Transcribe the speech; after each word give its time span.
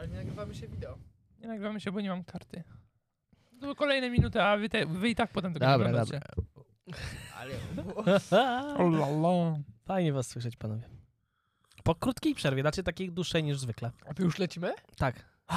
Ale 0.00 0.08
nie 0.08 0.16
nagrywamy 0.16 0.54
się 0.54 0.68
wideo. 0.68 0.98
Nie 1.38 1.48
nagrywamy 1.48 1.80
się, 1.80 1.92
bo 1.92 2.00
nie 2.00 2.08
mam 2.08 2.24
karty. 2.24 2.62
To 3.60 3.74
kolejne 3.74 4.10
minuty, 4.10 4.42
a 4.42 4.56
wy, 4.56 4.68
te, 4.68 4.86
wy 4.86 5.08
i 5.08 5.14
tak 5.14 5.32
potem 5.32 5.54
tego 5.54 5.66
Dobra, 5.66 5.90
nie 5.90 5.98
oglądacie. 5.98 6.20
Ale 7.36 7.54
O 8.76 8.82
la 8.82 9.06
la. 9.06 9.58
Fajnie 9.84 10.12
was 10.12 10.26
słyszeć, 10.26 10.56
panowie. 10.56 10.88
Po 11.84 11.94
krótkiej 11.94 12.34
przerwie, 12.34 12.62
znaczy 12.62 12.82
takiej 12.82 13.12
dłuższej 13.12 13.44
niż 13.44 13.58
zwykle. 13.58 13.90
A 14.06 14.14
ty 14.14 14.22
już 14.22 14.38
lecimy? 14.38 14.74
Tak. 14.96 15.24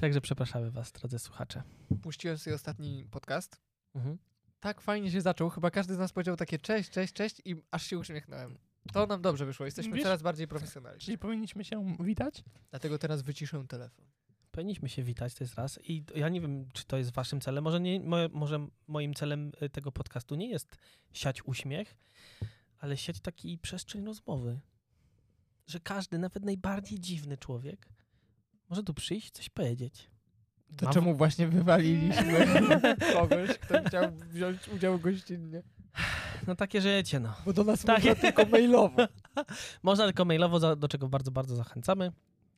Także 0.00 0.20
przepraszamy 0.20 0.70
was, 0.70 0.92
drodzy 0.92 1.18
słuchacze. 1.18 1.62
Puściłem 2.02 2.38
sobie 2.38 2.56
ostatni 2.56 3.06
podcast. 3.10 3.60
Mhm. 3.94 4.18
Tak 4.60 4.80
fajnie 4.80 5.10
się 5.10 5.20
zaczął. 5.20 5.50
Chyba 5.50 5.70
każdy 5.70 5.94
z 5.94 5.98
nas 5.98 6.12
powiedział 6.12 6.36
takie 6.36 6.58
cześć, 6.58 6.90
cześć, 6.90 7.12
cześć 7.12 7.42
i 7.44 7.56
aż 7.70 7.86
się 7.86 7.98
uśmiechnąłem. 7.98 8.58
To 8.92 9.06
nam 9.06 9.22
dobrze 9.22 9.46
wyszło. 9.46 9.66
Jesteśmy 9.66 9.92
Wiesz- 9.96 10.02
coraz 10.04 10.22
bardziej 10.22 10.48
profesjonalni. 10.48 11.00
Czyli 11.00 11.18
powinniśmy 11.18 11.64
się 11.64 11.96
witać? 12.00 12.44
Dlatego 12.70 12.98
teraz 12.98 13.22
wyciszę 13.22 13.64
telefon. 13.68 14.04
Powinniśmy 14.50 14.88
się 14.88 15.02
witać, 15.02 15.34
to 15.34 15.44
jest 15.44 15.54
raz. 15.54 15.78
I 15.82 16.04
ja 16.14 16.28
nie 16.28 16.40
wiem, 16.40 16.68
czy 16.72 16.84
to 16.84 16.96
jest 16.96 17.12
waszym 17.12 17.40
celem. 17.40 17.64
Może, 17.64 17.80
nie, 17.80 18.00
moje, 18.00 18.28
może 18.28 18.66
moim 18.86 19.14
celem 19.14 19.52
y, 19.62 19.68
tego 19.70 19.92
podcastu 19.92 20.34
nie 20.34 20.50
jest 20.50 20.76
siać 21.12 21.44
uśmiech, 21.44 21.96
ale 22.78 22.96
siać 22.96 23.20
taki 23.20 23.58
przestrzeń 23.58 24.04
rozmowy. 24.06 24.60
Że 25.66 25.80
każdy, 25.80 26.18
nawet 26.18 26.44
najbardziej 26.44 27.00
dziwny 27.00 27.36
człowiek 27.36 27.88
może 28.68 28.82
tu 28.82 28.94
przyjść, 28.94 29.30
coś 29.30 29.48
powiedzieć. 29.48 30.10
To 30.76 30.84
Mam- 30.84 30.94
czemu 30.94 31.14
właśnie 31.16 31.48
wywaliliśmy 31.48 32.46
kogoś, 33.14 33.58
kto 33.58 33.82
chciał 33.84 34.12
wziąć 34.12 34.68
udział 34.68 34.98
gościnnie? 34.98 35.62
No 36.48 36.54
takie 36.56 36.80
życie, 36.80 37.20
no. 37.20 37.34
Bo 37.44 37.52
do 37.52 37.64
nas 37.64 37.82
Tak. 37.84 37.98
można 38.04 38.14
tylko 38.14 38.46
mailowo. 38.46 39.06
Można 39.82 40.04
tylko 40.04 40.24
mailowo, 40.24 40.76
do 40.76 40.88
czego 40.88 41.08
bardzo, 41.08 41.30
bardzo 41.30 41.56
zachęcamy. 41.56 42.12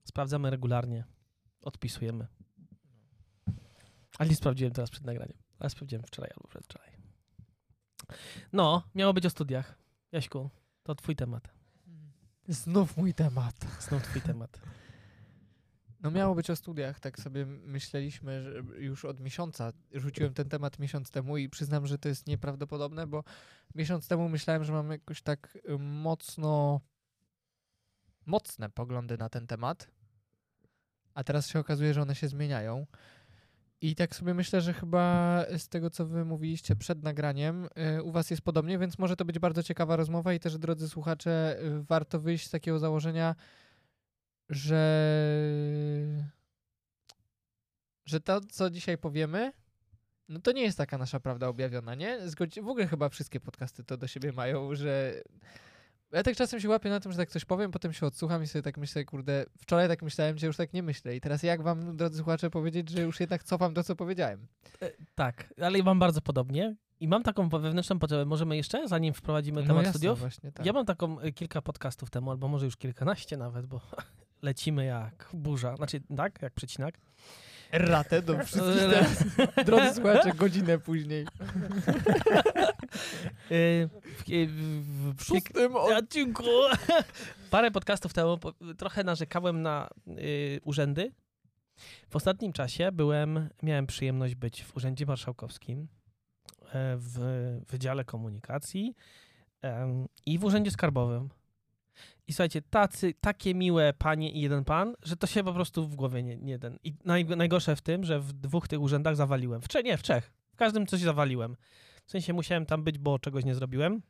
Sprawdzamy 0.04 0.50
regularnie. 0.50 1.04
Odpisujemy. 1.62 2.26
Ale 4.18 4.28
nie 4.28 4.36
sprawdziłem 4.36 4.72
teraz 4.72 4.90
przed 4.90 5.04
nagraniem. 5.04 5.36
Ale 5.58 5.70
sprawdziłem 5.70 6.04
wczoraj 6.04 6.30
albo 6.36 6.48
przedwczoraj. 6.48 6.90
No, 8.52 8.82
miało 8.94 9.12
być 9.12 9.26
o 9.26 9.30
studiach. 9.30 9.78
Jaśku, 10.12 10.50
to 10.82 10.94
twój 10.94 11.16
temat. 11.16 11.48
Znów 12.48 12.96
mój 12.96 13.14
temat. 13.14 13.54
Znów 13.80 14.02
twój 14.02 14.22
temat. 14.22 14.60
No 16.00 16.10
miało 16.10 16.34
być 16.34 16.50
o 16.50 16.56
studiach, 16.56 17.00
tak 17.00 17.18
sobie 17.20 17.46
myśleliśmy, 17.46 18.42
że 18.42 18.62
już 18.78 19.04
od 19.04 19.20
miesiąca. 19.20 19.72
Rzuciłem 19.92 20.34
ten 20.34 20.48
temat 20.48 20.78
miesiąc 20.78 21.10
temu 21.10 21.36
i 21.36 21.48
przyznam, 21.48 21.86
że 21.86 21.98
to 21.98 22.08
jest 22.08 22.26
nieprawdopodobne, 22.26 23.06
bo 23.06 23.24
miesiąc 23.74 24.08
temu 24.08 24.28
myślałem, 24.28 24.64
że 24.64 24.72
mam 24.72 24.90
jakoś 24.90 25.22
tak 25.22 25.58
y, 25.68 25.78
mocno 25.78 26.80
mocne 28.26 28.70
poglądy 28.70 29.18
na 29.18 29.28
ten 29.28 29.46
temat, 29.46 29.90
a 31.14 31.24
teraz 31.24 31.48
się 31.48 31.58
okazuje, 31.58 31.94
że 31.94 32.02
one 32.02 32.14
się 32.14 32.28
zmieniają. 32.28 32.86
I 33.80 33.94
tak 33.94 34.16
sobie 34.16 34.34
myślę, 34.34 34.60
że 34.60 34.72
chyba 34.72 35.44
z 35.58 35.68
tego, 35.68 35.90
co 35.90 36.06
wy 36.06 36.24
mówiliście 36.24 36.76
przed 36.76 37.02
nagraniem, 37.02 37.68
y, 37.98 38.02
u 38.02 38.12
was 38.12 38.30
jest 38.30 38.42
podobnie, 38.42 38.78
więc 38.78 38.98
może 38.98 39.16
to 39.16 39.24
być 39.24 39.38
bardzo 39.38 39.62
ciekawa 39.62 39.96
rozmowa 39.96 40.34
i 40.34 40.40
też, 40.40 40.58
drodzy 40.58 40.88
słuchacze, 40.88 41.58
y, 41.62 41.82
warto 41.82 42.20
wyjść 42.20 42.46
z 42.46 42.50
takiego 42.50 42.78
założenia, 42.78 43.34
że 44.50 44.80
że 48.04 48.20
to, 48.20 48.40
co 48.40 48.70
dzisiaj 48.70 48.98
powiemy, 48.98 49.52
no 50.28 50.40
to 50.40 50.52
nie 50.52 50.62
jest 50.62 50.78
taka 50.78 50.98
nasza 50.98 51.20
prawda 51.20 51.48
objawiona, 51.48 51.94
nie? 51.94 52.18
Zgodzi- 52.28 52.62
w 52.62 52.68
ogóle 52.68 52.86
chyba 52.86 53.08
wszystkie 53.08 53.40
podcasty 53.40 53.84
to 53.84 53.96
do 53.96 54.06
siebie 54.06 54.32
mają, 54.32 54.74
że 54.74 55.14
ja 56.12 56.22
tak 56.22 56.36
czasem 56.36 56.60
się 56.60 56.68
łapię 56.68 56.90
na 56.90 57.00
tym, 57.00 57.12
że 57.12 57.18
tak 57.18 57.30
coś 57.30 57.44
powiem, 57.44 57.70
potem 57.70 57.92
się 57.92 58.06
odsłucham 58.06 58.42
i 58.42 58.46
sobie 58.46 58.62
tak 58.62 58.78
myślę, 58.78 59.04
kurde, 59.04 59.44
wczoraj 59.58 59.88
tak 59.88 60.02
myślałem, 60.02 60.38
że 60.38 60.46
już 60.46 60.56
tak 60.56 60.72
nie 60.72 60.82
myślę 60.82 61.16
i 61.16 61.20
teraz 61.20 61.42
jak 61.42 61.62
wam, 61.62 61.96
drodzy 61.96 62.16
słuchacze, 62.18 62.50
powiedzieć, 62.50 62.90
że 62.90 63.02
już 63.02 63.20
jednak 63.20 63.42
cofam 63.44 63.74
to, 63.74 63.84
co 63.84 63.96
powiedziałem? 63.96 64.46
E, 64.82 64.90
tak, 65.14 65.54
ale 65.62 65.82
mam 65.82 65.98
bardzo 65.98 66.20
podobnie. 66.20 66.76
I 67.00 67.08
mam 67.08 67.22
taką 67.22 67.48
wewnętrzną 67.48 67.98
potrzebę. 67.98 68.24
Możemy 68.24 68.56
jeszcze, 68.56 68.88
zanim 68.88 69.14
wprowadzimy 69.14 69.62
temat 69.62 69.76
No 69.76 69.82
jasne, 69.82 69.92
studiów? 69.92 70.18
właśnie, 70.18 70.52
tak. 70.52 70.66
Ja 70.66 70.72
mam 70.72 70.86
taką 70.86 71.20
y, 71.20 71.32
kilka 71.32 71.62
podcastów 71.62 72.10
temu, 72.10 72.30
albo 72.30 72.48
może 72.48 72.64
już 72.64 72.76
kilkanaście 72.76 73.36
nawet, 73.36 73.66
bo 73.66 73.80
lecimy 74.42 74.84
jak 74.84 75.28
burza. 75.32 75.76
Znaczy, 75.76 76.00
tak, 76.16 76.42
jak 76.42 76.52
przecinak. 76.52 76.94
Ratę 77.72 78.22
do 78.22 78.38
wszystkich 78.44 78.80
teraz, 78.90 79.24
drodzy 79.66 79.94
słuchacze, 79.94 80.32
godzinę 80.36 80.78
później. 80.78 81.26
Y, 83.50 83.88
w, 84.04 84.24
w, 84.24 84.50
w, 84.52 85.14
w, 85.16 85.24
Szóstym 85.24 85.76
od... 85.76 85.92
odcinku. 85.92 86.44
Parę 87.50 87.70
podcastów 87.70 88.12
temu 88.12 88.38
trochę 88.78 89.04
narzekałem 89.04 89.62
na 89.62 89.88
y, 90.08 90.60
urzędy. 90.64 91.12
W 92.10 92.16
ostatnim 92.16 92.52
czasie 92.52 92.92
byłem, 92.92 93.48
miałem 93.62 93.86
przyjemność 93.86 94.34
być 94.34 94.64
w 94.64 94.76
Urzędzie 94.76 95.06
Marszałkowskim, 95.06 95.88
e, 96.72 96.96
w 96.96 97.18
Wydziale 97.68 98.04
Komunikacji 98.04 98.94
i 100.26 100.38
w 100.38 100.44
Urzędzie 100.44 100.70
Skarbowym. 100.70 101.28
I 102.26 102.32
słuchajcie, 102.32 102.62
tacy, 102.62 103.14
takie 103.20 103.54
miłe 103.54 103.92
panie 103.92 104.32
i 104.32 104.40
jeden 104.40 104.64
pan, 104.64 104.94
że 105.02 105.16
to 105.16 105.26
się 105.26 105.44
po 105.44 105.52
prostu 105.52 105.88
w 105.88 105.96
głowie 105.96 106.22
nie, 106.22 106.36
nie 106.36 106.58
ten. 106.58 106.78
I 106.84 106.94
naj, 107.04 107.24
najgorsze 107.24 107.76
w 107.76 107.80
tym, 107.80 108.04
że 108.04 108.20
w 108.20 108.32
dwóch 108.32 108.68
tych 108.68 108.80
urzędach 108.80 109.16
zawaliłem. 109.16 109.62
W 109.62 109.68
trzech, 109.68 109.84
nie, 109.84 109.96
w 109.96 110.02
trzech. 110.02 110.32
W 110.52 110.56
każdym 110.56 110.86
coś 110.86 111.00
zawaliłem. 111.00 111.56
W 112.06 112.10
sensie 112.10 112.32
musiałem 112.32 112.66
tam 112.66 112.84
być, 112.84 112.98
bo 112.98 113.18
czegoś 113.18 113.44
nie 113.44 113.54
zrobiłem. 113.54 114.02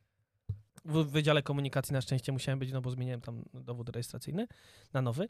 W 0.85 1.05
Wydziale 1.05 1.43
Komunikacji 1.43 1.93
na 1.93 2.01
szczęście 2.01 2.33
musiałem 2.33 2.59
być, 2.59 2.73
no 2.73 2.81
bo 2.81 2.91
zmieniłem 2.91 3.21
tam 3.21 3.45
dowód 3.55 3.89
rejestracyjny 3.89 4.47
na 4.93 5.03
nowy. 5.03 5.29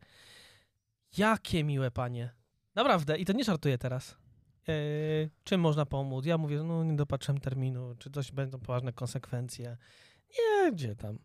Jakie 1.18 1.64
miłe 1.64 1.90
panie. 1.90 2.30
Naprawdę, 2.74 3.18
i 3.18 3.24
to 3.24 3.32
nie 3.32 3.44
żartuję 3.44 3.78
teraz. 3.78 4.16
Yy, 4.68 5.30
czym 5.44 5.60
można 5.60 5.86
pomóc? 5.86 6.26
Ja 6.26 6.38
mówię, 6.38 6.62
no 6.62 6.84
nie 6.84 6.96
dopatrzyłem 6.96 7.40
terminu, 7.40 7.94
czy 7.98 8.10
coś 8.10 8.32
będą 8.32 8.58
poważne 8.58 8.92
konsekwencje. 8.92 9.76
Nie, 10.38 10.72
gdzie 10.72 10.96
tam. 10.96 11.18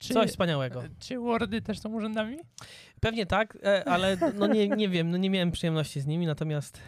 Czy, 0.00 0.14
Coś 0.14 0.30
wspaniałego. 0.30 0.82
Czy 0.98 1.18
Wordy 1.18 1.62
też 1.62 1.78
są 1.78 1.88
urzędami? 1.88 2.36
Pewnie 3.00 3.26
tak, 3.26 3.58
e, 3.64 3.88
ale 3.88 4.16
no 4.34 4.46
nie, 4.46 4.68
nie 4.68 4.88
wiem, 4.88 5.10
no 5.10 5.16
nie 5.16 5.30
miałem 5.30 5.50
przyjemności 5.50 6.00
z 6.00 6.06
nimi, 6.06 6.26
natomiast 6.26 6.80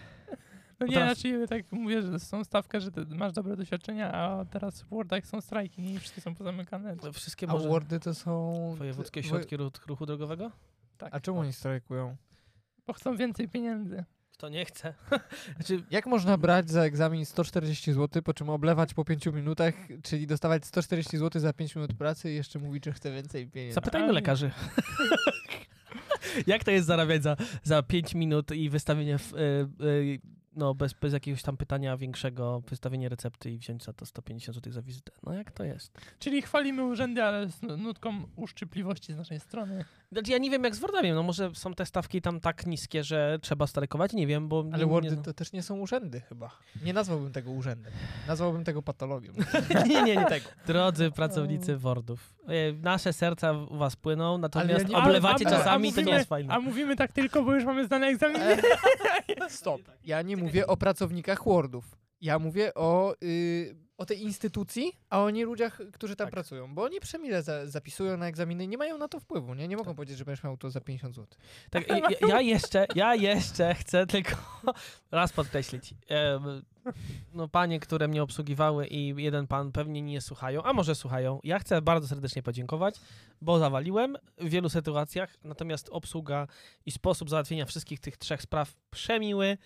No 0.81 0.87
nie, 0.87 0.97
Potrafi- 0.97 1.05
znaczy 1.15 1.49
tak 1.49 1.73
mówię, 1.73 2.03
że 2.03 2.19
są 2.21 2.45
stawkę, 2.45 2.81
że 2.81 2.91
ty 2.93 3.05
masz 3.07 3.33
dobre 3.33 3.57
doświadczenia, 3.57 4.13
a 4.13 4.45
teraz 4.45 4.83
w 4.83 4.89
Wordach 4.89 5.27
są 5.27 5.41
strajki 5.41 5.83
i 5.93 5.99
wszystkie 5.99 6.21
są 6.21 6.35
pozamykane. 6.35 6.97
wszystkie 7.13 7.49
A 7.49 7.53
może 7.53 7.69
Wordy 7.69 8.01
to 8.01 8.15
są... 8.15 8.53
wojewódzkie 8.79 9.21
woj- 9.23 9.29
środki 9.29 9.57
ruch- 9.57 9.87
ruchu 9.87 10.07
drogowego? 10.07 10.51
Tak, 10.99 11.15
A 11.15 11.21
czemu 11.21 11.39
oni 11.39 11.53
strajkują? 11.53 12.17
bo 12.87 12.93
chcą 12.93 13.17
więcej 13.17 13.49
pieniędzy. 13.49 14.05
Kto 14.33 14.49
nie 14.49 14.65
chce. 14.65 14.95
znaczy, 15.57 15.83
Jak 15.91 16.07
można 16.07 16.39
brać 16.39 16.71
za 16.71 16.83
egzamin 16.83 17.27
140 17.27 17.93
zł, 17.93 18.23
po 18.23 18.35
czym 18.35 18.51
oblewać 18.51 18.95
po 18.95 19.05
5 19.05 19.27
minutach, 19.27 19.75
czyli 20.03 20.27
dostawać 20.27 20.67
140 20.67 21.19
zł 21.19 21.43
za 21.43 21.53
5 21.53 21.77
minut 21.77 21.95
pracy 21.95 22.33
i 22.33 22.35
jeszcze 22.35 22.59
mówić, 22.59 22.85
że 22.85 22.93
chce 22.93 23.13
więcej 23.13 23.47
pieniędzy? 23.47 23.75
Zapytajmy 23.75 24.13
lekarzy. 24.13 24.51
Jak 26.47 26.65
to 26.65 26.71
jest 26.71 26.87
zarabiać 26.87 27.23
za, 27.23 27.37
za 27.63 27.83
5 27.83 28.15
minut 28.15 28.51
i 28.51 28.71
wystawienie, 28.71 29.19
w, 29.19 29.35
y, 29.35 29.39
y, 29.85 30.21
no 30.57 30.75
bez, 30.75 30.93
bez 30.93 31.13
jakiegoś 31.13 31.43
tam 31.43 31.57
pytania 31.57 31.97
większego, 31.97 32.61
wystawienie 32.69 33.09
recepty 33.09 33.51
i 33.51 33.59
wziąć 33.59 33.85
za 33.85 33.93
to 33.93 34.07
150 34.07 34.55
zł 34.57 34.73
za 34.73 34.83
wizytę? 34.83 35.13
No 35.23 35.33
jak 35.35 35.51
to 35.51 35.65
jest? 35.65 35.99
Czyli 36.19 36.43
chwalimy 36.43 36.85
urzędy, 36.85 37.23
ale 37.25 37.49
z 37.51 37.63
nu- 37.63 37.77
nutką 37.77 38.23
uszczypliwości 38.37 39.13
z 39.13 39.17
naszej 39.17 39.41
strony. 39.41 39.85
Znaczy, 40.13 40.31
ja 40.33 40.39
nie 40.39 40.51
wiem 40.51 40.65
jak 40.65 40.75
z 40.77 40.79
Wordami, 40.79 41.13
no 41.13 41.23
może 41.23 41.51
są 41.55 41.75
te 41.75 41.87
stawki 41.87 42.23
tam 42.23 42.41
tak 42.41 42.67
niskie, 42.67 43.05
że 43.05 43.39
trzeba 43.43 43.67
strajkować, 43.67 44.13
nie 44.13 44.27
wiem, 44.27 44.49
bo... 44.49 44.65
Ale 44.73 44.85
nie, 44.85 44.91
Wordy 44.91 45.07
nie, 45.09 45.13
znam. 45.13 45.25
to 45.25 45.33
też 45.35 45.53
nie 45.53 45.63
są 45.63 45.79
urzędy 45.79 46.21
chyba. 46.21 46.51
Nie 46.85 46.93
nazwałbym 46.93 47.33
tego 47.33 47.51
urzędem. 47.51 47.93
Nazwałbym 48.29 48.65
tego 48.65 48.83
patologią. 48.83 49.33
nie, 49.89 50.03
nie, 50.03 50.17
nie. 50.17 50.27
Drodzy 50.67 51.11
pracownicy 51.11 51.77
Wordów, 51.77 52.35
e, 52.49 52.73
nasze 52.73 53.13
serca 53.13 53.53
u 53.53 53.77
was 53.77 53.97
płyną, 53.97 54.39
natomiast 54.39 54.89
nie- 54.89 54.97
oblewacie 54.97 55.47
Ale- 55.47 55.57
a- 55.57 55.61
a 55.61 55.65
czasami, 55.65 55.93
to 55.93 56.01
nie 56.01 56.05
mówimy- 56.05 56.17
jest 56.19 56.29
fajne. 56.29 56.55
A 56.55 56.61
mówimy 56.61 56.97
tak 56.97 57.13
tylko, 57.13 57.43
bo 57.43 57.55
już 57.55 57.65
mamy 57.65 57.87
zdane 57.87 58.07
egzaminy. 58.07 58.57
Stop. 59.49 59.81
Ja 60.05 60.23
nie 60.23 60.37
mówię 60.43 60.67
o 60.67 60.77
pracownikach 60.77 61.45
Wordów. 61.45 61.97
Ja 62.21 62.39
mówię 62.39 62.75
o, 62.75 63.15
y, 63.23 63.77
o 63.99 64.07
tej 64.07 64.23
instytucji, 64.23 64.93
a 65.11 65.23
o 65.23 65.31
nie 65.31 65.45
ludziach, 65.45 65.81
którzy 65.93 66.17
tam 66.17 66.27
Tak. 66.27 66.33
pracują. 66.33 66.75
Bo 66.75 66.83
oni 66.83 67.01
przemile 67.01 67.43
za, 67.43 67.67
zapisują 67.67 68.17
na 68.17 68.27
egzaminy 68.27 68.65
i 68.65 68.69
nie 68.69 68.79
mają 68.79 68.99
na 68.99 69.09
to 69.09 69.21
wpływu. 69.21 69.55
Nie, 69.55 69.69
nie 69.69 69.77
mogą 69.77 69.95
powiedzieć, 69.95 70.19
że 70.19 70.25
będziesz 70.25 70.45
miał 70.45 70.57
to 70.57 70.71
za 70.71 70.81
50 70.81 71.15
zł. 71.15 71.39
Tak, 71.71 71.89
ja, 71.89 72.29
ja 72.29 72.41
jeszcze, 72.41 72.87
ja 72.95 73.15
jeszcze 73.15 73.75
chcę 73.75 74.07
tylko 74.07 74.37
raz 75.11 75.33
podkreślić. 75.33 75.95
No 77.33 77.49
panie, 77.49 77.81
które 77.81 78.09
mnie 78.09 78.23
obsługiwały 78.23 78.87
i 78.87 79.23
jeden 79.23 79.47
pan 79.47 79.73
pewnie 79.73 80.03
nie 80.03 80.21
słuchają, 80.21 80.63
a 80.63 80.73
może 80.73 80.95
słuchają. 80.95 81.41
Ja 81.45 81.59
chcę 81.59 81.83
bardzo 81.83 82.09
serdecznie 82.09 82.43
podziękować, 82.43 82.95
bo 83.41 83.59
zawaliłem 83.59 84.17
w 84.39 84.49
wielu 84.49 84.69
sytuacjach, 84.69 85.37
natomiast 85.45 85.89
obsługa 85.89 86.47
i 86.87 86.91
sposób 86.91 87.31
załatwienia 87.31 87.67
wszystkich 87.67 88.01
tych 88.01 88.17
trzech 88.17 88.43
spraw 88.43 88.75
przemiły. 88.91 89.59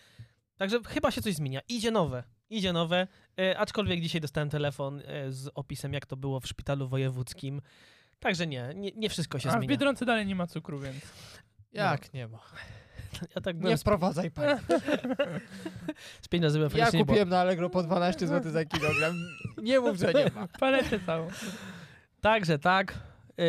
Także 0.56 0.80
chyba 0.88 1.10
się 1.10 1.22
coś 1.22 1.34
zmienia. 1.34 1.60
Idzie 1.68 1.90
nowe. 1.90 2.24
Idzie 2.50 2.72
nowe, 2.72 3.06
e, 3.40 3.58
aczkolwiek 3.58 4.00
dzisiaj 4.00 4.20
dostałem 4.20 4.50
telefon 4.50 5.02
e, 5.06 5.32
z 5.32 5.50
opisem, 5.54 5.92
jak 5.92 6.06
to 6.06 6.16
było 6.16 6.40
w 6.40 6.46
szpitalu 6.46 6.88
wojewódzkim. 6.88 7.60
Także 8.18 8.46
nie, 8.46 8.72
nie, 8.74 8.90
nie 8.96 9.10
wszystko 9.10 9.38
się 9.38 9.48
A 9.48 9.52
w 9.52 9.54
zmienia. 9.54 9.68
Biedronce 9.68 10.04
dalej 10.04 10.26
nie 10.26 10.34
ma 10.34 10.46
cukru, 10.46 10.80
więc... 10.80 10.96
Jak 11.72 12.12
nie 12.14 12.28
ma? 12.28 12.38
Ja 13.34 13.40
tak 13.42 13.56
Nie 13.56 13.62
byłem 13.62 13.78
wprowadzaj 13.78 14.30
pani. 14.30 14.60
z 16.22 16.28
pięć 16.28 16.44
razy 16.44 16.58
byłem 16.58 16.70
Ja 16.72 16.78
faktycznie, 16.78 17.00
bo- 17.00 17.06
kupiłem 17.06 17.28
na 17.28 17.40
Allegro 17.40 17.70
po 17.70 17.82
12 17.82 18.26
zł 18.26 18.52
za 18.52 18.64
kilogram. 18.64 19.14
Nie 19.62 19.80
mów, 19.80 19.96
że 19.96 20.12
nie 20.12 20.30
ma. 20.34 20.48
Paletę 20.60 21.00
całą. 21.00 21.28
Także 22.20 22.58
tak, 22.58 22.98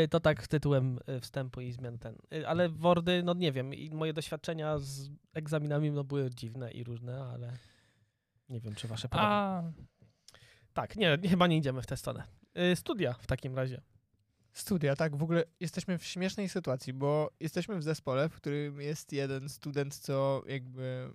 to 0.09 0.19
tak 0.19 0.47
tytułem 0.47 0.99
y, 1.09 1.19
wstępu 1.19 1.61
i 1.61 1.71
zmian 1.71 1.99
ten. 1.99 2.15
Y, 2.33 2.47
Ale 2.47 2.69
Wordy, 2.69 3.23
no 3.23 3.33
nie 3.33 3.51
wiem, 3.51 3.73
i 3.73 3.89
moje 3.89 4.13
doświadczenia 4.13 4.77
z 4.79 5.09
egzaminami 5.33 5.91
no, 5.91 6.03
były 6.03 6.29
dziwne 6.29 6.71
i 6.71 6.83
różne, 6.83 7.23
ale 7.23 7.53
nie 8.49 8.59
wiem, 8.59 8.75
czy 8.75 8.87
wasze 8.87 9.09
podobne. 9.09 9.29
A, 9.31 9.63
Tak, 10.73 10.95
nie, 10.95 11.17
chyba 11.29 11.47
nie 11.47 11.57
idziemy 11.57 11.81
w 11.81 11.85
tę 11.87 11.97
stronę. 11.97 12.23
Y, 12.71 12.75
Studia 12.75 13.13
w 13.13 13.27
takim 13.27 13.55
razie. 13.55 13.81
Studia, 14.53 14.95
tak, 14.95 15.15
w 15.15 15.23
ogóle 15.23 15.43
jesteśmy 15.59 15.97
w 15.97 16.05
śmiesznej 16.05 16.49
sytuacji, 16.49 16.93
bo 16.93 17.31
jesteśmy 17.39 17.77
w 17.77 17.83
zespole, 17.83 18.29
w 18.29 18.35
którym 18.35 18.81
jest 18.81 19.13
jeden 19.13 19.49
student, 19.49 19.95
co 19.95 20.43
jakby 20.47 21.09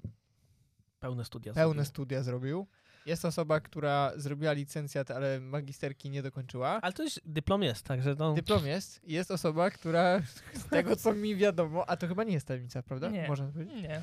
Pełne 1.00 1.24
studia. 1.24 1.52
pełne 1.52 1.64
zrobiłem. 1.68 1.86
studia 1.86 2.22
zrobił. 2.22 2.66
Jest 3.06 3.24
osoba, 3.24 3.60
która 3.60 4.12
zrobiła 4.16 4.52
licencjat, 4.52 5.10
ale 5.10 5.40
magisterki 5.40 6.10
nie 6.10 6.22
dokończyła. 6.22 6.80
Ale 6.82 6.92
to 6.92 7.02
już 7.02 7.20
dyplom 7.24 7.62
jest, 7.62 7.84
także 7.84 8.14
no, 8.18 8.34
Dyplom 8.34 8.66
jest. 8.66 9.00
Jest 9.04 9.30
osoba, 9.30 9.70
która 9.70 10.20
z 10.64 10.64
tego, 10.70 10.96
co 10.96 11.14
mi 11.14 11.36
wiadomo, 11.36 11.88
a 11.88 11.96
to 11.96 12.08
chyba 12.08 12.24
nie 12.24 12.32
jest 12.32 12.46
tajemnica, 12.46 12.82
prawda? 12.82 13.10
Nie. 13.10 13.28
Można 13.28 13.46
powiedzieć. 13.46 13.82
nie. 13.82 14.02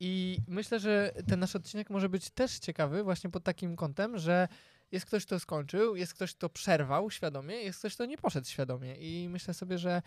I 0.00 0.38
myślę, 0.48 0.80
że 0.80 1.12
ten 1.28 1.40
nasz 1.40 1.56
odcinek 1.56 1.90
może 1.90 2.08
być 2.08 2.30
też 2.30 2.58
ciekawy 2.58 3.02
właśnie 3.02 3.30
pod 3.30 3.44
takim 3.44 3.76
kątem, 3.76 4.18
że 4.18 4.48
jest 4.92 5.06
ktoś, 5.06 5.26
kto 5.26 5.40
skończył, 5.40 5.96
jest 5.96 6.14
ktoś, 6.14 6.34
kto 6.34 6.48
przerwał 6.48 7.10
świadomie, 7.10 7.54
jest 7.54 7.78
ktoś, 7.78 7.94
kto 7.94 8.06
nie 8.06 8.18
poszedł 8.18 8.46
świadomie. 8.48 8.96
I 8.96 9.28
myślę 9.28 9.54
sobie, 9.54 9.78
że 9.78 10.02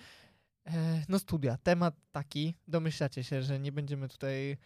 e, 0.67 0.71
no 1.09 1.19
studia, 1.19 1.57
temat 1.63 1.95
taki, 2.11 2.55
domyślacie 2.67 3.23
się, 3.23 3.41
że 3.41 3.59
nie 3.59 3.71
będziemy 3.71 4.07
tutaj... 4.09 4.51
e, 4.51 4.57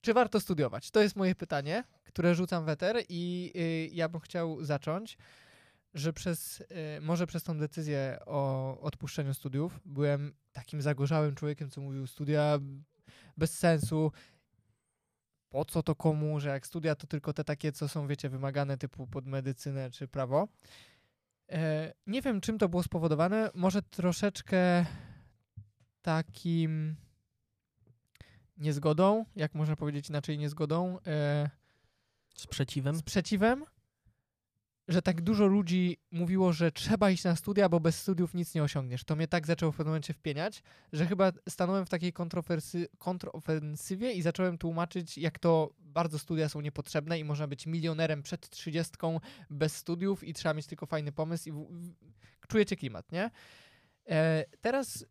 Czy 0.00 0.14
warto 0.14 0.40
studiować? 0.40 0.90
To 0.90 1.02
jest 1.02 1.16
moje 1.16 1.34
pytanie, 1.34 1.84
które 2.12 2.34
rzucam 2.34 2.64
w 2.64 2.68
eter 2.68 2.96
i 3.08 3.52
y, 3.56 3.88
ja 3.92 4.08
bym 4.08 4.20
chciał 4.20 4.64
zacząć, 4.64 5.18
że 5.94 6.12
przez, 6.12 6.60
y, 6.60 7.00
może 7.00 7.26
przez 7.26 7.42
tą 7.42 7.58
decyzję 7.58 8.18
o 8.26 8.80
odpuszczeniu 8.80 9.34
studiów 9.34 9.80
byłem 9.84 10.34
takim 10.52 10.82
zagorzałym 10.82 11.34
człowiekiem, 11.34 11.70
co 11.70 11.80
mówił 11.80 12.06
studia 12.06 12.58
bez 13.36 13.58
sensu. 13.58 14.12
Po 15.48 15.64
co 15.64 15.82
to 15.82 15.94
komu, 15.94 16.40
że 16.40 16.48
jak 16.48 16.66
studia 16.66 16.94
to 16.94 17.06
tylko 17.06 17.32
te 17.32 17.44
takie, 17.44 17.72
co 17.72 17.88
są, 17.88 18.06
wiecie, 18.06 18.28
wymagane 18.28 18.78
typu 18.78 19.06
pod 19.06 19.26
medycynę 19.26 19.90
czy 19.90 20.08
prawo. 20.08 20.48
E, 21.50 21.92
nie 22.06 22.22
wiem, 22.22 22.40
czym 22.40 22.58
to 22.58 22.68
było 22.68 22.82
spowodowane. 22.82 23.50
Może 23.54 23.82
troszeczkę 23.82 24.86
takim 26.02 26.96
niezgodą, 28.56 29.24
jak 29.36 29.54
można 29.54 29.76
powiedzieć 29.76 30.08
inaczej 30.08 30.38
niezgodą, 30.38 30.98
e, 31.06 31.50
sprzeciwem. 32.34 32.96
sprzeciwem, 32.96 33.64
że 34.88 35.02
tak 35.02 35.20
dużo 35.20 35.46
ludzi 35.46 35.96
mówiło, 36.10 36.52
że 36.52 36.72
trzeba 36.72 37.10
iść 37.10 37.24
na 37.24 37.36
studia, 37.36 37.68
bo 37.68 37.80
bez 37.80 37.98
studiów 38.00 38.34
nic 38.34 38.54
nie 38.54 38.62
osiągniesz. 38.62 39.04
To 39.04 39.16
mnie 39.16 39.28
tak 39.28 39.46
zaczęło 39.46 39.72
w 39.72 39.76
pewnym 39.76 39.90
momencie 39.90 40.14
wpieniać, 40.14 40.62
że 40.92 41.06
chyba 41.06 41.32
stanąłem 41.48 41.86
w 41.86 41.88
takiej 41.88 42.12
kontrofensywie 42.98 44.12
i 44.12 44.22
zacząłem 44.22 44.58
tłumaczyć, 44.58 45.18
jak 45.18 45.38
to 45.38 45.74
bardzo 45.78 46.18
studia 46.18 46.48
są 46.48 46.60
niepotrzebne 46.60 47.18
i 47.18 47.24
można 47.24 47.46
być 47.46 47.66
milionerem 47.66 48.22
przed 48.22 48.48
trzydziestką 48.50 49.20
bez 49.50 49.76
studiów 49.76 50.24
i 50.24 50.32
trzeba 50.34 50.54
mieć 50.54 50.66
tylko 50.66 50.86
fajny 50.86 51.12
pomysł 51.12 51.48
i 51.48 51.52
w- 51.52 51.66
w- 51.70 52.46
czujecie 52.48 52.76
klimat, 52.76 53.12
nie? 53.12 53.30
E, 54.08 54.44
teraz 54.60 55.06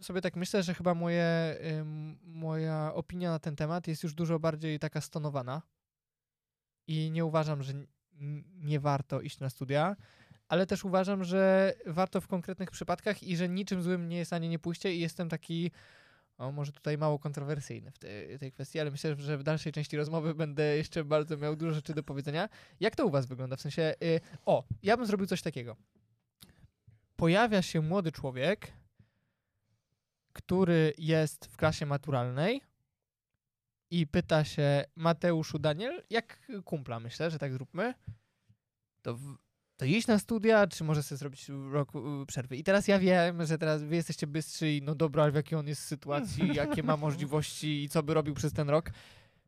sobie 0.00 0.20
tak 0.20 0.36
myślę, 0.36 0.62
że 0.62 0.74
chyba 0.74 0.94
moje, 0.94 1.56
ym, 1.80 2.18
moja 2.22 2.94
opinia 2.94 3.30
na 3.30 3.38
ten 3.38 3.56
temat 3.56 3.88
jest 3.88 4.02
już 4.02 4.14
dużo 4.14 4.38
bardziej 4.38 4.78
taka 4.78 5.00
stonowana 5.00 5.62
i 6.86 7.10
nie 7.10 7.24
uważam, 7.24 7.62
że 7.62 7.72
nie 8.60 8.80
warto 8.80 9.20
iść 9.20 9.40
na 9.40 9.50
studia, 9.50 9.96
ale 10.48 10.66
też 10.66 10.84
uważam, 10.84 11.24
że 11.24 11.74
warto 11.86 12.20
w 12.20 12.28
konkretnych 12.28 12.70
przypadkach 12.70 13.22
i 13.22 13.36
że 13.36 13.48
niczym 13.48 13.82
złym 13.82 14.08
nie 14.08 14.16
jest 14.16 14.32
ani 14.32 14.48
nie 14.48 14.58
pójście 14.58 14.94
i 14.94 15.00
jestem 15.00 15.28
taki, 15.28 15.70
o 16.38 16.52
może 16.52 16.72
tutaj 16.72 16.98
mało 16.98 17.18
kontrowersyjny 17.18 17.90
w 17.90 17.98
tej, 17.98 18.38
tej 18.38 18.52
kwestii, 18.52 18.80
ale 18.80 18.90
myślę, 18.90 19.16
że 19.16 19.38
w 19.38 19.42
dalszej 19.42 19.72
części 19.72 19.96
rozmowy 19.96 20.34
będę 20.34 20.76
jeszcze 20.76 21.04
bardzo 21.04 21.36
miał 21.36 21.56
dużo 21.56 21.74
rzeczy 21.74 21.94
do 21.94 22.02
powiedzenia. 22.02 22.48
Jak 22.80 22.96
to 22.96 23.06
u 23.06 23.10
was 23.10 23.26
wygląda? 23.26 23.56
W 23.56 23.60
sensie, 23.60 23.94
y, 24.02 24.20
o, 24.46 24.64
ja 24.82 24.96
bym 24.96 25.06
zrobił 25.06 25.26
coś 25.26 25.42
takiego. 25.42 25.76
Pojawia 27.16 27.62
się 27.62 27.80
młody 27.80 28.12
człowiek, 28.12 28.72
który 30.32 30.92
jest 30.98 31.46
w 31.46 31.56
klasie 31.56 31.86
maturalnej 31.86 32.60
i 34.00 34.06
pyta 34.06 34.44
się 34.44 34.84
Mateuszu 34.96 35.58
Daniel, 35.58 36.02
jak 36.10 36.52
kumpla, 36.64 37.00
myślę, 37.00 37.30
że 37.30 37.38
tak 37.38 37.52
zróbmy, 37.52 37.94
to, 39.02 39.14
w, 39.14 39.36
to 39.76 39.84
iść 39.84 40.06
na 40.06 40.18
studia, 40.18 40.66
czy 40.66 40.84
może 40.84 41.02
sobie 41.02 41.18
zrobić 41.18 41.48
rok 41.48 41.92
y, 41.96 42.26
przerwy. 42.26 42.56
I 42.56 42.64
teraz 42.64 42.88
ja 42.88 42.98
wiem, 42.98 43.46
że 43.46 43.58
teraz 43.58 43.82
wy 43.82 43.96
jesteście 43.96 44.26
bystrzy 44.26 44.70
i 44.70 44.82
no 44.82 44.94
dobra, 44.94 45.22
ale 45.22 45.32
w 45.32 45.34
jakiej 45.34 45.58
on 45.58 45.66
jest 45.66 45.82
sytuacji, 45.82 46.54
jakie 46.54 46.82
ma 46.82 46.96
możliwości 46.96 47.84
i 47.84 47.88
co 47.88 48.02
by 48.02 48.14
robił 48.14 48.34
przez 48.34 48.52
ten 48.52 48.70
rok. 48.70 48.90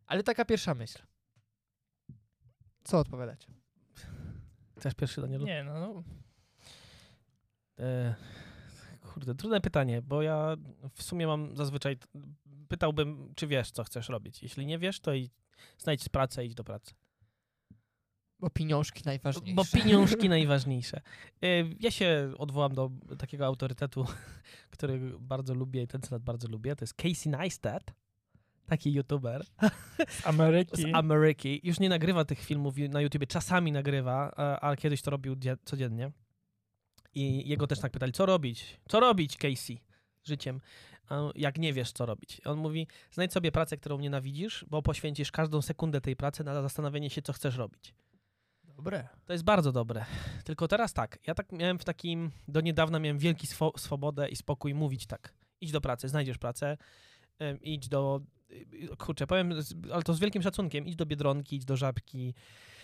Ale 0.07 0.23
taka 0.23 0.45
pierwsza 0.45 0.75
myśl. 0.75 0.99
Co 2.85 2.99
odpowiadacie? 2.99 3.49
Chcesz 4.79 4.95
pierwszy, 4.95 5.21
Danielu? 5.21 5.47
Nie, 5.47 5.65
no, 5.65 5.81
no. 5.81 6.03
E, 7.79 8.15
kurde, 9.17 9.35
trudne 9.35 9.61
pytanie, 9.61 10.03
bo 10.03 10.23
ja 10.23 10.57
w 10.95 11.03
sumie 11.03 11.27
mam 11.27 11.57
zazwyczaj, 11.57 11.97
pytałbym, 12.69 13.33
czy 13.37 13.47
wiesz, 13.47 13.71
co 13.71 13.85
chcesz 13.85 14.09
robić. 14.09 14.43
Jeśli 14.43 14.67
nie 14.67 14.79
wiesz, 14.79 15.01
to 15.01 15.15
i 15.15 15.31
znajdź 15.79 16.09
pracę 16.09 16.45
i 16.45 16.47
idź 16.49 16.55
do 16.55 16.65
pracy. 16.65 16.95
Bo 18.41 18.51
pieniążki 18.51 19.03
najważniejsze. 19.05 19.55
Bo 19.55 19.65
pieniążki 19.73 20.29
najważniejsze. 20.29 21.01
E, 21.43 21.47
Ja 21.81 21.91
się 21.91 22.33
odwołam 22.39 22.75
do 22.75 22.91
takiego 23.19 23.47
autorytetu, 23.47 24.07
który 24.75 25.13
bardzo 25.21 25.55
lubię 25.55 25.83
i 25.83 25.87
ten 25.87 26.01
cytat 26.03 26.23
bardzo 26.23 26.49
lubię. 26.49 26.77
To 26.77 26.83
jest 26.83 26.95
Casey 26.95 27.29
Neistat, 27.31 27.95
taki 28.67 28.93
youtuber 28.93 29.45
Z 30.09 30.27
Ameryki. 30.27 30.83
z 30.83 30.95
Ameryki. 30.95 31.61
Już 31.65 31.81
nie 31.81 31.89
nagrywa 31.89 32.25
tych 32.25 32.41
filmów 32.41 32.75
na 32.89 33.01
YouTubie, 33.01 33.27
czasami 33.27 33.73
nagrywa, 33.73 34.33
a, 34.37 34.61
a 34.71 34.77
kiedyś 34.77 35.03
to 35.03 35.11
robił 35.11 35.37
dzie- 35.37 35.57
codziennie. 35.65 36.11
I 37.17 37.49
jego 37.49 37.67
też 37.67 37.81
tak 37.81 37.93
pytali, 37.93 38.13
co 38.13 38.27
robić? 38.27 38.81
Co 38.89 39.01
robić, 39.01 39.37
Casey, 39.37 39.81
życiem? 40.25 40.61
Jak 41.35 41.59
nie 41.59 41.73
wiesz, 41.73 41.93
co 41.93 42.07
robić. 42.07 42.41
On 42.45 42.59
mówi, 42.59 42.87
znajdź 43.11 43.33
sobie 43.33 43.53
pracę, 43.53 43.77
którą 43.77 43.99
nienawidzisz, 43.99 44.65
bo 44.71 44.83
poświęcisz 44.83 45.31
każdą 45.31 45.63
sekundę 45.63 46.01
tej 46.01 46.17
pracy 46.17 46.45
na 46.45 46.63
zastanowienie 46.63 47.11
się, 47.11 47.23
co 47.23 47.33
chcesz 47.33 47.57
robić. 47.57 47.95
Dobre. 48.65 49.09
To 49.27 49.33
jest 49.33 49.45
bardzo 49.45 49.73
dobre. 49.73 50.05
Tylko 50.45 50.69
teraz 50.69 50.93
tak, 50.93 51.19
ja 51.27 51.35
tak 51.35 51.53
miałem 51.53 51.79
w 51.79 51.85
takim, 51.85 52.31
do 52.49 52.61
niedawna 52.61 52.99
miałem 52.99 53.19
wielki 53.19 53.47
swo- 53.47 53.79
swobodę 53.79 54.29
i 54.29 54.37
spokój 54.37 54.75
mówić 54.75 55.07
tak. 55.07 55.35
Idź 55.61 55.73
do 55.73 55.81
pracy, 55.81 56.09
znajdziesz 56.09 56.39
pracę, 56.39 56.77
idź 57.63 57.89
do, 57.89 58.21
y, 58.51 58.97
kurczę, 58.99 59.27
powiem, 59.27 59.53
ale 59.93 60.03
to 60.03 60.15
z 60.15 60.21
wielkim 60.21 60.43
szacunkiem, 60.43 60.87
idź 60.87 60.97
do 60.97 61.07
Biedronki, 61.07 61.57
idź 61.57 61.65
do 61.65 61.77
Żabki, 61.77 62.29
y, 62.29 62.76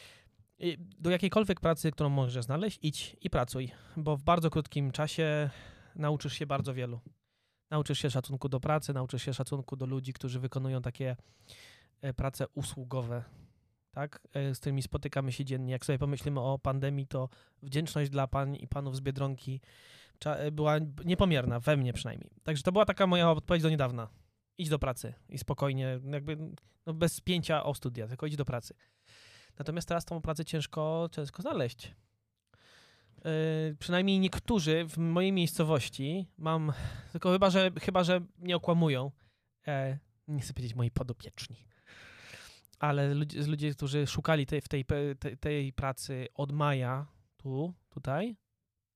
do 0.99 1.11
jakiejkolwiek 1.11 1.61
pracy, 1.61 1.91
którą 1.91 2.09
możesz 2.09 2.45
znaleźć, 2.45 2.79
idź 2.83 3.17
i 3.21 3.31
pracuj, 3.31 3.71
bo 3.97 4.17
w 4.17 4.23
bardzo 4.23 4.51
krótkim 4.51 4.91
czasie 4.91 5.51
nauczysz 5.97 6.33
się 6.33 6.47
bardzo 6.47 6.75
wielu. 6.75 7.01
Nauczysz 7.71 7.99
się 7.99 8.11
szacunku 8.11 8.49
do 8.49 8.61
pracy, 8.61 8.93
nauczysz 8.93 9.23
się 9.23 9.35
szacunku 9.35 9.77
do 9.77 9.87
ludzi, 9.87 10.13
którzy 10.13 10.41
wykonują 10.41 10.83
takie 10.83 11.17
e, 12.01 12.15
prace 12.15 12.47
usługowe, 12.55 13.25
tak, 13.91 14.21
e, 14.33 14.55
z 14.55 14.61
którymi 14.61 14.83
spotykamy 14.83 15.33
się 15.33 15.45
dziennie. 15.45 15.73
Jak 15.73 15.85
sobie 15.85 15.99
pomyślimy 15.99 16.41
o 16.41 16.59
pandemii, 16.59 17.07
to 17.07 17.29
wdzięczność 17.63 18.11
dla 18.11 18.27
pań 18.27 18.57
i 18.61 18.69
panów 18.69 18.97
z 18.97 19.01
Biedronki 19.01 19.61
e, 20.25 20.51
była 20.51 20.79
niepomierna, 21.05 21.61
we 21.61 21.77
mnie 21.77 21.93
przynajmniej. 21.93 22.31
Także 22.43 22.63
to 22.63 22.73
była 22.73 22.85
taka 22.85 23.07
moja 23.07 23.31
odpowiedź 23.31 23.63
do 23.63 23.71
niedawna. 23.71 24.09
Idź 24.59 24.69
do 24.69 24.79
pracy 24.79 25.15
i 25.29 25.39
spokojnie, 25.39 26.01
jakby 26.11 26.37
no 26.87 26.95
bez 26.95 27.13
spięcia 27.13 27.65
o 27.65 27.75
studia, 27.75 28.09
tylko 28.09 28.27
idź 28.27 28.37
do 28.37 28.45
pracy. 28.45 28.75
Natomiast 29.59 29.89
teraz 29.89 30.05
tą 30.05 30.23
pracę 30.23 30.45
ciężko, 30.45 31.09
ciężko 31.13 31.43
znaleźć. 31.43 31.95
Yy, 33.25 33.77
przynajmniej 33.79 34.21
niektórzy 34.21 34.85
w 34.89 34.99
mojej 34.99 35.33
miejscowości 35.33 36.27
mam, 36.39 36.73
tylko 37.13 37.33
chyba, 37.33 37.51
że, 37.51 37.71
chyba, 37.81 38.05
że 38.05 38.21
nie 38.39 38.57
okłamują, 38.57 39.11
e, 39.67 39.99
nie 40.29 40.41
chcę 40.41 40.55
powiedzieć 40.55 40.77
moi 40.77 40.91
podopieczni, 40.91 41.57
ale 42.79 43.15
ludzie, 43.15 43.43
ludzie 43.43 43.75
którzy 43.75 44.07
szukali 44.07 44.47
tej, 44.47 44.61
w 44.61 44.69
tej, 44.69 44.85
tej, 45.19 45.39
tej 45.39 45.73
pracy 45.73 46.27
od 46.35 46.53
maja 46.53 47.07
tu, 47.37 47.75
tutaj, 47.89 48.37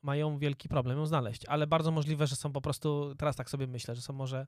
mają 0.02 0.38
wielki 0.38 0.68
problem 0.68 0.98
ją 0.98 1.06
znaleźć, 1.06 1.44
ale 1.44 1.66
bardzo 1.66 1.90
możliwe, 1.90 2.26
że 2.26 2.36
są 2.36 2.52
po 2.52 2.60
prostu, 2.60 3.14
teraz 3.18 3.36
tak 3.36 3.50
sobie 3.50 3.66
myślę, 3.66 3.94
że 3.94 4.02
są 4.02 4.12
może 4.12 4.46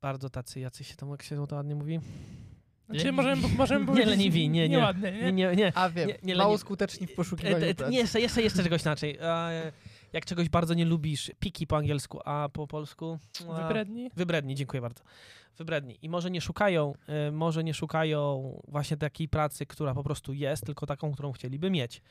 bardzo 0.00 0.30
tacy, 0.30 0.60
jacy 0.60 0.84
się 0.84 0.96
tam, 0.96 1.10
jak 1.10 1.22
się 1.22 1.46
to 1.46 1.56
ładnie 1.56 1.74
mówi? 1.74 2.00
Znaczy, 2.90 3.12
możemy, 3.12 3.48
możemy 3.56 3.80
Nie 3.80 3.86
powiedzieć 3.86 4.10
leniwi, 4.10 4.48
nie, 4.48 4.68
nie. 4.68 4.76
Nieładnie, 4.76 5.12
nie? 5.12 5.18
Nie, 5.22 5.32
nie, 5.32 5.56
nie. 5.56 5.72
A 5.74 5.90
wiem, 5.90 6.08
Nie- 6.08 6.18
nie 6.22 6.36
mało 6.36 6.58
skuteczni 6.58 7.06
w 7.06 7.10
E, 7.10 7.14
poszukiwaniu 7.14 7.66
e, 7.66 7.74
pracy. 7.74 7.92
nie, 7.92 7.98
jeszcze, 7.98 8.20
jeszcze, 8.20 8.42
jeszcze 8.42 8.62
czegoś 8.62 8.82
inaczej. 8.82 9.18
E, 9.20 9.72
jak 10.12 10.24
czegoś 10.26 10.48
bardzo 10.48 10.74
nie 10.74 10.84
lubisz, 10.84 11.30
piki 11.40 11.66
po 11.66 11.76
angielsku, 11.76 12.20
a 12.24 12.48
po 12.52 12.66
polsku? 12.66 13.18
A, 13.50 13.62
Wybredni? 13.62 14.10
Wybredni, 14.16 14.54
dziękuję 14.54 14.80
bardzo. 14.80 15.04
Wybredni. 15.58 15.98
I 16.02 16.08
może 16.08 16.30
nie 16.30 16.40
szukają, 16.40 16.92
y, 17.28 17.32
może 17.32 17.64
nie 17.64 17.74
szukają 17.74 18.52
właśnie 18.68 18.96
takiej 18.96 19.28
pracy, 19.28 19.66
która 19.66 19.94
po 19.94 20.02
prostu 20.02 20.32
jest, 20.32 20.66
tylko 20.66 20.86
taką, 20.86 21.12
którą 21.12 21.32
chcieliby 21.32 21.70
mieć. 21.70 22.02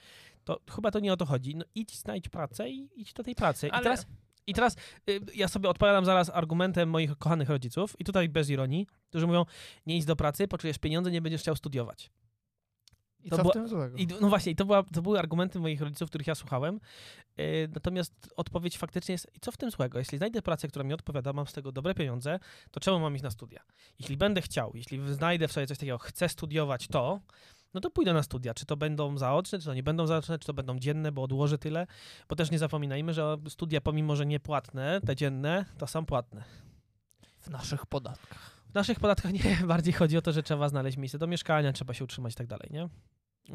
To 0.44 0.60
chyba 0.72 0.92
to 0.92 1.00
nie 1.00 1.14
o 1.14 1.18
to 1.18 1.26
chodzi. 1.26 1.56
No 1.56 1.66
idź, 1.76 1.96
znajdź 1.98 2.30
pracę 2.30 2.70
i 2.70 2.90
idź 2.96 3.14
do 3.14 3.24
tej 3.24 3.36
pracy. 3.36 3.68
I 3.68 3.72
Ale- 3.72 3.84
teraz, 3.84 4.06
i 4.48 4.54
teraz 4.54 4.76
y, 5.10 5.20
ja 5.36 5.48
sobie 5.48 5.70
odpowiadam 5.70 6.06
zaraz 6.06 6.30
argumentem 6.30 6.90
moich 6.90 7.18
kochanych 7.18 7.50
rodziców, 7.50 7.96
i 8.00 8.04
tutaj 8.04 8.30
bez 8.30 8.50
ironii, 8.50 8.88
którzy 9.10 9.28
mówią, 9.28 9.46
nie 9.86 9.98
idź 9.98 10.06
do 10.06 10.16
pracy, 10.16 10.48
poczujesz 10.48 10.78
pieniądze, 10.78 11.12
nie 11.12 11.22
będziesz 11.22 11.42
chciał 11.42 11.56
studiować. 11.56 12.12
I 13.24 13.30
To 13.30 13.36
co 13.36 13.42
była- 13.42 13.54
w 13.54 13.58
tym 13.58 13.68
złego? 13.68 13.98
I, 13.98 14.08
no 14.22 14.30
właśnie, 14.30 14.52
i 14.52 14.56
to, 14.56 14.66
była, 14.66 14.84
to 14.84 15.02
były 15.02 15.20
argumenty 15.20 15.60
moich 15.60 15.82
rodziców, 15.82 16.10
których 16.10 16.28
ja 16.28 16.36
słuchałem. 16.36 16.80
Yy, 17.38 17.46
natomiast 17.74 18.14
odpowiedź 18.36 18.78
faktycznie 18.78 19.12
jest, 19.14 19.28
i 19.36 19.40
co 19.40 19.52
w 19.52 19.58
tym 19.58 19.72
złego? 19.72 20.00
Jeśli 20.00 20.18
znajdę 20.18 20.42
pracę, 20.42 20.68
która 20.68 20.86
mi 20.86 20.94
odpowiada, 20.94 21.34
mam 21.34 21.48
z 21.48 21.54
tego 21.54 21.72
dobre 21.72 21.94
pieniądze, 21.96 22.40
to 22.72 22.80
czemu 22.80 23.00
mam 23.00 23.16
iść 23.16 23.24
na 23.24 23.32
studia? 23.32 23.62
Jeśli 24.00 24.18
będę 24.18 24.42
chciał, 24.42 24.72
jeśli 24.76 25.14
znajdę 25.14 25.48
w 25.48 25.52
sobie 25.52 25.68
coś 25.68 25.78
takiego, 25.78 25.98
chcę 25.98 26.30
studiować 26.30 26.88
to, 26.88 27.20
no 27.74 27.82
to 27.82 27.90
pójdę 27.90 28.14
na 28.14 28.24
studia. 28.24 28.54
Czy 28.54 28.66
to 28.66 28.78
będą 28.78 29.18
zaoczne, 29.18 29.60
czy 29.60 29.66
to 29.66 29.74
nie 29.74 29.84
będą 29.84 30.08
zaoczne, 30.08 30.40
czy 30.40 30.48
to 30.48 30.54
będą 30.54 30.80
dzienne, 30.80 31.12
bo 31.12 31.24
odłożę 31.24 31.58
tyle. 31.58 31.88
Bo 32.30 32.36
też 32.36 32.52
nie 32.52 32.60
zapominajmy, 32.60 33.14
że 33.14 33.38
studia, 33.50 33.82
pomimo 33.82 34.16
że 34.16 34.26
nie 34.26 34.40
płatne, 34.40 35.02
te 35.06 35.16
dzienne, 35.16 35.66
to 35.78 35.88
są 35.88 36.06
płatne. 36.06 36.44
W 37.40 37.50
naszych 37.50 37.86
podatkach. 37.86 38.60
W 38.70 38.74
naszych 38.74 39.00
podatkach 39.00 39.34
nie 39.34 39.58
bardziej 39.68 39.94
chodzi 39.94 40.18
o 40.18 40.22
to, 40.22 40.32
że 40.32 40.44
trzeba 40.44 40.70
znaleźć 40.70 40.98
miejsce 40.98 41.18
do 41.18 41.28
mieszkania, 41.28 41.74
trzeba 41.74 41.94
się 41.94 42.04
utrzymać 42.04 42.34
i 42.34 42.36
tak 42.36 42.48
dalej, 42.48 42.70
nie? 42.72 42.90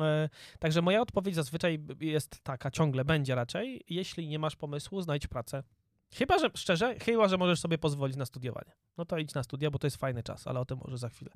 E, 0.04 0.28
Także 0.59 0.83
moja 0.83 1.00
odpowiedź 1.00 1.35
zazwyczaj 1.35 1.85
jest 2.00 2.40
taka, 2.40 2.71
ciągle 2.71 3.04
będzie 3.04 3.35
raczej, 3.35 3.85
jeśli 3.88 4.28
nie 4.28 4.38
masz 4.38 4.56
pomysłu, 4.56 5.00
znajdź 5.02 5.26
pracę. 5.26 5.62
Chyba, 6.14 6.38
że 6.38 6.50
szczerze, 6.54 6.99
chyba, 6.99 7.28
że 7.28 7.38
możesz 7.38 7.61
sobie 7.61 7.78
pozwolić 7.78 8.16
na 8.16 8.26
studiowanie. 8.26 8.73
No 8.97 9.04
to 9.04 9.18
idź 9.18 9.35
na 9.35 9.42
studia, 9.42 9.71
bo 9.71 9.78
to 9.78 9.87
jest 9.87 9.97
fajny 9.97 10.23
czas, 10.23 10.47
ale 10.47 10.61
o 10.61 10.64
tym 10.64 10.78
może 10.85 10.99
za 10.99 11.09
chwilę. 11.09 11.30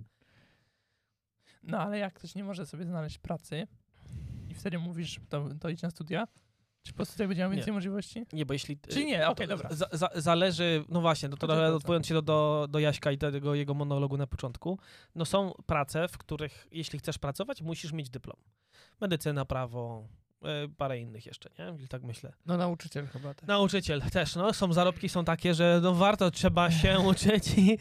No 1.62 1.78
ale 1.78 1.98
jak 1.98 2.14
ktoś 2.14 2.34
nie 2.34 2.44
może 2.44 2.66
sobie 2.66 2.84
znaleźć 2.84 3.18
pracy 3.18 3.66
i 4.48 4.54
wtedy 4.54 4.78
mówisz, 4.78 5.20
to, 5.28 5.48
to 5.60 5.68
idź 5.68 5.82
na 5.82 5.90
studia? 5.90 6.28
Czy 6.82 6.92
po 6.92 6.96
prostu 6.96 7.14
tutaj 7.14 7.28
będzie 7.28 7.42
miał 7.42 7.50
Nie. 7.50 7.56
więcej 7.56 7.74
możliwości? 7.74 8.26
Nie, 8.32 8.46
bo 8.46 8.52
jeśli... 8.52 8.78
Czy 8.78 9.04
nie? 9.04 9.28
Okej, 9.28 9.48
to 9.48 9.56
dobra. 9.56 9.74
Za, 9.74 9.86
za, 9.92 10.08
zależy, 10.14 10.84
no 10.88 11.00
właśnie, 11.00 11.28
no 11.28 11.36
to 11.36 11.46
Chodzi 11.46 11.58
o 11.60 11.64
to, 11.64 11.70
co- 11.70 11.76
odpowiadając 11.76 12.06
się 12.06 12.14
do, 12.14 12.22
do, 12.22 12.66
do 12.70 12.78
Jaśka 12.78 13.12
i 13.12 13.18
do 13.18 13.32
tego 13.32 13.54
jego 13.54 13.74
monologu 13.74 14.16
na 14.16 14.26
początku, 14.26 14.78
no 15.14 15.24
są 15.24 15.52
prace, 15.66 16.08
w 16.08 16.18
których 16.18 16.66
jeśli 16.72 16.98
chcesz 16.98 17.18
pracować, 17.18 17.62
musisz 17.62 17.92
mieć 17.92 18.10
dyplom. 18.10 18.36
Medycyna, 19.00 19.44
prawo, 19.44 20.04
e, 20.04 20.27
parę 20.76 20.98
innych 20.98 21.26
jeszcze, 21.26 21.50
nie? 21.58 21.88
Tak 21.88 22.02
myślę. 22.02 22.32
No 22.46 22.56
nauczyciel 22.56 23.06
chyba 23.06 23.34
też. 23.34 23.48
Nauczyciel 23.48 24.02
też, 24.02 24.36
no 24.36 24.52
są 24.52 24.72
zarobki 24.72 25.08
są 25.08 25.24
takie, 25.24 25.54
że 25.54 25.80
no 25.82 25.94
warto, 25.94 26.30
trzeba 26.30 26.70
się 26.70 26.98
uczyć 27.10 27.58
i 27.58 27.78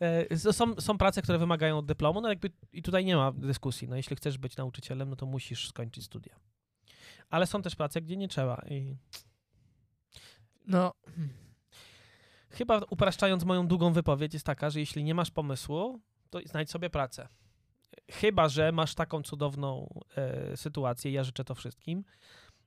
e, 0.00 0.52
są, 0.52 0.80
są 0.80 0.98
prace, 0.98 1.22
które 1.22 1.38
wymagają 1.38 1.82
dyplomu, 1.82 2.20
no 2.20 2.28
jakby 2.28 2.50
i 2.72 2.82
tutaj 2.82 3.04
nie 3.04 3.16
ma 3.16 3.32
dyskusji, 3.32 3.88
no 3.88 3.96
jeśli 3.96 4.16
chcesz 4.16 4.38
być 4.38 4.56
nauczycielem, 4.56 5.10
no 5.10 5.16
to 5.16 5.26
musisz 5.26 5.68
skończyć 5.68 6.04
studia. 6.04 6.36
Ale 7.30 7.46
są 7.46 7.62
też 7.62 7.76
prace, 7.76 8.00
gdzie 8.00 8.16
nie 8.16 8.28
trzeba 8.28 8.62
i 8.70 8.96
No, 10.66 10.92
chyba 12.50 12.80
upraszczając 12.90 13.44
moją 13.44 13.66
długą 13.66 13.92
wypowiedź 13.92 14.34
jest 14.34 14.46
taka, 14.46 14.70
że 14.70 14.80
jeśli 14.80 15.04
nie 15.04 15.14
masz 15.14 15.30
pomysłu, 15.30 16.00
to 16.30 16.40
znajdź 16.44 16.70
sobie 16.70 16.90
pracę. 16.90 17.28
Chyba, 18.20 18.48
że 18.48 18.72
masz 18.72 18.94
taką 18.94 19.22
cudowną 19.22 19.94
e, 20.16 20.56
sytuację, 20.56 21.12
ja 21.12 21.24
życzę 21.24 21.44
to 21.44 21.54
wszystkim, 21.54 22.04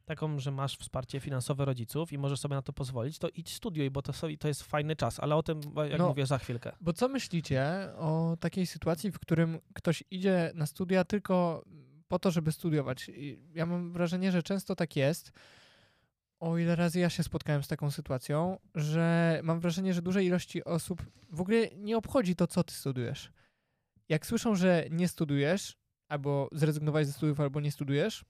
taką, 0.06 0.40
że 0.40 0.52
masz 0.52 0.78
wsparcie 0.78 1.20
finansowe 1.20 1.66
rodziców 1.66 2.14
i 2.14 2.18
możesz 2.18 2.40
sobie 2.40 2.56
na 2.56 2.62
to 2.62 2.74
pozwolić, 2.74 3.20
to 3.20 3.30
idź 3.30 3.54
studiuj, 3.54 3.92
bo 3.92 4.02
to, 4.02 4.14
sobie, 4.14 4.38
to 4.38 4.48
jest 4.48 4.64
fajny 4.64 4.96
czas, 4.96 5.20
ale 5.20 5.36
o 5.36 5.44
tym, 5.44 5.60
jak 5.90 6.00
No. 6.00 6.08
mówię, 6.08 6.26
za 6.26 6.38
chwilkę. 6.38 6.72
bo 6.82 6.94
co 6.94 7.08
myślicie 7.08 7.66
o 7.98 8.38
takiej 8.40 8.66
sytuacji, 8.68 9.12
w 9.12 9.20
którym 9.20 9.60
ktoś 9.74 10.04
idzie 10.12 10.52
na 10.56 10.66
studia 10.66 11.04
tylko 11.04 11.64
po 12.08 12.20
to, 12.20 12.32
żeby 12.32 12.52
studiować? 12.52 13.10
I 13.10 13.40
ja 13.54 13.66
mam 13.66 13.94
wrażenie, 13.94 14.32
że 14.32 14.44
często 14.44 14.76
tak 14.76 14.96
jest. 14.96 15.32
O 16.40 16.58
ile 16.58 16.76
razy 16.76 17.00
ja 17.00 17.10
się 17.10 17.24
spotkałem 17.24 17.64
z 17.64 17.68
taką 17.68 17.92
sytuacją, 17.92 18.58
że 18.76 19.40
mam 19.44 19.60
wrażenie, 19.60 19.94
że 19.94 20.02
dużej 20.02 20.26
ilości 20.26 20.64
osób 20.64 21.02
w 21.32 21.42
ogóle 21.42 21.58
nie 21.76 21.98
obchodzi 21.98 22.36
to, 22.36 22.48
co 22.48 22.64
ty 22.64 22.74
studujesz. 22.74 23.32
Jak 24.10 24.26
słyszą, 24.26 24.56
że 24.56 24.86
nie 24.92 25.08
studujesz, 25.08 25.78
albo 26.08 26.50
zrezygnowałeś 26.52 27.08
ze 27.08 27.14
studiów, 27.14 27.40
albo 27.40 27.62
nie 27.62 27.72
studujesz, 27.72 28.26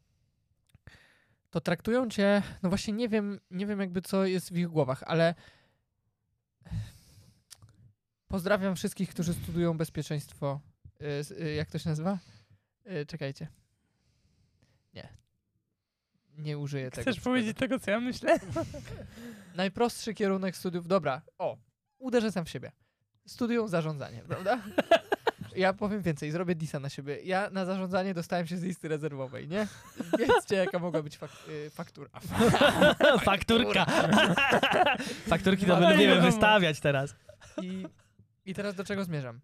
to 1.49 1.61
traktują 1.61 2.09
cię, 2.09 2.43
no 2.63 2.69
właśnie 2.69 2.93
nie 2.93 3.09
wiem, 3.09 3.39
nie 3.51 3.65
wiem 3.65 3.79
jakby 3.79 4.01
co 4.01 4.25
jest 4.25 4.53
w 4.53 4.57
ich 4.57 4.67
głowach, 4.67 5.03
ale 5.05 5.35
pozdrawiam 8.27 8.75
wszystkich, 8.75 9.09
którzy 9.09 9.33
studiują 9.33 9.77
bezpieczeństwo. 9.77 10.59
Y, 11.01 11.41
y, 11.43 11.53
Jak 11.53 11.71
to 11.71 11.79
się 11.79 11.89
nazywa? 11.89 12.19
Y, 12.91 13.05
Czekajcie. 13.05 13.47
Nie. 14.93 15.09
Nie 16.37 16.57
użyję 16.57 16.91
tego. 16.91 17.01
Chcesz 17.11 17.23
powiedzieć 17.23 17.57
tego, 17.57 17.79
co 17.79 17.91
ja 17.91 17.99
myślę? 17.99 18.39
Najprostszy 19.55 20.13
kierunek 20.13 20.57
studiów. 20.57 20.87
Dobra, 20.87 21.21
o, 21.37 21.57
uderzę 21.97 22.31
sam 22.31 22.45
w 22.45 22.49
siebie. 22.49 22.71
Studium 23.27 23.67
zarządzanie, 23.67 24.23
prawda? 24.27 24.61
Ja 25.55 25.73
powiem 25.73 26.01
więcej, 26.01 26.31
zrobię 26.31 26.55
disa 26.55 26.79
na 26.79 26.89
siebie. 26.89 27.19
Ja 27.23 27.49
na 27.49 27.65
zarządzanie 27.65 28.13
dostałem 28.13 28.47
się 28.47 28.57
z 28.57 28.63
listy 28.63 28.87
rezerwowej, 28.87 29.47
nie? 29.47 29.67
Wiedzcie, 30.19 30.55
jaka 30.55 30.79
mogła 30.79 31.03
być 31.03 31.17
fak 31.17 31.31
y, 31.49 31.69
faktura. 31.69 32.09
Fakturka. 33.23 33.85
Fakturki 35.27 35.65
to 35.65 35.81
wiadomo. 35.81 36.21
wystawiać 36.21 36.79
teraz. 36.79 37.15
I, 37.61 37.85
I 38.45 38.53
teraz 38.53 38.75
do 38.75 38.83
czego 38.83 39.03
zmierzam? 39.03 39.39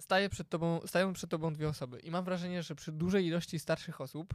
Staję 0.00 0.28
przed 0.28 0.48
tobą, 0.48 0.80
stają 0.86 1.12
przed 1.12 1.30
tobą 1.30 1.52
dwie 1.52 1.68
osoby 1.68 1.98
i 1.98 2.10
mam 2.10 2.24
wrażenie, 2.24 2.62
że 2.62 2.74
przy 2.74 2.92
dużej 2.92 3.26
ilości 3.26 3.58
starszych 3.58 4.00
osób 4.00 4.34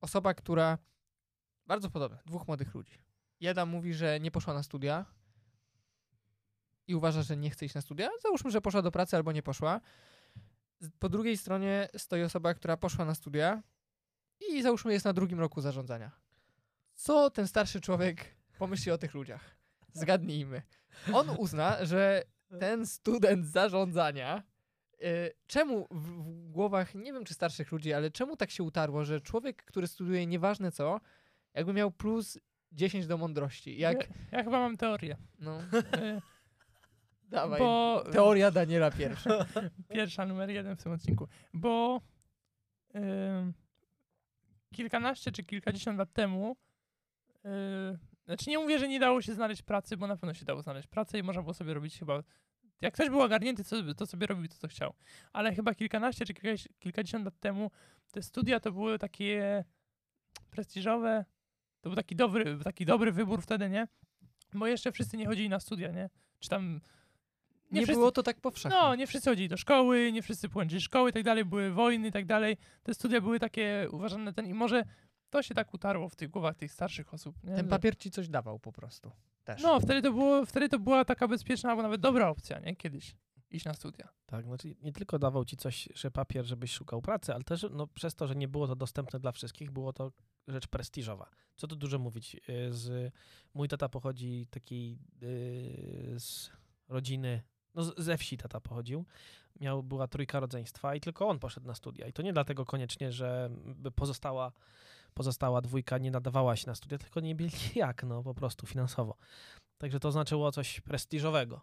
osoba, 0.00 0.34
która 0.34 0.78
bardzo 1.66 1.90
podobna, 1.90 2.18
dwóch 2.26 2.48
młodych 2.48 2.74
ludzi. 2.74 2.98
Jedna 3.40 3.66
mówi, 3.66 3.94
że 3.94 4.20
nie 4.20 4.30
poszła 4.30 4.54
na 4.54 4.62
studia 4.62 5.04
i 6.86 6.94
uważa, 6.94 7.22
że 7.22 7.36
nie 7.36 7.50
chce 7.50 7.66
iść 7.66 7.74
na 7.74 7.80
studia. 7.80 8.08
Załóżmy, 8.22 8.50
że 8.50 8.60
poszła 8.60 8.82
do 8.82 8.90
pracy 8.90 9.16
albo 9.16 9.32
nie 9.32 9.42
poszła. 9.42 9.80
Po 10.98 11.08
drugiej 11.08 11.36
stronie 11.36 11.88
stoi 11.96 12.22
osoba, 12.22 12.54
która 12.54 12.76
poszła 12.76 13.04
na 13.04 13.14
studia 13.14 13.62
i 14.50 14.62
załóżmy 14.62 14.92
jest 14.92 15.04
na 15.04 15.12
drugim 15.12 15.40
roku 15.40 15.60
zarządzania. 15.60 16.10
Co 16.94 17.30
ten 17.30 17.46
starszy 17.48 17.80
człowiek 17.80 18.36
pomyśli 18.58 18.92
o 18.92 18.98
tych 18.98 19.14
ludziach? 19.14 19.56
Zgadnijmy. 19.92 20.62
On 21.12 21.30
uzna, 21.30 21.84
że 21.84 22.22
ten 22.60 22.86
student 22.86 23.46
zarządzania, 23.46 24.42
y, 24.94 25.32
czemu 25.46 25.86
w, 25.90 26.08
w 26.46 26.50
głowach, 26.50 26.94
nie 26.94 27.12
wiem 27.12 27.24
czy 27.24 27.34
starszych 27.34 27.72
ludzi, 27.72 27.92
ale 27.92 28.10
czemu 28.10 28.36
tak 28.36 28.50
się 28.50 28.62
utarło, 28.62 29.04
że 29.04 29.20
człowiek, 29.20 29.64
który 29.64 29.86
studiuje 29.86 30.26
nieważne 30.26 30.72
co, 30.72 31.00
jakby 31.54 31.72
miał 31.72 31.90
plus 31.90 32.38
10 32.72 33.06
do 33.06 33.18
mądrości. 33.18 33.78
Jak, 33.78 34.00
Ja, 34.00 34.38
ja 34.38 34.44
chyba 34.44 34.58
mam 34.58 34.76
teorię. 34.76 35.16
no, 35.38 35.58
Y, 35.62 36.20
dawaj. 37.28 37.58
Bo 37.58 38.04
Teoria 38.12 38.50
Daniela 38.50 38.90
pierwsza. 38.90 39.46
pierwsza, 39.94 40.26
numer 40.26 40.50
jeden 40.50 40.76
w 40.76 40.82
tym 40.82 40.92
odcinku. 40.92 41.28
Bo 41.54 42.00
ym, 42.94 43.54
kilkanaście 44.74 45.32
czy 45.32 45.44
kilkadziesiąt 45.44 45.98
lat 45.98 46.12
temu, 46.12 46.56
yy, 47.44 47.50
znaczy 48.24 48.50
nie 48.50 48.58
mówię, 48.58 48.78
że 48.78 48.88
nie 48.88 49.00
dało 49.00 49.22
się 49.22 49.34
znaleźć 49.34 49.62
pracy, 49.62 49.96
bo 49.96 50.06
na 50.06 50.16
pewno 50.16 50.34
się 50.34 50.44
dało 50.44 50.62
znaleźć 50.62 50.88
pracę 50.88 51.18
i 51.18 51.22
można 51.22 51.42
było 51.42 51.54
sobie 51.54 51.74
robić 51.74 51.98
chyba, 51.98 52.22
jak 52.80 52.94
ktoś 52.94 53.10
był 53.10 53.20
ogarnięty, 53.20 53.62
to 53.96 54.06
sobie 54.06 54.26
robił 54.26 54.48
to, 54.48 54.54
co 54.54 54.68
chciał. 54.68 54.94
Ale 55.32 55.54
chyba 55.54 55.74
kilkanaście 55.74 56.24
czy 56.24 56.34
kilka, 56.34 56.62
kilkadziesiąt 56.78 57.24
lat 57.24 57.40
temu 57.40 57.70
te 58.12 58.22
studia 58.22 58.60
to 58.60 58.72
były 58.72 58.98
takie 58.98 59.64
prestiżowe, 60.50 61.24
to 61.80 61.90
był 61.90 61.96
taki 61.96 62.16
dobry, 62.16 62.58
taki 62.64 62.86
dobry 62.86 63.12
wybór 63.12 63.42
wtedy, 63.42 63.70
nie? 63.70 63.88
Bo 64.54 64.66
jeszcze 64.66 64.92
wszyscy 64.92 65.16
nie 65.16 65.26
chodzili 65.26 65.48
na 65.48 65.60
studia, 65.60 65.90
nie? 65.90 66.10
Czy 66.38 66.48
tam... 66.48 66.80
Nie, 67.70 67.82
wszyscy- 67.82 67.94
było 67.98 68.12
to 68.12 68.22
tak 68.22 68.40
powszechne. 68.40 68.78
no, 68.78 68.94
nie 68.94 69.06
wszyscy 69.06 69.30
chodzili 69.30 69.48
do 69.48 69.56
szkoły, 69.56 70.12
nie 70.12 70.22
wszyscy 70.22 70.48
kończyli 70.48 70.80
szkoły 70.80 71.10
i 71.10 71.12
tak 71.12 71.22
dalej, 71.22 71.44
były 71.44 71.70
wojny 71.70 72.08
i 72.08 72.12
tak 72.12 72.26
dalej. 72.26 72.56
Te 72.82 72.94
studia 72.94 73.20
były 73.20 73.40
takie 73.40 73.88
uważane 73.90 74.32
ten 74.32 74.46
i 74.46 74.54
może 74.54 74.84
to 75.30 75.42
się 75.42 75.54
tak 75.54 75.74
utarło 75.74 76.08
w 76.08 76.16
tych 76.16 76.30
głowach 76.30 76.56
tych 76.56 76.72
starszych 76.72 77.14
osób. 77.14 77.36
Nie? 77.44 77.56
Ten 77.56 77.68
papier 77.68 77.96
ci 77.98 78.10
coś 78.10 78.28
dawał 78.28 78.58
po 78.58 78.72
prostu. 78.72 79.12
Też. 79.44 79.62
No, 79.62 79.80
wtedy 79.80 80.02
to, 80.02 80.12
było, 80.12 80.46
wtedy 80.46 80.68
to 80.68 80.78
była 80.78 81.04
taka 81.04 81.28
bezpieczna, 81.28 81.70
albo 81.70 81.82
nawet 81.82 82.00
dobra 82.00 82.28
opcja, 82.28 82.58
nie? 82.58 82.76
Kiedyś 82.76 83.16
iść 83.50 83.64
na 83.64 83.74
studia. 83.74 84.08
Tak, 84.26 84.46
znaczy 84.46 84.76
nie 84.82 84.92
tylko 84.92 85.18
dawał 85.18 85.44
ci 85.44 85.56
coś, 85.56 85.88
że 85.94 86.10
papier, 86.10 86.44
żebyś 86.44 86.72
szukał 86.72 87.02
pracy, 87.02 87.34
ale 87.34 87.44
też 87.44 87.66
no, 87.70 87.86
przez 87.86 88.14
to, 88.14 88.26
że 88.26 88.34
nie 88.36 88.48
było 88.48 88.66
to 88.66 88.76
dostępne 88.76 89.18
dla 89.20 89.32
wszystkich, 89.32 89.70
było 89.70 89.92
to 89.92 90.12
rzecz 90.48 90.66
prestiżowa. 90.66 91.30
Co 91.56 91.66
tu 91.66 91.76
dużo 91.76 91.98
mówić. 91.98 92.36
y, 92.48 92.72
Z, 92.72 93.14
mój 93.54 93.68
tata 93.68 93.88
pochodzi 93.88 94.46
takiej 94.50 94.98
y, 95.22 96.14
z 96.20 96.50
rodziny, 96.88 97.42
no 97.76 97.82
ze 97.82 98.16
wsi 98.16 98.36
tata 98.36 98.60
pochodził. 98.60 99.04
Miał, 99.60 99.82
była 99.82 100.08
trójka 100.08 100.40
rodzeństwa 100.40 100.94
i 100.94 101.00
tylko 101.00 101.28
on 101.28 101.38
poszedł 101.38 101.66
na 101.66 101.74
studia. 101.74 102.06
I 102.06 102.12
to 102.12 102.22
nie 102.22 102.32
dlatego 102.32 102.64
koniecznie, 102.64 103.12
że 103.12 103.50
pozostała 103.94 104.52
pozostała 105.14 105.60
dwójka 105.60 105.98
nie 105.98 106.10
nadawała 106.10 106.56
się 106.56 106.66
na 106.66 106.74
studia, 106.74 106.98
tylko 106.98 107.20
nie 107.20 107.34
mieli 107.34 107.52
jak, 107.74 108.02
no 108.02 108.22
po 108.22 108.34
prostu 108.34 108.66
finansowo. 108.66 109.16
Także 109.78 110.00
to 110.00 110.12
znaczyło 110.12 110.52
coś 110.52 110.80
prestiżowego 110.80 111.60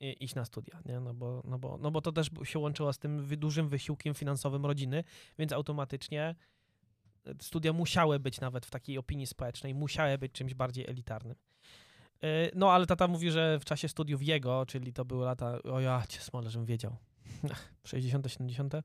iść 0.00 0.34
na 0.34 0.44
studia, 0.44 0.80
nie? 0.84 1.00
No, 1.00 1.14
bo, 1.14 1.42
no, 1.44 1.58
bo, 1.58 1.78
no 1.78 1.90
bo 1.90 2.00
to 2.00 2.12
też 2.12 2.30
się 2.44 2.58
łączyło 2.58 2.92
z 2.92 2.98
tym 2.98 3.26
dużym 3.36 3.68
wysiłkiem 3.68 4.14
finansowym 4.14 4.66
rodziny, 4.66 5.04
więc 5.38 5.52
automatycznie 5.52 6.34
e, 7.26 7.34
studia 7.40 7.72
musiały 7.72 8.20
być 8.20 8.40
nawet 8.40 8.66
w 8.66 8.70
takiej 8.70 8.98
opinii 8.98 9.26
społecznej, 9.26 9.74
musiały 9.74 10.18
być 10.18 10.32
czymś 10.32 10.54
bardziej 10.54 10.86
elitarnym. 10.86 11.36
E, 12.24 12.50
No, 12.54 12.72
ale 12.72 12.86
tata 12.86 13.08
mówi, 13.08 13.30
że 13.30 13.58
w 13.58 13.64
czasie 13.64 13.88
studiów 13.88 14.22
jego, 14.22 14.66
czyli 14.66 14.92
to 14.92 15.04
były 15.04 15.24
lata, 15.24 15.62
o 15.62 15.80
ja 15.80 16.02
cię 16.08 16.20
smolę, 16.20 16.50
żebym 16.50 16.66
wiedział, 16.66 16.96
60., 17.84 18.26
70., 18.32 18.74
e, 18.74 18.82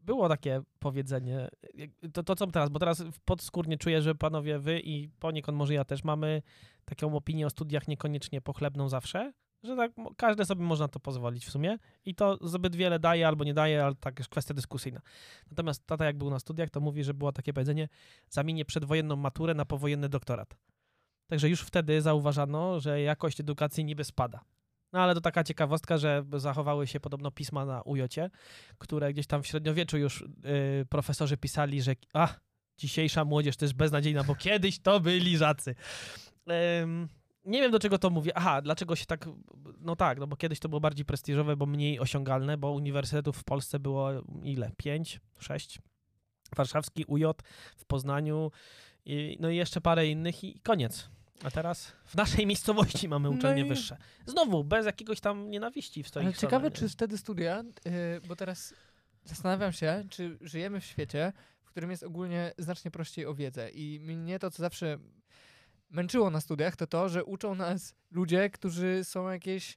było 0.00 0.28
takie 0.28 0.62
powiedzenie, 0.78 1.48
jak- 1.74 1.90
to, 2.12 2.22
to 2.22 2.36
co 2.36 2.46
teraz, 2.46 2.68
bo 2.70 2.78
teraz 2.78 3.04
podskórnie 3.24 3.78
czuję, 3.78 4.02
że 4.02 4.14
panowie 4.14 4.58
wy 4.58 4.80
i 4.80 5.08
poniekąd 5.08 5.58
może 5.58 5.74
ja 5.74 5.84
też 5.84 6.04
mamy 6.04 6.42
taką 6.84 7.16
opinię 7.16 7.46
o 7.46 7.50
studiach 7.50 7.88
niekoniecznie 7.88 8.40
pochlebną 8.40 8.88
zawsze, 8.88 9.32
że 9.62 9.76
tak 9.76 9.92
każde 10.16 10.44
sobie 10.44 10.62
można 10.62 10.88
to 10.88 11.00
pozwolić 11.00 11.46
w 11.46 11.50
sumie 11.50 11.78
i 12.04 12.14
to 12.14 12.38
zbyt 12.48 12.76
wiele 12.76 12.98
daje 12.98 13.28
albo 13.28 13.44
nie 13.44 13.54
daje, 13.54 13.84
ale 13.84 13.94
tak 13.94 14.18
jest 14.18 14.30
kwestia 14.30 14.54
dyskusyjna. 14.54 15.00
Natomiast 15.50 15.86
tata 15.86 16.04
jak 16.04 16.18
był 16.18 16.30
na 16.30 16.38
studiach, 16.38 16.70
to 16.70 16.80
mówi, 16.80 17.04
że 17.04 17.14
było 17.14 17.32
takie 17.32 17.52
powiedzenie, 17.52 17.88
zamienię 18.30 18.64
przedwojenną 18.64 19.16
maturę 19.16 19.54
na 19.54 19.64
powojenny 19.64 20.08
doktorat. 20.08 20.56
Także 21.28 21.48
już 21.48 21.60
wtedy 21.60 22.02
zauważano, 22.02 22.80
że 22.80 23.02
jakość 23.02 23.40
edukacji 23.40 23.84
niby 23.84 24.04
spada. 24.04 24.40
No 24.92 25.00
ale 25.00 25.14
to 25.14 25.20
taka 25.20 25.44
ciekawostka, 25.44 25.98
że 25.98 26.24
zachowały 26.36 26.86
się 26.86 27.00
podobno 27.00 27.30
pisma 27.30 27.64
na 27.64 27.82
ujocie, 27.82 28.30
które 28.78 29.12
gdzieś 29.12 29.26
tam 29.26 29.42
w 29.42 29.46
średniowieczu 29.46 29.98
już 29.98 30.20
y, 30.20 30.26
profesorzy 30.88 31.36
pisali, 31.36 31.82
że 31.82 31.94
a, 32.12 32.28
dzisiejsza 32.76 33.24
młodzież 33.24 33.56
to 33.56 33.64
jest 33.64 33.74
beznadziejna, 33.74 34.24
bo 34.24 34.34
kiedyś 34.34 34.78
to 34.80 35.00
byli 35.00 35.38
żacy. 35.38 35.74
Nie 37.44 37.60
wiem, 37.60 37.72
do 37.72 37.78
czego 37.78 37.98
to 37.98 38.10
mówię. 38.10 38.32
Aha, 38.36 38.62
dlaczego 38.62 38.96
się 38.96 39.06
tak... 39.06 39.28
No 39.80 39.96
tak, 39.96 40.18
no 40.18 40.26
bo 40.26 40.36
kiedyś 40.36 40.58
to 40.60 40.68
było 40.68 40.80
bardziej 40.80 41.04
prestiżowe, 41.04 41.56
bo 41.56 41.66
mniej 41.66 42.00
osiągalne, 42.00 42.58
bo 42.58 42.72
uniwersytetów 42.72 43.36
w 43.36 43.44
Polsce 43.44 43.78
było 43.78 44.10
ile? 44.42 44.70
Pięć? 44.76 45.20
Sześć? 45.38 45.78
Warszawski 46.56 47.04
UJ 47.04 47.24
w 47.76 47.84
Poznaniu, 47.84 48.50
i, 49.04 49.36
no 49.40 49.50
i 49.50 49.56
jeszcze 49.56 49.80
parę 49.80 50.06
innych 50.06 50.44
i 50.44 50.60
koniec. 50.60 51.10
A 51.44 51.50
teraz 51.50 51.92
w 52.04 52.14
naszej 52.14 52.46
miejscowości 52.46 53.08
mamy 53.08 53.28
No 53.28 53.34
uczelnie 53.34 53.62
i- 53.62 53.68
wyższe. 53.68 53.96
Znowu, 54.26 54.64
bez 54.64 54.86
jakiegoś 54.86 55.20
tam 55.20 55.50
nienawiści 55.50 56.02
w 56.02 56.16
Ale 56.16 56.34
ciekawe, 56.34 56.70
czy 56.70 56.88
wtedy 56.88 57.18
studia, 57.18 57.64
yy, 57.84 57.92
bo 58.28 58.36
teraz 58.36 58.74
zastanawiam 59.24 59.72
się, 59.72 60.04
czy 60.10 60.38
żyjemy 60.40 60.80
w 60.80 60.84
świecie, 60.84 61.32
w 61.62 61.70
którym 61.70 61.90
jest 61.90 62.02
ogólnie 62.02 62.52
znacznie 62.58 62.90
prościej 62.90 63.26
o 63.26 63.34
wiedzę. 63.34 63.70
I 63.70 64.00
mnie 64.00 64.38
to, 64.38 64.50
co 64.50 64.62
zawsze 64.62 64.98
męczyło 65.90 66.30
na 66.30 66.40
studiach, 66.40 66.76
to 66.76 66.86
to, 66.86 67.08
że 67.08 67.24
uczą 67.24 67.54
nas 67.54 67.94
ludzie, 68.10 68.50
którzy 68.50 69.04
są 69.04 69.28
jakieś. 69.28 69.76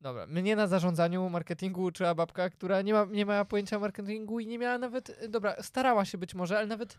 Dobra, 0.00 0.26
mnie 0.26 0.56
na 0.56 0.66
zarządzaniu 0.66 1.28
marketingu 1.30 1.82
uczyła 1.82 2.14
babka, 2.14 2.50
która 2.50 2.82
nie, 2.82 2.92
ma, 2.92 3.04
nie 3.10 3.24
miała 3.24 3.44
pojęcia 3.44 3.78
marketingu 3.78 4.40
i 4.40 4.46
nie 4.46 4.58
miała 4.58 4.78
nawet. 4.78 5.18
Dobra, 5.28 5.62
starała 5.62 6.04
się 6.04 6.18
być 6.18 6.34
może, 6.34 6.58
ale 6.58 6.66
nawet. 6.66 6.98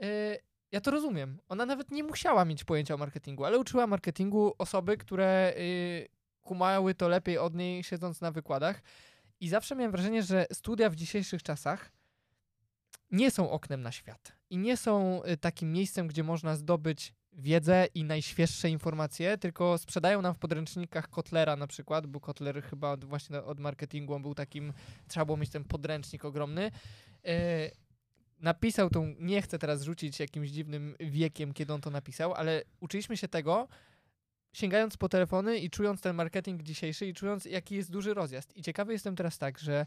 Yy, 0.00 0.08
ja 0.72 0.80
to 0.80 0.90
rozumiem. 0.90 1.38
Ona 1.48 1.66
nawet 1.66 1.90
nie 1.90 2.04
musiała 2.04 2.44
mieć 2.44 2.64
pojęcia 2.64 2.94
o 2.94 2.98
marketingu, 2.98 3.44
ale 3.44 3.58
uczyła 3.58 3.86
marketingu 3.86 4.54
osoby, 4.58 4.96
które 4.96 5.54
yy, 5.56 6.08
kumały 6.42 6.94
to 6.94 7.08
lepiej 7.08 7.38
od 7.38 7.54
niej, 7.54 7.84
siedząc 7.84 8.20
na 8.20 8.32
wykładach. 8.32 8.82
I 9.40 9.48
zawsze 9.48 9.76
miałem 9.76 9.92
wrażenie, 9.92 10.22
że 10.22 10.46
studia 10.52 10.90
w 10.90 10.96
dzisiejszych 10.96 11.42
czasach 11.42 11.92
nie 13.10 13.30
są 13.30 13.50
oknem 13.50 13.82
na 13.82 13.92
świat 13.92 14.32
i 14.50 14.58
nie 14.58 14.76
są 14.76 15.22
y, 15.24 15.36
takim 15.36 15.72
miejscem, 15.72 16.06
gdzie 16.06 16.22
można 16.22 16.56
zdobyć 16.56 17.14
wiedzę 17.32 17.86
i 17.94 18.04
najświeższe 18.04 18.70
informacje, 18.70 19.38
tylko 19.38 19.78
sprzedają 19.78 20.22
nam 20.22 20.34
w 20.34 20.38
podręcznikach 20.38 21.08
Kotlera 21.08 21.56
na 21.56 21.66
przykład, 21.66 22.06
bo 22.06 22.20
Kotler 22.20 22.62
chyba 22.62 22.92
od, 22.92 23.04
właśnie 23.04 23.42
od 23.42 23.60
marketingu 23.60 24.14
on 24.14 24.22
był 24.22 24.34
takim, 24.34 24.72
trzeba 25.08 25.26
było 25.26 25.36
mieć 25.36 25.50
ten 25.50 25.64
podręcznik 25.64 26.24
ogromny. 26.24 26.70
Yy, 27.24 27.32
napisał 28.42 28.90
tą, 28.90 29.14
nie 29.18 29.42
chcę 29.42 29.58
teraz 29.58 29.82
rzucić 29.82 30.20
jakimś 30.20 30.50
dziwnym 30.50 30.94
wiekiem, 31.00 31.52
kiedy 31.52 31.72
on 31.72 31.80
to 31.80 31.90
napisał, 31.90 32.34
ale 32.34 32.62
uczyliśmy 32.80 33.16
się 33.16 33.28
tego, 33.28 33.68
sięgając 34.52 34.96
po 34.96 35.08
telefony 35.08 35.58
i 35.58 35.70
czując 35.70 36.00
ten 36.00 36.16
marketing 36.16 36.62
dzisiejszy 36.62 37.06
i 37.06 37.14
czując, 37.14 37.44
jaki 37.44 37.74
jest 37.74 37.90
duży 37.90 38.14
rozjazd. 38.14 38.56
I 38.56 38.62
ciekawy 38.62 38.92
jestem 38.92 39.16
teraz 39.16 39.38
tak, 39.38 39.58
że 39.58 39.86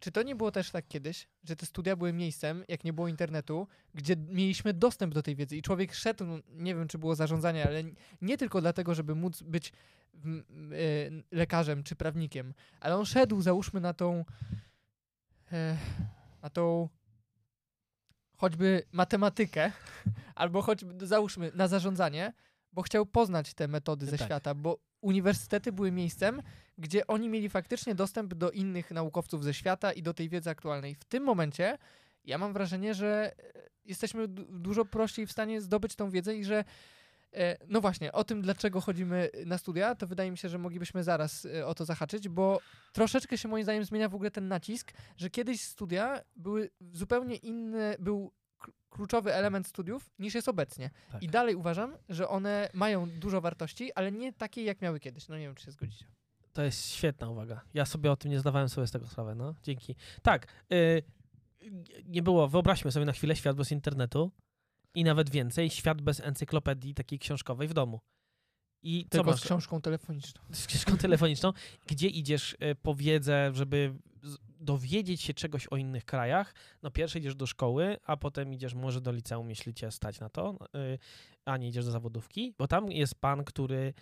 czy 0.00 0.12
to 0.12 0.22
nie 0.22 0.36
było 0.36 0.50
też 0.50 0.70
tak 0.70 0.88
kiedyś, 0.88 1.28
że 1.44 1.56
te 1.56 1.66
studia 1.66 1.96
były 1.96 2.12
miejscem, 2.12 2.64
jak 2.68 2.84
nie 2.84 2.92
było 2.92 3.08
internetu, 3.08 3.68
gdzie 3.94 4.16
mieliśmy 4.16 4.74
dostęp 4.74 5.14
do 5.14 5.22
tej 5.22 5.36
wiedzy 5.36 5.56
i 5.56 5.62
człowiek 5.62 5.94
szedł, 5.94 6.24
no, 6.24 6.38
nie 6.48 6.74
wiem 6.74 6.88
czy 6.88 6.98
było 6.98 7.14
zarządzanie, 7.14 7.66
ale 7.66 7.82
nie 8.22 8.38
tylko 8.38 8.60
dlatego, 8.60 8.94
żeby 8.94 9.14
móc 9.14 9.42
być 9.42 9.72
y, 10.14 11.24
lekarzem 11.30 11.82
czy 11.82 11.96
prawnikiem, 11.96 12.54
ale 12.80 12.96
on 12.96 13.06
szedł, 13.06 13.42
załóżmy, 13.42 13.80
na 13.80 13.94
tą 13.94 14.24
e, 15.52 15.76
na 16.42 16.50
tą 16.50 16.88
choćby 18.36 18.82
matematykę, 18.92 19.72
albo 20.34 20.62
choćby, 20.62 21.06
załóżmy, 21.06 21.50
na 21.54 21.68
zarządzanie, 21.68 22.32
bo 22.72 22.82
chciał 22.82 23.06
poznać 23.06 23.54
te 23.54 23.68
metody 23.68 24.06
ze 24.06 24.18
Tak. 24.18 24.26
świata, 24.26 24.54
bo 24.54 24.78
uniwersytety 25.00 25.72
były 25.72 25.92
miejscem, 25.92 26.42
gdzie 26.78 27.06
oni 27.06 27.28
mieli 27.28 27.48
faktycznie 27.48 27.94
dostęp 27.94 28.34
do 28.34 28.50
innych 28.50 28.90
naukowców 28.90 29.44
ze 29.44 29.54
świata 29.54 29.92
i 29.92 30.02
do 30.02 30.14
tej 30.14 30.28
wiedzy 30.28 30.50
aktualnej. 30.50 30.94
W 30.94 31.04
tym 31.04 31.22
momencie 31.24 31.78
ja 32.24 32.38
mam 32.38 32.52
wrażenie, 32.52 32.94
że 32.94 33.32
e, 33.54 33.68
jesteśmy 33.84 34.28
du- 34.28 34.58
dużo 34.58 34.84
prościej 34.84 35.26
w 35.26 35.32
stanie 35.32 35.60
zdobyć 35.60 35.94
tą 35.96 36.10
wiedzę 36.10 36.36
i 36.36 36.44
że 36.44 36.64
no 37.68 37.80
właśnie, 37.80 38.12
o 38.12 38.24
tym, 38.24 38.42
dlaczego 38.42 38.80
chodzimy 38.80 39.30
na 39.46 39.58
studia, 39.58 39.94
to 39.94 40.06
wydaje 40.06 40.30
mi 40.30 40.38
się, 40.38 40.48
że 40.48 40.58
moglibyśmy 40.58 41.04
zaraz 41.04 41.44
e, 41.46 41.66
o 41.66 41.74
to 41.74 41.84
zahaczyć, 41.84 42.28
bo 42.28 42.60
troszeczkę 42.92 43.38
się 43.38 43.48
moim 43.48 43.64
zdaniem 43.64 43.84
zmienia 43.84 44.08
w 44.08 44.14
ogóle 44.14 44.30
ten 44.30 44.48
nacisk, 44.48 44.92
że 45.16 45.30
kiedyś 45.30 45.60
studia 45.62 46.20
były 46.36 46.70
zupełnie 46.92 47.36
inny, 47.36 47.96
był 47.98 48.32
kl- 48.58 48.72
kluczowy 48.90 49.34
element 49.34 49.66
studiów 49.66 50.10
niż 50.18 50.34
jest 50.34 50.48
obecnie. 50.48 50.90
Tak. 51.12 51.22
I 51.22 51.28
dalej 51.28 51.54
uważam, 51.54 51.96
że 52.08 52.28
one 52.28 52.68
mają 52.74 53.10
dużo 53.10 53.40
wartości, 53.40 53.92
ale 53.92 54.12
nie 54.12 54.32
takiej, 54.32 54.64
jak 54.64 54.80
miały 54.82 55.00
kiedyś. 55.00 55.28
No 55.28 55.38
nie 55.38 55.44
wiem, 55.46 55.54
czy 55.54 55.64
się 55.64 55.70
zgodzicie. 55.70 56.06
To 56.52 56.62
jest 56.62 56.90
świetna 56.90 57.28
uwaga. 57.30 57.60
Ja 57.74 57.86
sobie 57.86 58.10
o 58.12 58.16
tym 58.16 58.30
nie 58.30 58.40
zdawałem 58.40 58.68
sobie 58.68 58.86
z 58.86 58.90
tego 58.90 59.06
sprawy, 59.06 59.34
no. 59.34 59.54
Dzięki. 59.62 59.96
Tak, 60.22 60.46
y, 60.72 61.02
nie 62.04 62.22
było, 62.22 62.48
wyobraźmy 62.48 62.92
sobie 62.92 63.06
na 63.06 63.12
chwilę 63.12 63.36
świat 63.36 63.56
bez 63.56 63.72
internetu 63.72 64.30
i 64.94 65.04
nawet 65.04 65.30
więcej, 65.30 65.70
świat 65.70 66.02
bez 66.02 66.20
encyklopedii 66.20 66.94
takiej 66.94 67.18
książkowej 67.18 67.68
w 67.68 67.74
domu. 67.74 68.00
I 68.82 69.04
co 69.04 69.08
Tylko 69.10 69.30
masz? 69.30 69.40
z 69.40 69.44
książką 69.44 69.80
telefoniczną. 69.80 70.42
z 70.52 70.66
książką 70.66 70.96
telefoniczną, 70.96 71.52
gdzie 71.86 72.08
idziesz 72.08 72.52
y, 72.52 72.74
po 72.82 72.94
wiedzę, 72.94 73.50
żeby 73.54 73.94
dowiedzieć 74.60 75.22
się 75.22 75.34
czegoś 75.34 75.66
o 75.66 75.76
innych 75.76 76.04
krajach. 76.04 76.54
No 76.82 76.90
pierwsze 76.90 77.18
idziesz 77.18 77.34
do 77.34 77.46
szkoły, 77.46 77.96
a 78.04 78.16
potem 78.16 78.52
idziesz 78.52 78.74
może 78.74 79.00
do 79.00 79.12
liceum, 79.12 79.50
jeśli 79.50 79.74
cię 79.74 79.90
stać 79.90 80.20
na 80.20 80.28
to, 80.28 80.58
y, 80.76 80.98
a 81.44 81.56
nie 81.56 81.68
idziesz 81.68 81.84
do 81.84 81.90
zawodówki, 81.90 82.54
bo 82.58 82.68
tam 82.68 82.92
jest 82.92 83.14
pan, 83.14 83.44
który 83.44 83.94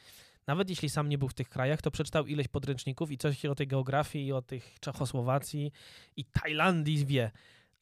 nawet 0.46 0.70
jeśli 0.70 0.90
sam 0.90 1.09
nie 1.09 1.18
był 1.18 1.28
w 1.28 1.35
tych 1.35 1.48
krajach, 1.48 1.83
to 1.83 1.90
przeczytał 1.90 2.26
ileś 2.26 2.48
podręczników 2.48 3.11
i 3.11 3.18
coś 3.18 3.44
o 3.44 3.55
tej 3.55 3.66
geografii 3.66 4.26
i 4.26 4.33
o 4.33 4.42
tych 4.42 4.81
Czechosłowacji 4.81 5.72
i 6.16 6.24
Tajlandii 6.24 7.07
wie. 7.07 7.31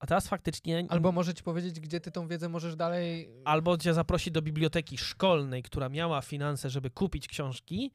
A 0.01 0.07
teraz 0.07 0.29
faktycznie 0.29 0.87
Albo 0.89 1.13
może 1.13 1.35
ci 1.35 1.43
powiedzieć, 1.43 1.81
gdzie 1.81 2.01
ty 2.01 2.11
tą 2.11 2.29
wiedzę 2.29 2.49
możesz 2.49 2.77
dalej... 2.77 3.29
albo 3.45 3.77
cię 3.77 3.95
zaprosi 3.95 4.33
do 4.33 4.43
biblioteki 4.43 4.99
szkolnej, 4.99 5.63
która 5.63 5.89
miała 5.89 6.23
finanse, 6.23 6.71
żeby 6.71 6.91
kupić 6.91 7.29
książki 7.29 7.95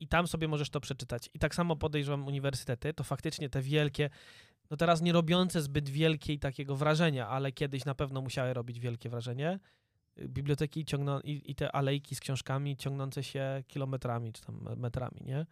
i 0.00 0.08
tam 0.08 0.26
sobie 0.26 0.48
możesz 0.48 0.70
to 0.70 0.80
przeczytać. 0.80 1.30
I 1.34 1.38
tak 1.38 1.54
samo 1.54 1.76
podejrzewam 1.76 2.26
uniwersytety, 2.26 2.94
to 2.94 3.04
faktycznie 3.04 3.48
te 3.48 3.62
wielkie, 3.62 4.10
no 4.70 4.76
teraz 4.76 5.02
nie 5.02 5.12
robiące 5.12 5.62
zbyt 5.62 5.88
wielkiej 5.88 6.38
takiego 6.38 6.76
wrażenia, 6.76 7.28
ale 7.28 7.52
kiedyś 7.52 7.84
na 7.84 7.94
pewno 7.94 8.20
musiały 8.20 8.54
robić 8.54 8.80
wielkie 8.80 9.08
wrażenie. 9.08 9.58
Y, 10.18 10.28
Biblioteki 10.28 10.84
ciągną, 10.84 11.20
i, 11.20 11.50
i 11.50 11.54
te 11.54 11.72
alejki 11.72 12.14
z 12.14 12.20
książkami 12.20 12.76
ciągnące 12.76 13.22
się 13.22 13.64
kilometrami 13.68 14.32
czy 14.32 14.42
tam 14.42 14.68
metrami, 14.76 15.20
nie? 15.24 15.46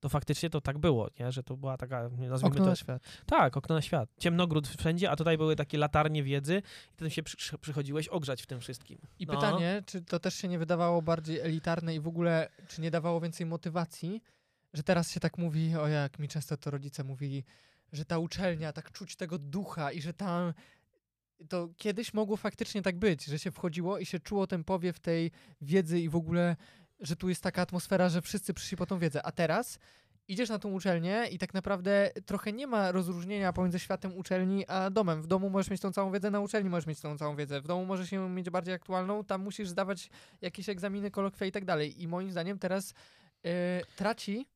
To 0.00 0.08
faktycznie 0.08 0.50
to 0.50 0.60
tak 0.60 0.78
było, 0.78 1.08
nie? 1.20 1.32
Że 1.32 1.42
to 1.42 1.56
była 1.56 1.76
taka, 1.76 2.02
nazwijmy 2.02 2.34
Okno 2.36 2.64
to, 2.64 2.70
na 2.70 2.76
świat. 2.76 3.02
tak, 3.26 3.56
okno 3.56 3.74
na 3.74 3.82
świat. 3.82 4.08
Ciemnogród 4.18 4.68
wszędzie, 4.68 5.10
a 5.10 5.16
tutaj 5.16 5.38
były 5.38 5.56
takie 5.56 5.78
latarnie 5.78 6.22
wiedzy 6.22 6.62
i 6.94 6.96
tym 6.96 7.10
się 7.10 7.22
przy, 7.22 7.58
przychodziłeś 7.58 8.08
ogrzać 8.08 8.42
w 8.42 8.46
tym 8.46 8.60
wszystkim. 8.60 8.98
I 9.18 9.26
No. 9.26 9.34
pytanie, 9.34 9.82
czy 9.86 10.02
to 10.02 10.18
też 10.20 10.34
się 10.34 10.48
nie 10.48 10.58
wydawało 10.58 11.02
bardziej 11.02 11.40
elitarne 11.40 11.94
i 11.94 12.00
w 12.00 12.08
ogóle, 12.08 12.48
czy 12.68 12.80
nie 12.80 12.90
dawało 12.90 13.20
więcej 13.20 13.46
motywacji, 13.46 14.22
że 14.72 14.82
teraz 14.82 15.10
się 15.10 15.20
tak 15.20 15.38
mówi, 15.38 15.76
o 15.76 15.88
jak 15.88 16.18
mi 16.18 16.28
często 16.28 16.56
to 16.56 16.70
rodzice 16.70 17.04
mówili, 17.04 17.44
że 17.92 18.04
ta 18.04 18.18
uczelnia, 18.18 18.72
tak 18.72 18.92
czuć 18.92 19.16
tego 19.16 19.38
ducha 19.38 19.92
i 19.92 20.02
że 20.02 20.12
tam 20.14 20.52
to 21.48 21.68
kiedyś 21.76 22.14
mogło 22.14 22.36
faktycznie 22.36 22.82
tak 22.82 22.98
być, 22.98 23.24
że 23.24 23.38
się 23.38 23.50
wchodziło 23.50 23.98
i 23.98 24.06
się 24.06 24.20
czuło 24.20 24.46
ten 24.46 24.64
powiew 24.64 25.00
tej 25.00 25.30
wiedzy 25.60 26.00
i 26.00 26.08
w 26.08 26.16
ogóle, 26.16 26.56
że 27.00 27.16
tu 27.16 27.28
jest 27.28 27.42
taka 27.42 27.62
atmosfera, 27.62 28.08
że 28.08 28.22
wszyscy 28.22 28.54
przyszli 28.54 28.76
po 28.76 28.86
tą 28.86 28.98
wiedzę. 28.98 29.22
A 29.22 29.32
teraz 29.32 29.78
idziesz 30.28 30.48
na 30.48 30.58
tą 30.58 30.72
uczelnię 30.72 31.26
i 31.30 31.38
tak 31.38 31.54
naprawdę 31.54 32.10
trochę 32.26 32.52
nie 32.52 32.66
ma 32.66 32.92
rozróżnienia 32.92 33.52
pomiędzy 33.52 33.78
światem 33.78 34.16
uczelni 34.16 34.66
a 34.66 34.90
domem. 34.90 35.22
W 35.22 35.26
domu 35.26 35.50
możesz 35.50 35.70
mieć 35.70 35.80
tą 35.80 35.92
całą 35.92 36.12
wiedzę, 36.12 36.30
na 36.30 36.40
uczelni 36.40 36.70
możesz 36.70 36.86
mieć 36.86 37.00
tą 37.00 37.18
całą 37.18 37.36
wiedzę. 37.36 37.60
W 37.60 37.66
domu 37.66 37.86
możesz 37.86 38.12
ją 38.12 38.28
mieć 38.28 38.50
bardziej 38.50 38.74
aktualną, 38.74 39.24
tam 39.24 39.42
musisz 39.42 39.68
zdawać 39.68 40.10
jakieś 40.40 40.68
egzaminy, 40.68 41.10
kolokwia 41.10 41.46
i 41.46 41.52
tak 41.52 41.64
dalej. 41.64 42.02
I 42.02 42.08
moim 42.08 42.30
zdaniem 42.30 42.58
teraz 42.58 42.94
e, 43.44 43.80
traci 43.96 44.46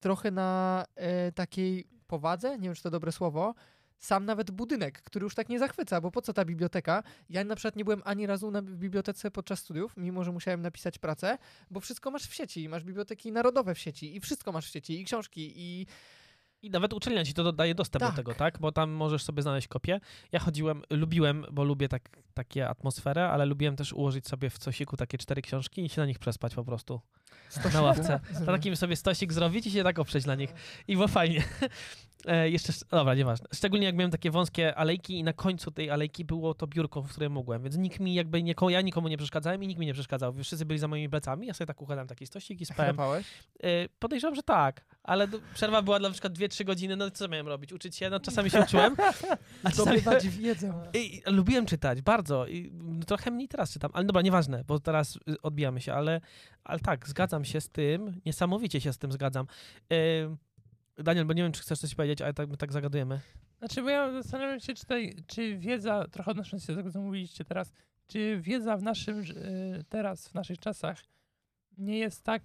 trochę 0.00 0.30
na 0.30 0.84
e, 0.94 1.32
takiej 1.32 1.86
powadze, 2.06 2.58
nie 2.58 2.68
wiem 2.68 2.74
czy 2.74 2.82
to 2.82 2.90
dobre 2.90 3.12
słowo, 3.12 3.54
sam 3.98 4.24
nawet 4.24 4.50
budynek, 4.50 5.02
który 5.02 5.24
już 5.24 5.34
tak 5.34 5.48
nie 5.48 5.58
zachwyca, 5.58 6.00
bo 6.00 6.10
po 6.10 6.22
co 6.22 6.32
ta 6.32 6.44
biblioteka? 6.44 7.02
Ja 7.30 7.44
na 7.44 7.56
przykład 7.56 7.76
nie 7.76 7.84
byłem 7.84 8.02
ani 8.04 8.26
razu 8.26 8.50
na, 8.50 8.62
bibliotece 8.62 9.30
podczas 9.30 9.58
studiów, 9.58 9.96
mimo 9.96 10.24
że 10.24 10.32
musiałem 10.32 10.62
napisać 10.62 10.98
pracę, 10.98 11.38
bo 11.70 11.80
wszystko 11.80 12.10
masz 12.10 12.22
w 12.22 12.34
sieci, 12.34 12.68
masz 12.68 12.84
biblioteki 12.84 13.32
narodowe 13.32 13.74
w 13.74 13.78
sieci 13.78 14.16
i 14.16 14.20
wszystko 14.20 14.52
masz 14.52 14.66
w 14.66 14.72
sieci, 14.72 15.00
i 15.00 15.04
książki, 15.04 15.52
i 15.56 15.86
I 16.62 16.70
nawet 16.70 16.92
uczelnia 16.92 17.24
ci 17.24 17.34
to 17.34 17.52
daje 17.52 17.74
dostęp 17.74 18.00
Tak. 18.00 18.10
do 18.10 18.16
tego, 18.16 18.34
tak? 18.34 18.58
Bo 18.58 18.72
tam 18.72 18.90
możesz 18.90 19.24
sobie 19.24 19.42
znaleźć 19.42 19.68
kopię. 19.68 20.00
Ja 20.32 20.38
chodziłem, 20.40 20.82
lubiłem, 20.90 21.46
bo 21.52 21.64
lubię 21.64 21.88
tak, 21.88 22.08
takie 22.34 22.68
atmosferę, 22.68 23.28
ale 23.30 23.46
lubiłem 23.46 23.76
też 23.76 23.92
ułożyć 23.92 24.28
sobie 24.28 24.50
w 24.50 24.58
cosiku 24.58 24.96
takie 24.96 25.18
cztery 25.18 25.42
książki 25.42 25.84
i 25.84 25.88
się 25.88 26.00
na 26.00 26.06
nich 26.06 26.18
przespać 26.18 26.54
po 26.54 26.64
prostu. 26.64 27.00
Na 27.74 27.82
ławce. 27.82 28.20
Na 28.40 28.46
takim 28.46 28.76
sobie 28.76 28.96
stosik 28.96 29.32
zrobić 29.32 29.66
i 29.66 29.70
się 29.70 29.84
tak 29.84 29.98
oprzeć 29.98 30.26
na 30.26 30.34
nich. 30.34 30.54
I 30.88 30.96
było 30.96 31.08
fajnie. 31.08 31.44
E, 32.26 32.50
jeszcze, 32.50 32.72
dobra, 32.90 33.14
nieważne. 33.14 33.48
Szczególnie 33.54 33.86
jak 33.86 33.96
miałem 33.96 34.10
takie 34.10 34.30
wąskie 34.30 34.74
alejki 34.74 35.18
i 35.18 35.24
na 35.24 35.32
końcu 35.32 35.70
tej 35.70 35.90
alejki 35.90 36.24
było 36.24 36.54
to 36.54 36.66
biurko, 36.66 37.02
w 37.02 37.10
którym 37.10 37.32
mogłem, 37.32 37.62
więc 37.62 37.76
nikt 37.76 38.00
mi 38.00 38.14
jakby, 38.14 38.42
nie, 38.42 38.54
ja 38.68 38.80
nikomu 38.80 39.08
nie 39.08 39.16
przeszkadzałem 39.16 39.62
i 39.62 39.66
nikt 39.66 39.80
mi 39.80 39.86
nie 39.86 39.94
przeszkadzał. 39.94 40.32
Wszyscy 40.32 40.64
byli 40.64 40.78
za 40.78 40.88
moimi 40.88 41.08
plecami, 41.08 41.46
ja 41.46 41.54
sobie 41.54 41.66
tak 41.66 41.82
układałem 41.82 42.08
taki 42.08 42.26
stosik 42.26 42.60
i 42.60 42.66
spałem. 42.66 42.96
E, 43.62 43.68
podejrzewam, 43.98 44.34
że 44.34 44.42
tak, 44.42 44.84
ale 45.02 45.28
do, 45.28 45.38
przerwa 45.54 45.82
była 45.82 45.98
dla 45.98 46.08
na 46.08 46.12
przykład 46.12 46.32
2-3 46.32 46.64
godziny, 46.64 46.96
no 46.96 47.10
co 47.10 47.28
miałem 47.28 47.48
robić? 47.48 47.72
Uczyć 47.72 47.96
się? 47.96 48.10
No 48.10 48.20
czasami 48.20 48.50
się 48.50 48.60
uczyłem. 48.60 48.96
A 49.64 49.70
czasami, 49.70 50.00
wiedzę. 50.30 50.72
i, 50.94 51.16
i 51.16 51.22
lubiłem 51.26 51.66
czytać, 51.66 52.02
bardzo. 52.02 52.46
I 52.46 52.72
trochę 53.06 53.30
mniej 53.30 53.48
teraz 53.48 53.72
czytam, 53.72 53.90
ale 53.94 54.04
dobra, 54.04 54.22
nieważne, 54.22 54.64
bo 54.64 54.80
teraz 54.80 55.18
odbijamy 55.42 55.80
się, 55.80 55.94
ale, 55.94 56.20
ale 56.68 56.80
tak, 56.80 57.08
zgadzam 57.08 57.44
się 57.44 57.60
z 57.60 57.68
tym, 57.68 58.20
niesamowicie 58.26 58.80
się 58.80 58.92
z 58.92 58.98
tym 58.98 59.12
zgadzam. 59.12 59.46
Yy, 59.90 60.36
Daniel, 61.04 61.24
bo 61.24 61.32
nie 61.32 61.42
wiem, 61.42 61.52
czy 61.52 61.62
chcesz 61.62 61.78
coś 61.78 61.94
powiedzieć, 61.94 62.22
ale 62.22 62.34
tak, 62.34 62.48
my 62.50 62.56
tak 62.56 62.72
zagadujemy. 62.72 63.20
Znaczy, 63.58 63.82
bo 63.82 63.88
ja 63.90 64.12
zastanawiam 64.12 64.60
się, 64.60 64.74
czy, 64.74 64.82
tutaj, 64.82 65.16
czy 65.26 65.58
wiedza, 65.58 66.04
trochę 66.10 66.30
odnosząc 66.30 66.64
się 66.64 66.72
do 66.72 66.76
tego, 66.76 66.92
co 66.92 67.00
mówiliście 67.00 67.44
teraz, 67.44 67.72
czy 68.06 68.40
wiedza 68.40 68.76
w 68.76 68.82
naszym, 68.82 69.24
ż- 69.24 69.36
y, 69.36 69.84
teraz, 69.88 70.28
w 70.28 70.34
naszych 70.34 70.58
czasach 70.58 71.04
nie 71.78 71.98
jest 71.98 72.24
tak, 72.24 72.42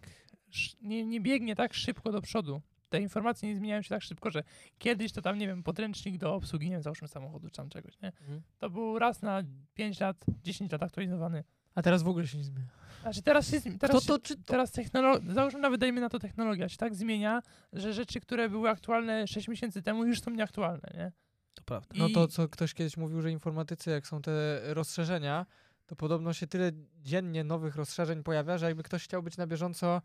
nie, 0.82 1.06
nie 1.06 1.22
biegnie 1.22 1.56
tak 1.56 1.74
szybko 1.74 2.12
do 2.12 2.22
przodu. 2.22 2.62
Te 2.90 3.02
informacje 3.02 3.50
nie 3.50 3.56
zmieniają 3.56 3.82
się 3.82 3.90
tak 3.90 4.02
szybko, 4.02 4.32
że 4.32 4.44
kiedyś 4.78 5.12
to 5.12 5.22
tam, 5.22 5.38
nie 5.38 5.48
wiem, 5.48 5.64
podręcznik 5.64 6.18
do 6.18 6.36
obsługi, 6.36 6.66
nie 6.66 6.72
wiem, 6.76 6.84
załóżmy 6.84 7.08
samochodu 7.08 7.50
czy 7.50 7.56
tam 7.58 7.70
czegoś, 7.70 8.02
nie? 8.02 8.12
To 8.58 8.70
był 8.70 9.00
raz 9.00 9.22
na 9.22 9.44
5 9.74 10.00
lat, 10.00 10.26
10 10.44 10.72
lat 10.72 10.84
aktualizowany. 10.84 11.44
A 11.76 11.82
teraz 11.82 12.04
w 12.04 12.08
ogóle 12.08 12.28
się 12.28 12.38
nie 12.38 12.44
zmienia. 12.44 12.68
Znaczy 13.02 13.22
teraz 13.22 13.50
się, 13.52 13.62
teraz, 13.80 14.06
to 14.06 14.14
się, 14.16 14.20
czy 14.22 14.36
to? 14.36 14.44
teraz 14.46 14.72
technologia, 14.72 15.34
załóżmy 15.34 15.60
nawet 15.60 15.82
dajmy 15.82 16.02
na 16.02 16.10
to 16.10 16.20
technologia, 16.20 16.70
się 16.70 16.78
tak 16.78 16.96
zmienia, 16.96 17.42
że 17.74 17.94
rzeczy, 17.94 18.20
które 18.20 18.50
były 18.50 18.70
aktualne 18.70 19.28
6 19.28 19.48
miesięcy 19.48 19.82
temu 19.82 20.06
już 20.06 20.22
są 20.22 20.32
nieaktualne, 20.32 20.92
nie? 20.94 21.12
To 21.54 21.64
prawda. 21.64 21.96
No 21.98 22.08
I- 22.08 22.14
to, 22.14 22.28
co 22.28 22.50
ktoś 22.50 22.74
kiedyś 22.74 22.98
mówił, 22.98 23.22
że 23.22 23.32
informatycy, 23.32 23.90
jak 23.90 24.08
są 24.08 24.22
te 24.22 24.62
rozszerzenia, 24.74 25.46
to 25.86 25.96
podobno 25.96 26.34
się 26.34 26.48
tyle 26.48 26.72
dziennie 27.02 27.44
nowych 27.44 27.76
rozszerzeń 27.76 28.24
pojawia, 28.24 28.58
że 28.58 28.66
jakby 28.66 28.84
ktoś 28.84 29.04
chciał 29.04 29.24
być 29.24 29.38
na 29.38 29.48
bieżąco 29.48 30.02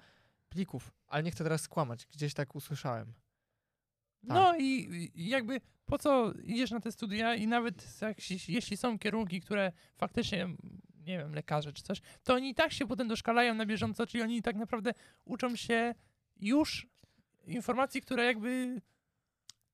plików. 0.48 0.92
Ale 1.06 1.22
nie 1.22 1.30
chcę 1.30 1.44
teraz 1.44 1.60
skłamać, 1.60 2.06
gdzieś 2.06 2.34
tak 2.34 2.54
usłyszałem. 2.54 3.12
No 4.22 4.56
i 4.56 4.88
i 5.14 5.28
jakby 5.28 5.60
po 5.86 5.98
co 5.98 6.32
idziesz 6.32 6.70
na 6.70 6.80
te 6.80 6.92
studia 6.92 7.34
i 7.34 7.46
nawet 7.46 8.00
jak, 8.00 8.30
jeśli 8.48 8.76
są 8.76 8.98
kierunki, 8.98 9.40
które 9.40 9.72
faktycznie, 9.96 10.48
nie 11.08 11.18
wiem, 11.18 11.34
lekarze 11.34 11.72
czy 11.72 11.82
coś, 11.82 12.00
to 12.24 12.34
oni 12.34 12.50
i 12.50 12.54
tak 12.54 12.72
się 12.72 12.86
potem 12.86 13.08
doszkalają 13.08 13.54
na 13.54 13.66
bieżąco, 13.66 14.06
czyli 14.06 14.22
oni 14.22 14.42
tak 14.42 14.56
naprawdę 14.56 14.92
uczą 15.24 15.56
się 15.56 15.94
już 16.40 16.86
informacji, 17.46 18.02
które 18.02 18.24
jakby 18.24 18.80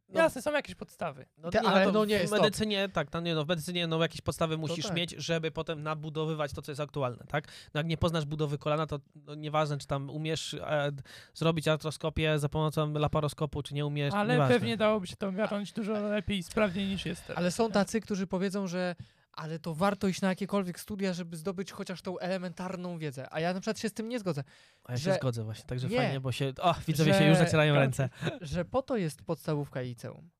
No. 0.08 0.20
jasne, 0.20 0.42
są 0.42 0.52
jakieś 0.52 0.74
podstawy. 0.74 1.26
No, 1.38 1.50
Te- 1.50 1.60
nie, 1.60 1.68
ale 1.68 1.84
to 1.84 1.92
no 1.92 2.04
nie, 2.04 2.18
w 2.24 2.26
stop. 2.26 2.40
medycynie, 2.40 2.88
tak, 2.88 3.12
no, 3.12 3.20
nie, 3.20 3.34
no, 3.34 3.44
w 3.44 3.48
medycynie 3.48 3.86
no, 3.86 4.02
jakieś 4.02 4.20
podstawy 4.20 4.58
musisz 4.58 4.86
tak. 4.86 4.96
mieć, 4.96 5.10
żeby 5.10 5.50
potem 5.50 5.82
nabudowywać 5.82 6.52
to, 6.52 6.62
co 6.62 6.72
jest 6.72 6.80
aktualne, 6.80 7.24
tak? 7.28 7.48
No, 7.74 7.78
jak 7.78 7.86
nie 7.86 7.96
poznasz 7.96 8.24
budowy 8.24 8.58
kolana, 8.58 8.86
to 8.86 9.00
no, 9.14 9.34
nieważne, 9.34 9.78
czy 9.78 9.86
tam 9.86 10.10
umiesz 10.10 10.54
e, 10.54 10.90
zrobić 11.34 11.68
artroskopię 11.68 12.38
za 12.38 12.48
pomocą 12.48 12.92
laparoskopu, 12.92 13.62
czy 13.62 13.74
nie 13.74 13.86
umiesz, 13.86 14.14
Ale 14.14 14.32
nieważne. 14.32 14.54
pewnie 14.54 14.76
dałoby 14.76 15.06
się 15.06 15.16
to 15.16 15.28
ogarnąć 15.28 15.72
dużo 15.72 15.92
lepiej 15.92 16.38
i 16.38 16.42
sprawniej 16.42 16.86
niż 16.86 17.06
jest 17.06 17.26
teraz. 17.26 17.38
Ale 17.38 17.50
są 17.50 17.70
tacy, 17.70 18.00
którzy 18.00 18.26
powiedzą, 18.26 18.66
że 18.66 18.96
ale 19.36 19.58
to 19.58 19.74
warto 19.74 20.08
iść 20.08 20.20
na 20.20 20.28
jakiekolwiek 20.28 20.80
studia, 20.80 21.12
żeby 21.12 21.36
zdobyć 21.36 21.72
chociaż 21.72 22.02
tą 22.02 22.18
elementarną 22.18 22.98
wiedzę. 22.98 23.26
A 23.30 23.40
ja 23.40 23.54
na 23.54 23.60
przykład 23.60 23.78
się 23.78 23.88
z 23.88 23.92
tym 23.94 24.08
nie 24.08 24.18
zgodzę. 24.18 24.44
A 24.84 24.92
ja 24.92 24.98
się 24.98 25.04
że- 25.04 25.14
zgodzę 25.14 25.44
właśnie, 25.44 25.64
także 25.64 25.88
Nie. 25.88 25.96
fajnie, 25.96 26.20
bo 26.20 26.32
się, 26.32 26.52
o, 26.60 26.74
widzowie 26.86 27.12
się 27.12 27.18
Że- 27.18 27.28
już 27.28 27.38
zacierają 27.38 27.74
ręce. 27.74 28.08
że 28.40 28.64
po 28.64 28.82
to 28.82 28.96
jest 28.96 29.22
podstawówka 29.22 29.82
i 29.82 29.86
liceum. 29.88 30.30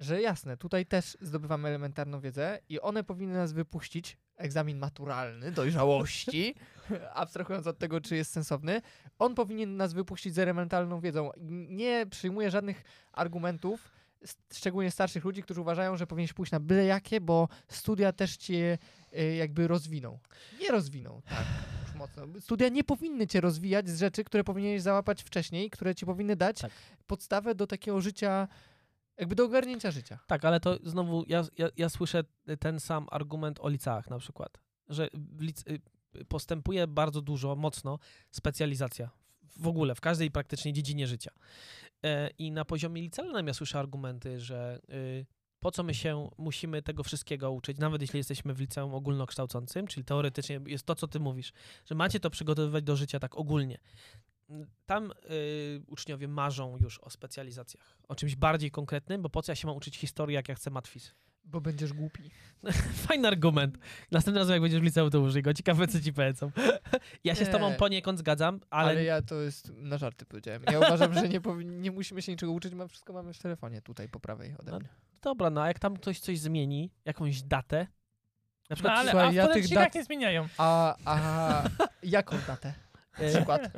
Że 0.00 0.22
jasne, 0.22 0.56
tutaj 0.56 0.86
też 0.86 1.16
zdobywamy 1.20 1.68
elementarną 1.68 2.20
wiedzę 2.20 2.58
i 2.68 2.80
one 2.80 3.04
powinny 3.04 3.34
nas 3.34 3.52
wypuścić, 3.52 4.18
egzamin 4.36 4.78
maturalny 4.78 5.52
dojrzałości, 5.52 6.54
abstrahując 7.14 7.66
od 7.66 7.78
tego, 7.78 8.00
czy 8.00 8.16
jest 8.16 8.32
sensowny, 8.32 8.80
on 9.18 9.34
powinien 9.34 9.76
nas 9.76 9.92
wypuścić 9.92 10.34
z 10.34 10.38
elementarną 10.38 11.00
wiedzą. 11.00 11.30
Nie 11.68 12.06
przyjmuję 12.10 12.50
żadnych 12.50 12.82
argumentów, 13.12 13.90
szczególnie 14.52 14.90
starszych 14.90 15.24
ludzi, 15.24 15.42
którzy 15.42 15.60
uważają, 15.60 15.96
że 15.96 16.06
powinieneś 16.06 16.32
pójść 16.32 16.52
na 16.52 16.60
byle 16.60 16.84
jakie, 16.84 17.20
bo 17.20 17.48
studia 17.68 18.12
też 18.12 18.36
cię 18.36 18.78
y, 19.18 19.34
jakby 19.34 19.68
rozwiną. 19.68 20.18
Nie 20.60 20.68
rozwiną, 20.68 21.22
tak. 21.28 21.46
już 21.86 21.94
Mocno. 21.94 22.40
Studia 22.40 22.68
nie 22.68 22.84
powinny 22.84 23.26
cię 23.26 23.40
rozwijać 23.40 23.88
z 23.88 23.98
rzeczy, 23.98 24.24
które 24.24 24.44
powinieneś 24.44 24.82
załapać 24.82 25.22
wcześniej, 25.22 25.70
które 25.70 25.94
ci 25.94 26.06
powinny 26.06 26.36
dać 26.36 26.58
Tak. 26.58 26.72
podstawę 27.06 27.54
do 27.54 27.66
takiego 27.66 28.00
życia, 28.00 28.48
jakby 29.16 29.34
do 29.34 29.44
ogarnięcia 29.44 29.90
życia. 29.90 30.18
Tak, 30.26 30.44
ale 30.44 30.60
to 30.60 30.78
znowu 30.84 31.24
ja, 31.26 31.44
ja, 31.58 31.68
ja 31.76 31.88
słyszę 31.88 32.24
ten 32.60 32.80
sam 32.80 33.06
argument 33.10 33.60
o 33.60 33.68
liceach 33.68 34.10
na 34.10 34.18
przykład, 34.18 34.58
że 34.88 35.08
y, 35.66 36.24
postępuje 36.28 36.86
bardzo 36.86 37.20
dużo, 37.22 37.56
mocno 37.56 37.98
specjalizacja 38.30 39.10
w 39.56 39.66
ogóle, 39.66 39.94
w 39.94 40.00
każdej 40.00 40.30
praktycznie 40.30 40.72
dziedzinie 40.72 41.06
życia. 41.06 41.30
E, 42.04 42.30
I 42.38 42.52
na 42.52 42.64
poziomie 42.64 43.02
licealnym 43.02 43.46
ja 43.46 43.54
słyszę 43.54 43.78
argumenty, 43.78 44.40
że 44.40 44.80
y, 44.90 45.26
po 45.60 45.70
co 45.70 45.82
my 45.82 45.94
się 45.94 46.30
musimy 46.38 46.82
tego 46.82 47.02
wszystkiego 47.02 47.52
uczyć, 47.52 47.78
nawet 47.78 48.00
jeśli 48.00 48.16
jesteśmy 48.16 48.54
w 48.54 48.60
liceum 48.60 48.94
ogólnokształcącym, 48.94 49.86
czyli 49.86 50.04
teoretycznie 50.04 50.60
jest 50.66 50.86
to, 50.86 50.94
co 50.94 51.08
ty 51.08 51.20
mówisz, 51.20 51.52
że 51.84 51.94
macie 51.94 52.20
to 52.20 52.30
przygotowywać 52.30 52.84
do 52.84 52.96
życia 52.96 53.20
tak 53.20 53.36
ogólnie. 53.36 53.78
Tam 54.86 55.10
y, 55.30 55.82
uczniowie 55.86 56.28
marzą 56.28 56.76
już 56.78 56.98
o 56.98 57.10
specjalizacjach, 57.10 57.98
o 58.08 58.14
czymś 58.14 58.36
bardziej 58.36 58.70
konkretnym, 58.70 59.22
bo 59.22 59.30
po 59.30 59.42
co 59.42 59.52
ja 59.52 59.56
się 59.56 59.66
mam 59.68 59.76
uczyć 59.76 59.96
historii, 59.98 60.34
jak 60.34 60.48
ja 60.48 60.54
chcę 60.54 60.70
matwis? 60.70 61.14
Bo 61.44 61.60
będziesz 61.60 61.92
głupi. 61.92 62.30
Fajny 63.06 63.28
argument. 63.28 63.78
Następnym 64.10 64.40
razem, 64.40 64.52
jak 64.52 64.62
będziesz 64.62 64.80
w 64.80 64.82
liceum, 64.82 65.10
to 65.10 65.20
użyj 65.20 65.42
go. 65.42 65.54
Ciekawe, 65.54 65.86
co 65.86 66.00
ci 66.00 66.12
powiedzą. 66.12 66.50
Ja 67.24 67.34
się 67.34 67.44
z 67.44 67.50
tobą 67.50 67.70
Nie. 67.70 67.76
poniekąd 67.76 68.18
zgadzam, 68.18 68.60
ale, 68.70 68.90
Ale... 68.90 69.04
ja 69.04 69.22
to 69.22 69.34
jest 69.40 69.72
na 69.76 69.98
żarty 69.98 70.26
powiedziałem. 70.26 70.62
Ja 70.72 70.78
uważam, 70.78 71.14
że 71.14 71.28
nie, 71.28 71.40
nie 71.64 71.90
musimy 71.90 72.22
się 72.22 72.32
niczego 72.32 72.52
uczyć, 72.52 72.74
ma 72.74 72.86
wszystko 72.88 73.12
mamy 73.12 73.32
w 73.34 73.38
telefonie 73.38 73.82
tutaj 73.82 74.08
po 74.08 74.20
prawej 74.20 74.54
ode 74.58 74.72
No, 74.72 74.78
mnie. 74.78 74.88
dobra, 75.22 75.50
no 75.50 75.62
a 75.62 75.68
jak 75.68 75.78
tam 75.78 75.96
ktoś 75.96 76.20
coś 76.20 76.38
zmieni, 76.38 76.90
jakąś 77.04 77.42
datę, 77.42 77.78
na 77.78 77.86
No 78.70 78.76
przykład 78.76 78.98
ale 78.98 79.10
słuchaj, 79.10 79.28
a 79.28 79.30
w 79.30 79.34
ja 79.34 79.48
tych 79.48 79.68
dat- 79.68 79.94
nie 79.94 80.04
zmieniają. 80.04 80.48
A, 80.58 80.96
a 81.04 81.62
jaką 82.02 82.36
datę? 82.46 82.74
e, 83.18 83.30
Przykład. 83.30 83.70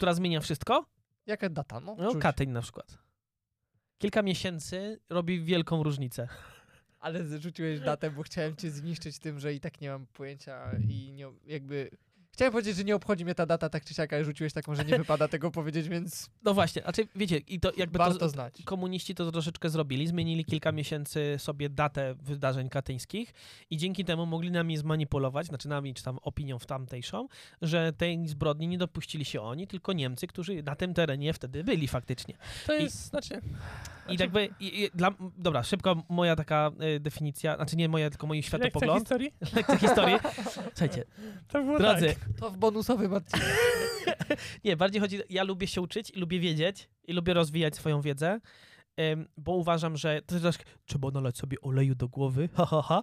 która 0.00 0.14
zmienia 0.14 0.40
wszystko, 0.40 0.86
Jaka 1.26 1.48
data? 1.48 1.80
No, 1.80 1.96
no. 1.98 2.14
Katyń 2.14 2.50
na 2.50 2.62
przykład. 2.62 2.98
Kilka 3.98 4.22
miesięcy 4.22 5.00
robi 5.10 5.44
wielką 5.44 5.82
różnicę. 5.82 6.28
Ale 7.00 7.24
zrzuciłeś 7.24 7.80
datę, 7.80 8.10
bo 8.10 8.22
chciałem 8.22 8.56
cię 8.56 8.70
zniszczyć 8.70 9.18
tym, 9.18 9.40
że 9.40 9.54
i 9.54 9.60
tak 9.60 9.80
nie 9.80 9.90
mam 9.90 10.06
pojęcia 10.06 10.72
i 10.88 11.12
nie, 11.12 11.26
jakby... 11.46 11.90
Chciałem 12.32 12.52
powiedzieć, 12.52 12.76
że 12.76 12.84
nie 12.84 12.96
obchodzi 12.96 13.24
mnie 13.24 13.34
ta 13.34 13.46
data 13.46 13.68
tak 13.68 13.84
czy 13.84 13.94
siak, 13.94 14.12
ale 14.12 14.24
rzuciłeś 14.24 14.52
taką, 14.52 14.74
że 14.74 14.84
nie 14.84 14.98
wypada 14.98 15.28
tego 15.28 15.50
powiedzieć, 15.50 15.88
więc 15.88 16.30
No 16.44 16.54
właśnie, 16.54 16.82
znaczy 16.82 17.08
wiecie, 17.16 17.36
i 17.38 17.60
to 17.60 17.72
jakby 17.76 17.98
warto 17.98 18.18
to, 18.18 18.28
znać. 18.28 18.62
komuniści 18.64 19.14
to 19.14 19.32
troszeczkę 19.32 19.70
zrobili, 19.70 20.06
zmienili 20.06 20.44
kilka 20.44 20.72
miesięcy 20.72 21.34
sobie 21.38 21.68
datę 21.68 22.14
wydarzeń 22.22 22.68
katyńskich 22.68 23.34
i 23.70 23.76
dzięki 23.76 24.04
temu 24.04 24.26
mogli 24.26 24.50
nami 24.50 24.76
zmanipulować, 24.76 25.46
znaczy 25.46 25.68
nami 25.68 25.94
czy 25.94 26.02
tam 26.04 26.18
opinią 26.22 26.58
w 26.58 26.66
tamtejszą, 26.66 27.28
że 27.62 27.92
tej 27.92 28.28
zbrodni 28.28 28.68
nie 28.68 28.78
dopuścili 28.78 29.24
się 29.24 29.40
oni, 29.40 29.66
tylko 29.66 29.92
Niemcy, 29.92 30.26
którzy 30.26 30.62
na 30.62 30.76
tym 30.76 30.94
terenie 30.94 31.32
wtedy 31.32 31.64
byli 31.64 31.88
faktycznie. 31.88 32.34
To 32.66 32.76
I- 32.76 32.82
jest, 32.82 33.06
znaczy... 33.06 33.40
I 34.08 34.16
jakby, 34.20 34.48
i, 34.60 34.82
i, 34.82 34.90
dla, 34.94 35.10
dobra, 35.38 35.62
szybko 35.62 36.02
moja 36.08 36.36
taka 36.36 36.70
y, 36.96 37.00
definicja, 37.00 37.56
znaczy 37.56 37.76
nie 37.76 37.88
moja, 37.88 38.10
tylko 38.10 38.26
mój 38.26 38.36
Lekcja 38.36 38.48
światopogląd, 38.58 39.00
historii? 39.00 39.32
lekcja 39.56 39.76
historii. 39.78 40.16
Słuchajcie, 40.74 41.04
To 41.48 41.62
było 41.62 41.78
drodzy, 41.78 42.06
tak. 42.06 42.19
To 42.38 42.50
w 42.50 42.56
bonusowym 42.56 43.12
odcinku. 43.12 43.46
Nie, 44.64 44.76
bardziej 44.76 45.00
chodzi, 45.00 45.18
ja 45.30 45.44
lubię 45.44 45.66
się 45.66 45.80
uczyć 45.80 46.10
i 46.10 46.20
lubię 46.20 46.40
wiedzieć 46.40 46.88
i 47.04 47.12
lubię 47.12 47.34
rozwijać 47.34 47.76
swoją 47.76 48.00
wiedzę, 48.00 48.40
bo 49.36 49.52
uważam, 49.52 49.96
że 49.96 50.22
to 50.22 50.34
jest 50.34 50.64
trzeba 50.86 51.10
nalać 51.10 51.38
sobie 51.38 51.60
oleju 51.60 51.94
do 51.94 52.08
głowy, 52.08 52.48
ha, 52.54 52.66
ha, 52.66 52.82
ha, 52.82 53.02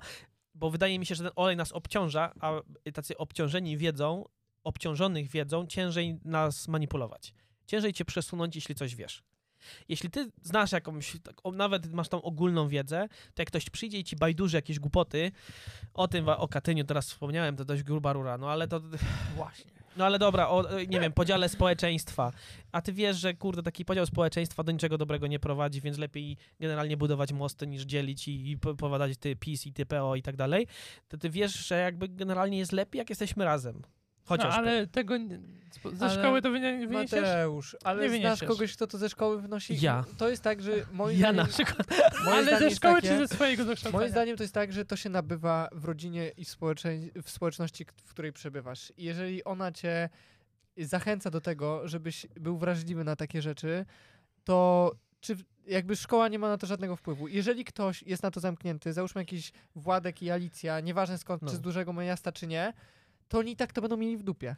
bo 0.56 0.70
wydaje 0.70 1.00
mi 1.00 1.06
się, 1.06 1.16
że 1.16 1.24
ten 1.24 1.34
olej 1.36 1.56
nas 1.56 1.72
obciąża, 1.72 2.34
a 2.40 2.62
tacy 2.94 3.18
obciążeni 3.18 3.78
wiedzą, 3.78 4.26
obciążonych 4.64 5.30
wiedzą, 5.30 5.68
ciężej 5.68 6.20
nas 6.26 6.68
manipulować. 6.68 7.34
Ciężej 7.68 7.94
cię 7.94 8.06
przesunąć, 8.06 8.56
jeśli 8.56 8.76
coś 8.76 8.96
wiesz. 8.96 9.24
Jeśli 9.90 10.10
ty 10.10 10.32
znasz 10.42 10.72
jakąś, 10.72 11.18
tak, 11.24 11.36
o, 11.44 11.52
nawet 11.52 11.94
masz 11.94 12.10
tą 12.10 12.22
ogólną 12.22 12.68
wiedzę, 12.68 13.08
to 13.34 13.42
jak 13.42 13.48
ktoś 13.48 13.70
przyjdzie 13.70 14.00
i 14.00 14.04
ci 14.04 14.16
bajdurzy 14.16 14.58
jakieś 14.58 14.80
głupoty, 14.80 15.32
o 15.94 16.08
tym, 16.08 16.30
o 16.30 16.48
Katyniu 16.48 16.84
teraz 16.84 17.08
wspomniałem, 17.10 17.56
to 17.56 17.66
dość 17.66 17.84
gruba 17.84 18.14
rura, 18.14 18.38
no 18.38 18.50
ale 18.52 18.68
to, 18.68 18.82
Właśnie. 19.36 19.72
no 19.98 20.06
ale 20.06 20.20
dobra, 20.20 20.48
o, 20.50 20.80
nie 20.88 21.00
wiem, 21.00 21.14
podziale 21.14 21.50
społeczeństwa. 21.50 22.32
A 22.72 22.82
ty 22.82 22.94
wiesz, 22.94 23.18
że 23.18 23.34
kurde, 23.34 23.64
taki 23.64 23.86
podział 23.86 24.06
społeczeństwa 24.06 24.64
do 24.64 24.72
niczego 24.72 24.98
dobrego 24.98 25.28
nie 25.28 25.40
prowadzi, 25.40 25.82
więc 25.82 25.98
lepiej 25.98 26.38
generalnie 26.60 26.98
budować 26.98 27.34
mosty 27.34 27.68
niż 27.68 27.84
dzielić 27.84 28.28
i, 28.28 28.52
i 28.52 28.58
po- 28.58 28.76
powadać 28.76 29.18
ty 29.18 29.36
PiS 29.36 29.68
i 29.68 29.74
ty 29.74 29.86
PO 29.86 30.16
i 30.16 30.22
tak 30.22 30.36
dalej. 30.36 30.68
To 31.08 31.18
ty 31.18 31.30
wiesz, 31.30 31.68
że 31.68 31.76
jakby 31.80 32.08
generalnie 32.08 32.58
jest 32.58 32.72
lepiej, 32.72 33.00
jak 33.00 33.10
jesteśmy 33.10 33.46
razem. 33.46 33.82
No, 34.30 34.36
Chociaż. 34.36 34.56
ale 34.56 34.88
tego 34.88 35.14
ze 35.94 36.10
szkoły 36.10 36.42
to 36.42 36.52
wynie- 36.52 36.88
wyniesiesz? 36.88 37.22
Mateusz, 37.22 37.78
ale 37.84 38.02
Nie 38.04 38.10
znasz 38.10 38.20
wyniesiesz. 38.22 38.48
kogoś, 38.50 38.74
kto 38.76 38.88
to 38.88 38.98
ze 38.98 39.10
szkoły 39.10 39.42
wnosi? 39.42 39.82
Ja. 39.82 40.04
To 40.18 40.30
jest 40.30 40.44
tak, 40.44 40.62
że 40.62 40.72
moim 40.92 41.20
ja 41.20 41.32
zdaniem, 41.34 41.36
na 41.36 41.46
przykład. 41.54 41.88
Ale 42.34 42.60
ze 42.60 42.72
szkoły 42.72 42.96
takie, 42.96 43.08
czy 43.08 43.18
ze 43.28 43.28
swojego 43.36 43.66
dokształcenia? 43.66 44.00
Moim 44.00 44.12
zdaniem 44.12 44.38
to 44.38 44.44
jest 44.44 44.54
tak, 44.54 44.74
że 44.74 44.86
to 44.86 44.96
się 44.96 45.10
nabywa 45.10 45.70
w 45.72 45.86
rodzinie 45.86 46.32
i 46.38 46.46
w, 47.24 47.30
społeczności, 47.30 47.86
w 48.06 48.10
której 48.10 48.34
przebywasz. 48.34 48.94
I 48.98 49.04
jeżeli 49.04 49.44
ona 49.44 49.72
cię 49.72 50.10
zachęca 50.78 51.30
do 51.30 51.42
tego, 51.42 51.88
żebyś 51.88 52.28
był 52.36 52.58
wrażliwy 52.58 53.04
na 53.04 53.16
takie 53.16 53.42
rzeczy, 53.42 53.86
to 54.44 54.92
czy 55.20 55.36
jakby 55.68 55.96
szkoła 55.96 56.28
nie 56.28 56.40
ma 56.40 56.50
na 56.50 56.58
to 56.58 56.68
żadnego 56.68 56.96
wpływu. 56.96 57.28
Jeżeli 57.28 57.66
ktoś 57.66 58.04
jest 58.04 58.24
na 58.24 58.32
to 58.32 58.40
zamknięty, 58.40 58.94
załóżmy 58.94 59.22
jakiś 59.22 59.52
Władek 59.76 60.22
i 60.22 60.32
Alicja, 60.32 60.80
nieważne 60.80 61.18
skąd, 61.18 61.42
No. 61.42 61.50
czy 61.50 61.56
z 61.56 61.62
dużego 61.62 61.94
miasta, 61.94 62.32
czy 62.32 62.48
nie, 62.48 62.74
to 63.28 63.40
oni 63.40 63.52
i 63.52 63.56
tak 63.56 63.74
to 63.74 63.82
będą 63.82 63.98
mieli 63.98 64.18
w 64.18 64.24
dupie. 64.24 64.56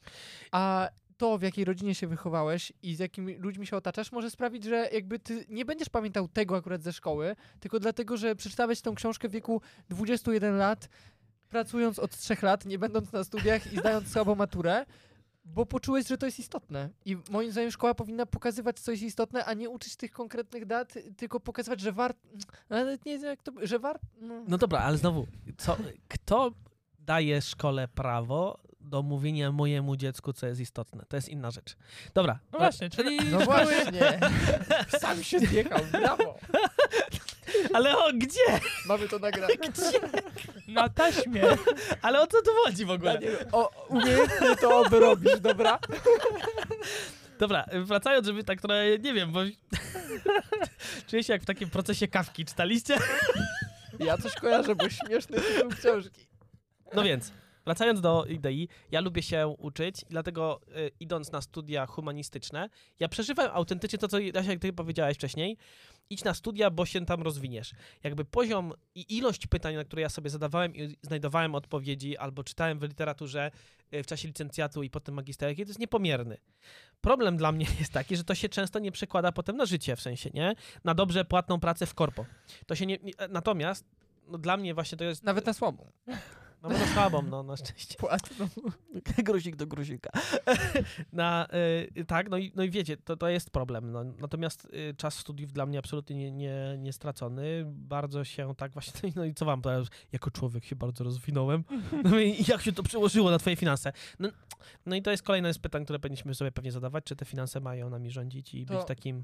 A 0.52 0.90
to, 1.18 1.38
w 1.38 1.42
jakiej 1.42 1.66
rodzinie 1.66 1.96
się 1.96 2.08
wychowałeś 2.08 2.74
i 2.84 2.96
z 2.96 3.00
jakimi 3.00 3.36
ludźmi 3.36 3.68
się 3.68 3.78
otaczasz, 3.78 4.12
może 4.12 4.32
sprawić, 4.32 4.64
że 4.64 4.90
jakby 4.94 5.20
ty 5.20 5.46
nie 5.50 5.66
będziesz 5.66 5.90
pamiętał 5.90 6.28
tego 6.28 6.56
akurat 6.56 6.84
ze 6.84 6.94
szkoły, 6.94 7.36
tylko 7.60 7.80
dlatego, 7.80 8.18
że 8.18 8.36
przeczytałeś 8.36 8.82
tą 8.82 8.96
książkę 8.96 9.30
w 9.30 9.32
wieku 9.32 9.62
21 9.90 10.58
lat, 10.58 10.90
pracując 11.50 12.00
od 12.00 12.18
3 12.18 12.38
lat, 12.42 12.66
nie 12.66 12.80
będąc 12.80 13.12
na 13.12 13.24
studiach 13.24 13.74
i 13.74 13.78
zdając 13.78 14.12
słabą 14.12 14.36
maturę, 14.36 14.86
bo 15.46 15.66
poczułeś, 15.66 16.08
że 16.08 16.18
to 16.18 16.26
jest 16.26 16.40
istotne. 16.40 16.90
I 17.06 17.18
moim 17.30 17.52
zdaniem 17.52 17.72
szkoła 17.72 17.94
powinna 17.94 18.26
pokazywać, 18.26 18.80
co 18.80 18.92
jest 18.92 19.04
istotne, 19.04 19.46
a 19.46 19.54
nie 19.54 19.70
uczyć 19.70 19.96
tych 19.96 20.12
konkretnych 20.12 20.66
dat, 20.66 20.94
tylko 21.18 21.40
pokazywać, 21.40 21.80
że 21.80 21.92
wart... 21.92 22.18
Nawet 22.70 23.06
nie 23.06 23.20
wiem, 23.20 23.28
jak 23.28 23.44
to... 23.44 23.52
że 23.64 23.80
wart... 23.80 24.02
No. 24.22 24.44
No 24.48 24.58
dobra, 24.58 24.80
ale 24.80 24.98
znowu, 24.98 25.28
co, 25.58 25.78
kto 26.08 26.52
daje 27.10 27.42
szkole 27.42 27.88
prawo 27.88 28.60
do 28.82 29.02
mówienia 29.04 29.52
mojemu 29.52 29.96
dziecku, 29.96 30.34
co 30.34 30.48
jest 30.48 30.62
istotne? 30.62 31.04
To 31.08 31.16
jest 31.16 31.30
inna 31.30 31.52
rzecz. 31.52 31.76
Dobra. 32.14 32.40
No 32.52 32.60
właśnie, 32.60 32.90
czyli 32.90 33.18
No 33.32 33.40
szkoły- 33.40 33.46
właśnie. 33.66 34.20
Sam 35.00 35.24
się 35.24 35.40
zjechał, 35.40 35.80
brawo. 35.92 36.40
Ale 37.76 37.98
o 37.98 38.14
gdzie? 38.14 38.60
Mamy 38.86 39.08
to 39.08 39.20
nagrane. 39.20 39.54
na 40.68 40.90
taśmie. 40.90 41.44
Ale 42.02 42.22
o 42.22 42.28
co 42.28 42.42
tu 42.42 42.52
chodzi 42.66 42.86
w 42.86 42.92
ogóle? 42.92 43.14
Daniel, 43.14 43.38
o, 43.52 43.86
umiejętnie 43.88 44.56
to 44.56 44.84
robisz, 44.90 45.40
dobra? 45.40 45.80
Dobra, 47.40 47.66
wracając, 47.84 48.28
żeby 48.28 48.44
tak 48.44 48.62
trochę, 48.62 49.00
nie 49.00 49.14
wiem, 49.14 49.32
bo 49.32 49.40
czuję 51.08 51.24
się 51.24 51.34
jak 51.34 51.42
w 51.42 51.46
takim 51.46 51.70
procesie 51.70 52.08
kawki. 52.08 52.46
Czytaliście? 52.46 52.98
Ja 54.00 54.18
coś 54.18 54.34
kojarzę, 54.36 54.76
bo 54.76 54.90
śmieszny 54.90 55.42
tytuł 55.42 55.70
książki. 55.70 56.29
No 56.96 57.04
więc, 57.04 57.34
wracając 57.66 58.02
do 58.02 58.26
idei, 58.26 58.68
ja 58.92 59.02
lubię 59.02 59.22
się 59.22 59.48
uczyć, 59.48 60.06
dlatego 60.10 60.62
y, 60.78 60.92
idąc 61.00 61.32
na 61.32 61.42
studia 61.42 61.86
humanistyczne, 61.86 62.70
ja 63.00 63.10
przeżywam 63.10 63.50
autentycznie 63.54 64.00
to, 64.00 64.08
co 64.08 64.20
Jasia, 64.20 64.52
jak 64.52 64.60
ty 64.60 64.74
powiedziałeś 64.74 65.18
wcześniej, 65.18 65.58
idź 66.10 66.24
na 66.24 66.34
studia, 66.34 66.70
bo 66.70 66.86
się 66.86 67.06
tam 67.06 67.22
rozwiniesz. 67.22 67.74
Jakby 68.04 68.26
poziom 68.26 68.74
i 68.96 69.18
ilość 69.18 69.48
pytań, 69.48 69.76
na 69.76 69.84
które 69.84 70.02
ja 70.02 70.10
sobie 70.10 70.30
zadawałem 70.30 70.76
i 70.76 70.98
znajdowałem 71.02 71.56
odpowiedzi, 71.56 72.18
albo 72.18 72.44
czytałem 72.44 72.80
w 72.80 72.84
literaturze 72.84 73.52
y, 73.94 74.04
w 74.04 74.08
czasie 74.08 74.28
licencjatu 74.28 74.84
i 74.84 74.90
potem 74.90 75.16
magisterki, 75.16 75.64
to 75.64 75.70
jest 75.70 75.80
niepomierny. 75.80 76.38
Problem 77.02 77.38
dla 77.38 77.52
mnie 77.52 77.66
jest 77.80 77.94
taki, 77.94 78.16
że 78.16 78.24
to 78.24 78.36
się 78.36 78.50
często 78.50 78.80
nie 78.80 78.92
przekłada 78.92 79.32
potem 79.32 79.58
na 79.58 79.66
życie, 79.66 79.96
w 79.96 80.02
sensie, 80.02 80.30
nie? 80.34 80.56
Na 80.84 80.94
dobrze 80.94 81.26
płatną 81.26 81.60
pracę 81.60 81.86
w 81.86 81.94
korpo. 81.94 82.26
To 82.68 82.76
się 82.76 82.86
nie... 82.86 82.98
nie 83.02 83.14
natomiast 83.30 83.86
no, 84.28 84.38
dla 84.38 84.58
mnie 84.58 84.74
właśnie 84.74 84.98
to 84.98 85.04
jest... 85.04 85.24
Nawet 85.24 85.46
na 85.46 85.54
słabą. 85.54 85.92
No, 86.64 86.70
no 86.70 86.78
słabą, 86.94 87.22
no, 87.22 87.44
na 87.44 87.58
szczęście. 87.58 87.96
Płatną. 88.00 88.48
grusik 89.26 89.56
do 89.56 89.68
gruzika. 89.68 90.10
Na, 91.14 91.48
y, 91.98 92.06
tak, 92.06 92.30
no 92.30 92.38
i, 92.38 92.52
no 92.56 92.64
i 92.64 92.70
wiecie, 92.70 92.98
to, 92.98 93.18
to 93.18 93.30
jest 93.30 93.50
problem. 93.50 93.92
No. 93.92 94.04
Natomiast 94.04 94.66
y, 94.66 94.96
czas 94.98 95.16
studiów 95.18 95.54
dla 95.54 95.66
mnie 95.66 95.80
absolutnie 95.80 96.16
nie, 96.16 96.32
nie, 96.32 96.76
nie 96.78 96.94
stracony. 96.94 97.64
Bardzo 97.66 98.24
się 98.24 98.56
tak 98.56 98.74
właśnie, 98.74 99.12
no 99.16 99.26
i, 99.26 99.30
no 99.30 99.34
co 99.36 99.46
wam 99.46 99.62
teraz, 99.62 99.88
jako 100.12 100.32
człowiek 100.32 100.66
się 100.66 100.76
bardzo 100.76 101.04
rozwinąłem. 101.04 101.64
No 102.04 102.20
i 102.20 102.44
jak 102.48 102.62
się 102.62 102.72
to 102.72 102.84
przełożyło 102.84 103.32
na 103.32 103.40
twoje 103.40 103.56
finanse? 103.56 103.92
No, 104.20 104.30
no 104.86 104.96
i 104.96 105.02
to 105.02 105.12
jest 105.12 105.24
kolejne 105.24 105.54
z 105.54 105.60
pytań, 105.60 105.84
które 105.84 106.00
powinniśmy 106.00 106.36
sobie 106.36 106.52
pewnie 106.52 106.72
zadawać, 106.72 107.04
czy 107.04 107.16
te 107.16 107.26
finanse 107.26 107.60
mają 107.60 107.90
nami 107.90 108.12
rządzić 108.12 108.54
i 108.54 108.66
To- 108.66 108.74
być 108.74 108.88
takim 108.88 109.24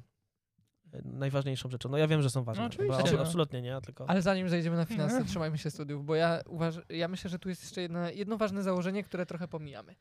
najważniejszą 1.03 1.69
rzeczą. 1.69 1.89
No 1.89 1.97
ja 1.97 2.07
wiem, 2.07 2.21
że 2.21 2.29
są 2.29 2.43
ważne. 2.43 2.63
No 2.63 2.67
oczywiście, 2.67 3.13
no. 3.13 3.21
absolutnie 3.21 3.61
nie, 3.61 3.77
tylko... 3.85 4.09
Ale 4.09 4.21
zanim 4.21 4.49
zejdziemy 4.49 4.75
na 4.75 4.85
finanse, 4.85 5.25
trzymajmy 5.29 5.57
się 5.57 5.71
studiów, 5.71 6.05
bo 6.05 6.15
ja 6.15 6.41
uważam, 6.47 6.83
ja 6.89 7.07
myślę, 7.07 7.29
że 7.29 7.39
tu 7.39 7.49
jest 7.49 7.63
jeszcze 7.63 7.81
jedno, 7.81 8.09
jedno 8.09 8.37
ważne 8.37 8.63
założenie, 8.63 9.03
które 9.03 9.25
trochę 9.25 9.47
pomijamy. 9.47 9.95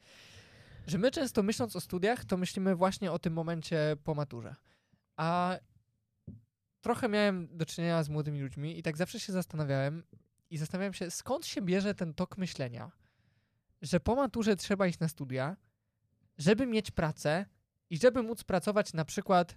Że 0.87 0.99
my 0.99 1.11
często 1.11 1.43
myśląc 1.43 1.77
o 1.77 1.81
studiach, 1.81 2.25
to 2.25 2.37
myślimy 2.37 2.75
właśnie 2.77 3.13
o 3.13 3.19
tym 3.19 3.33
momencie 3.33 3.97
po 4.05 4.15
maturze. 4.15 4.55
A 5.17 5.59
trochę 6.81 7.09
miałem 7.09 7.49
do 7.57 7.67
czynienia 7.67 8.03
z 8.03 8.09
młodymi 8.09 8.41
ludźmi 8.41 8.79
i 8.79 8.83
tak 8.83 8.97
zawsze 8.97 9.21
się 9.21 9.33
zastanawiałem 9.33 10.03
i 10.51 10.59
zastanawiałem 10.59 10.93
się, 10.93 11.11
skąd 11.11 11.47
się 11.47 11.63
bierze 11.63 11.95
ten 11.95 12.15
tok 12.15 12.39
myślenia, 12.39 12.91
że 13.83 14.01
po 14.01 14.15
maturze 14.15 14.57
trzeba 14.57 14.87
iść 14.87 14.99
na 14.99 15.09
studia, 15.09 15.57
żeby 16.39 16.67
mieć 16.67 16.91
pracę 16.91 17.47
i 17.91 17.99
żeby 17.99 18.23
móc 18.23 18.45
pracować 18.45 18.93
na 18.93 19.05
przykład 19.05 19.57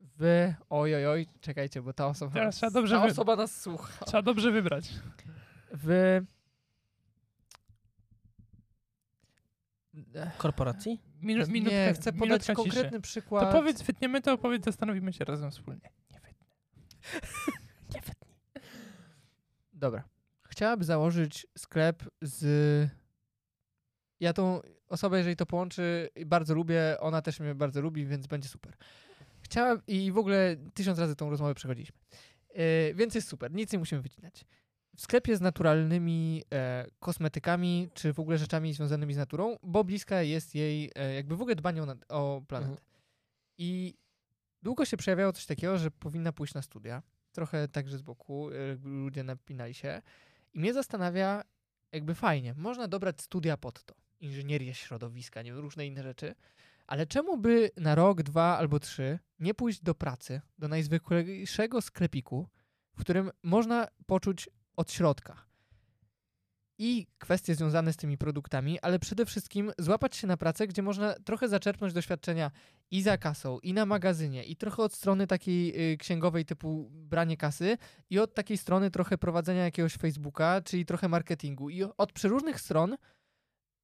w... 0.00 0.52
Oj, 0.70 0.94
oj, 0.94 1.06
oj, 1.06 1.26
czekajcie, 1.40 1.82
bo 1.82 1.92
ta 1.92 2.06
osoba, 2.06 2.34
Teraz 2.34 2.56
trzeba 2.56 2.70
dobrze 2.70 2.94
ta 2.94 3.00
wy- 3.02 3.10
osoba 3.10 3.36
nas 3.36 3.60
słucha. 3.60 4.04
Trzeba 4.04 4.22
dobrze 4.22 4.52
wybrać. 4.52 4.90
W... 5.72 6.20
Korporacji? 10.38 11.02
Minu, 11.22 11.46
minutka, 11.46 11.76
nie, 11.76 11.94
chcę 11.94 12.12
podać 12.12 12.28
minutka 12.28 12.54
konkretny 12.54 12.90
ciszy. 12.90 13.00
przykład. 13.00 13.44
To 13.44 13.52
powiedz, 13.58 13.82
wytniemy 13.82 14.22
to, 14.22 14.38
powiedz, 14.38 14.64
zastanowimy 14.64 15.12
się 15.12 15.24
razem 15.24 15.50
wspólnie. 15.50 15.90
Nie 16.10 16.20
wytnę. 16.20 16.46
Nie 17.94 18.00
wytnij. 18.00 18.36
Dobra. 19.72 20.04
Chciałaby 20.48 20.84
założyć 20.84 21.46
sklep 21.58 22.02
z... 22.22 22.90
Ja 24.20 24.32
tą 24.32 24.60
osobę, 24.88 25.18
jeżeli 25.18 25.36
to 25.36 25.46
połączy, 25.46 26.08
bardzo 26.26 26.54
lubię, 26.54 27.00
ona 27.00 27.22
też 27.22 27.40
mnie 27.40 27.54
bardzo 27.54 27.80
lubi, 27.80 28.06
więc 28.06 28.26
będzie 28.26 28.48
super. 28.48 28.76
Chciała 29.46 29.78
i 29.86 30.12
w 30.12 30.18
ogóle 30.18 30.56
tysiąc 30.74 30.98
razy 30.98 31.16
tą 31.16 31.30
rozmowę 31.30 31.54
przechodziliśmy. 31.54 31.98
Yy, 32.54 32.94
więc 32.94 33.14
jest 33.14 33.28
super, 33.28 33.52
nic 33.54 33.72
nie 33.72 33.78
musimy 33.78 34.02
wycinać. 34.02 34.44
W 34.96 35.00
sklepie 35.00 35.36
z 35.36 35.40
naturalnymi 35.40 36.42
e, 36.52 36.86
kosmetykami, 36.98 37.88
czy 37.94 38.12
w 38.12 38.20
ogóle 38.20 38.38
rzeczami 38.38 38.74
związanymi 38.74 39.14
z 39.14 39.16
naturą, 39.16 39.56
bo 39.62 39.84
bliska 39.84 40.22
jest 40.22 40.54
jej 40.54 40.90
e, 40.94 41.14
jakby 41.14 41.36
w 41.36 41.40
ogóle 41.40 41.56
dbanie 41.56 41.82
o, 41.82 41.86
o 42.08 42.42
planetę. 42.48 42.70
Mhm. 42.70 42.86
I 43.58 43.94
długo 44.62 44.84
się 44.84 44.96
przejawiało 44.96 45.32
coś 45.32 45.46
takiego, 45.46 45.78
że 45.78 45.90
powinna 45.90 46.32
pójść 46.32 46.54
na 46.54 46.62
studia. 46.62 47.02
Trochę 47.32 47.68
także 47.68 47.98
z 47.98 48.02
boku, 48.02 48.50
e, 48.50 48.68
jakby 48.68 48.88
ludzie 48.88 49.22
napinali 49.22 49.74
się. 49.74 50.02
I 50.54 50.58
mnie 50.58 50.72
zastanawia, 50.72 51.42
jakby 51.92 52.14
fajnie, 52.14 52.54
można 52.54 52.88
dobrać 52.88 53.22
studia 53.22 53.56
pod 53.56 53.84
to. 53.84 53.94
Inżynierię 54.20 54.74
środowiska, 54.74 55.42
nie 55.42 55.52
wiem, 55.52 55.60
różne 55.60 55.86
inne 55.86 56.02
rzeczy. 56.02 56.34
Ale 56.86 57.06
czemu 57.06 57.36
by 57.36 57.70
na 57.76 57.94
rok, 57.94 58.22
dwa 58.22 58.58
albo 58.58 58.80
trzy 58.80 59.18
nie 59.38 59.54
pójść 59.54 59.82
do 59.82 59.94
pracy, 59.94 60.40
do 60.58 60.68
najzwyklejszego 60.68 61.82
sklepiku, 61.82 62.48
w 62.96 63.00
którym 63.00 63.30
można 63.42 63.88
poczuć 64.06 64.48
od 64.76 64.92
środka 64.92 65.46
i 66.78 67.06
kwestie 67.18 67.54
związane 67.54 67.92
z 67.92 67.96
tymi 67.96 68.18
produktami, 68.18 68.80
ale 68.80 68.98
przede 68.98 69.26
wszystkim 69.26 69.72
złapać 69.78 70.16
się 70.16 70.26
na 70.26 70.36
pracę, 70.36 70.66
gdzie 70.66 70.82
można 70.82 71.14
trochę 71.14 71.48
zaczerpnąć 71.48 71.92
doświadczenia 71.92 72.50
i 72.90 73.02
za 73.02 73.18
kasą, 73.18 73.58
i 73.58 73.72
na 73.72 73.86
magazynie, 73.86 74.44
i 74.44 74.56
trochę 74.56 74.82
od 74.82 74.94
strony 74.94 75.26
takiej 75.26 75.92
y, 75.92 75.96
księgowej 75.96 76.44
typu 76.44 76.88
branie 76.90 77.36
kasy, 77.36 77.78
i 78.10 78.18
od 78.18 78.34
takiej 78.34 78.58
strony 78.58 78.90
trochę 78.90 79.18
prowadzenia 79.18 79.64
jakiegoś 79.64 79.94
Facebooka, 79.94 80.62
czyli 80.64 80.86
trochę 80.86 81.08
marketingu. 81.08 81.70
I 81.70 81.82
od 81.82 82.12
przeróżnych 82.12 82.60
stron 82.60 82.96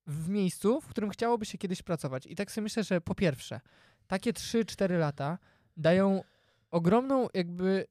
w 0.06 0.28
miejscu, 0.28 0.80
w 0.80 0.86
którym 0.86 1.10
chciałoby 1.10 1.44
się 1.44 1.58
kiedyś 1.58 1.82
pracować. 1.82 2.26
I 2.26 2.34
tak 2.34 2.52
sobie 2.52 2.62
myślę, 2.62 2.84
że 2.84 3.00
po 3.00 3.14
pierwsze, 3.14 3.60
takie 4.06 4.32
3-4 4.32 4.98
lata 4.98 5.38
dają 5.76 6.24
ogromną 6.70 7.28
jakby 7.34 7.86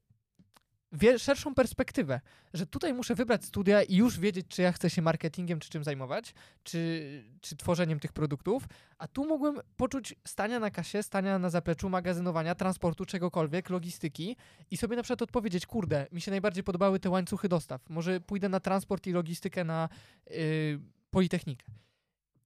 szerszą 1.18 1.56
perspektywę, 1.56 2.22
że 2.54 2.66
tutaj 2.66 2.94
muszę 2.94 3.16
wybrać 3.16 3.46
studia 3.46 3.84
i 3.84 3.96
już 3.96 4.20
wiedzieć, 4.20 4.46
czy 4.50 4.62
ja 4.62 4.72
chcę 4.72 4.90
się 4.90 5.02
marketingiem, 5.02 5.60
czy 5.60 5.70
czym 5.70 5.84
zajmować, 5.84 6.34
czy, 6.64 7.24
czy 7.42 7.56
tworzeniem 7.56 8.00
tych 8.00 8.14
produktów, 8.14 8.64
a 8.98 9.08
tu 9.08 9.26
mogłem 9.26 9.60
poczuć 9.78 10.16
stania 10.28 10.60
na 10.60 10.72
kasie, 10.72 11.04
stania 11.04 11.40
na 11.40 11.50
zapleczu, 11.50 11.90
magazynowania, 11.90 12.56
transportu, 12.56 13.06
czegokolwiek, 13.06 13.70
logistyki 13.70 14.38
i 14.72 14.78
sobie 14.78 14.96
na 14.96 15.04
przykład 15.04 15.22
odpowiedzieć, 15.22 15.66
kurde, 15.66 16.08
mi 16.12 16.22
się 16.22 16.32
najbardziej 16.32 16.64
podobały 16.64 17.00
te 17.00 17.10
łańcuchy 17.10 17.50
dostaw, 17.50 17.90
może 17.90 18.22
pójdę 18.22 18.50
na 18.50 18.60
transport 18.60 19.08
i 19.08 19.12
logistykę 19.12 19.64
na 19.64 19.90
yy, 20.30 20.80
Politechnikę. 21.12 21.66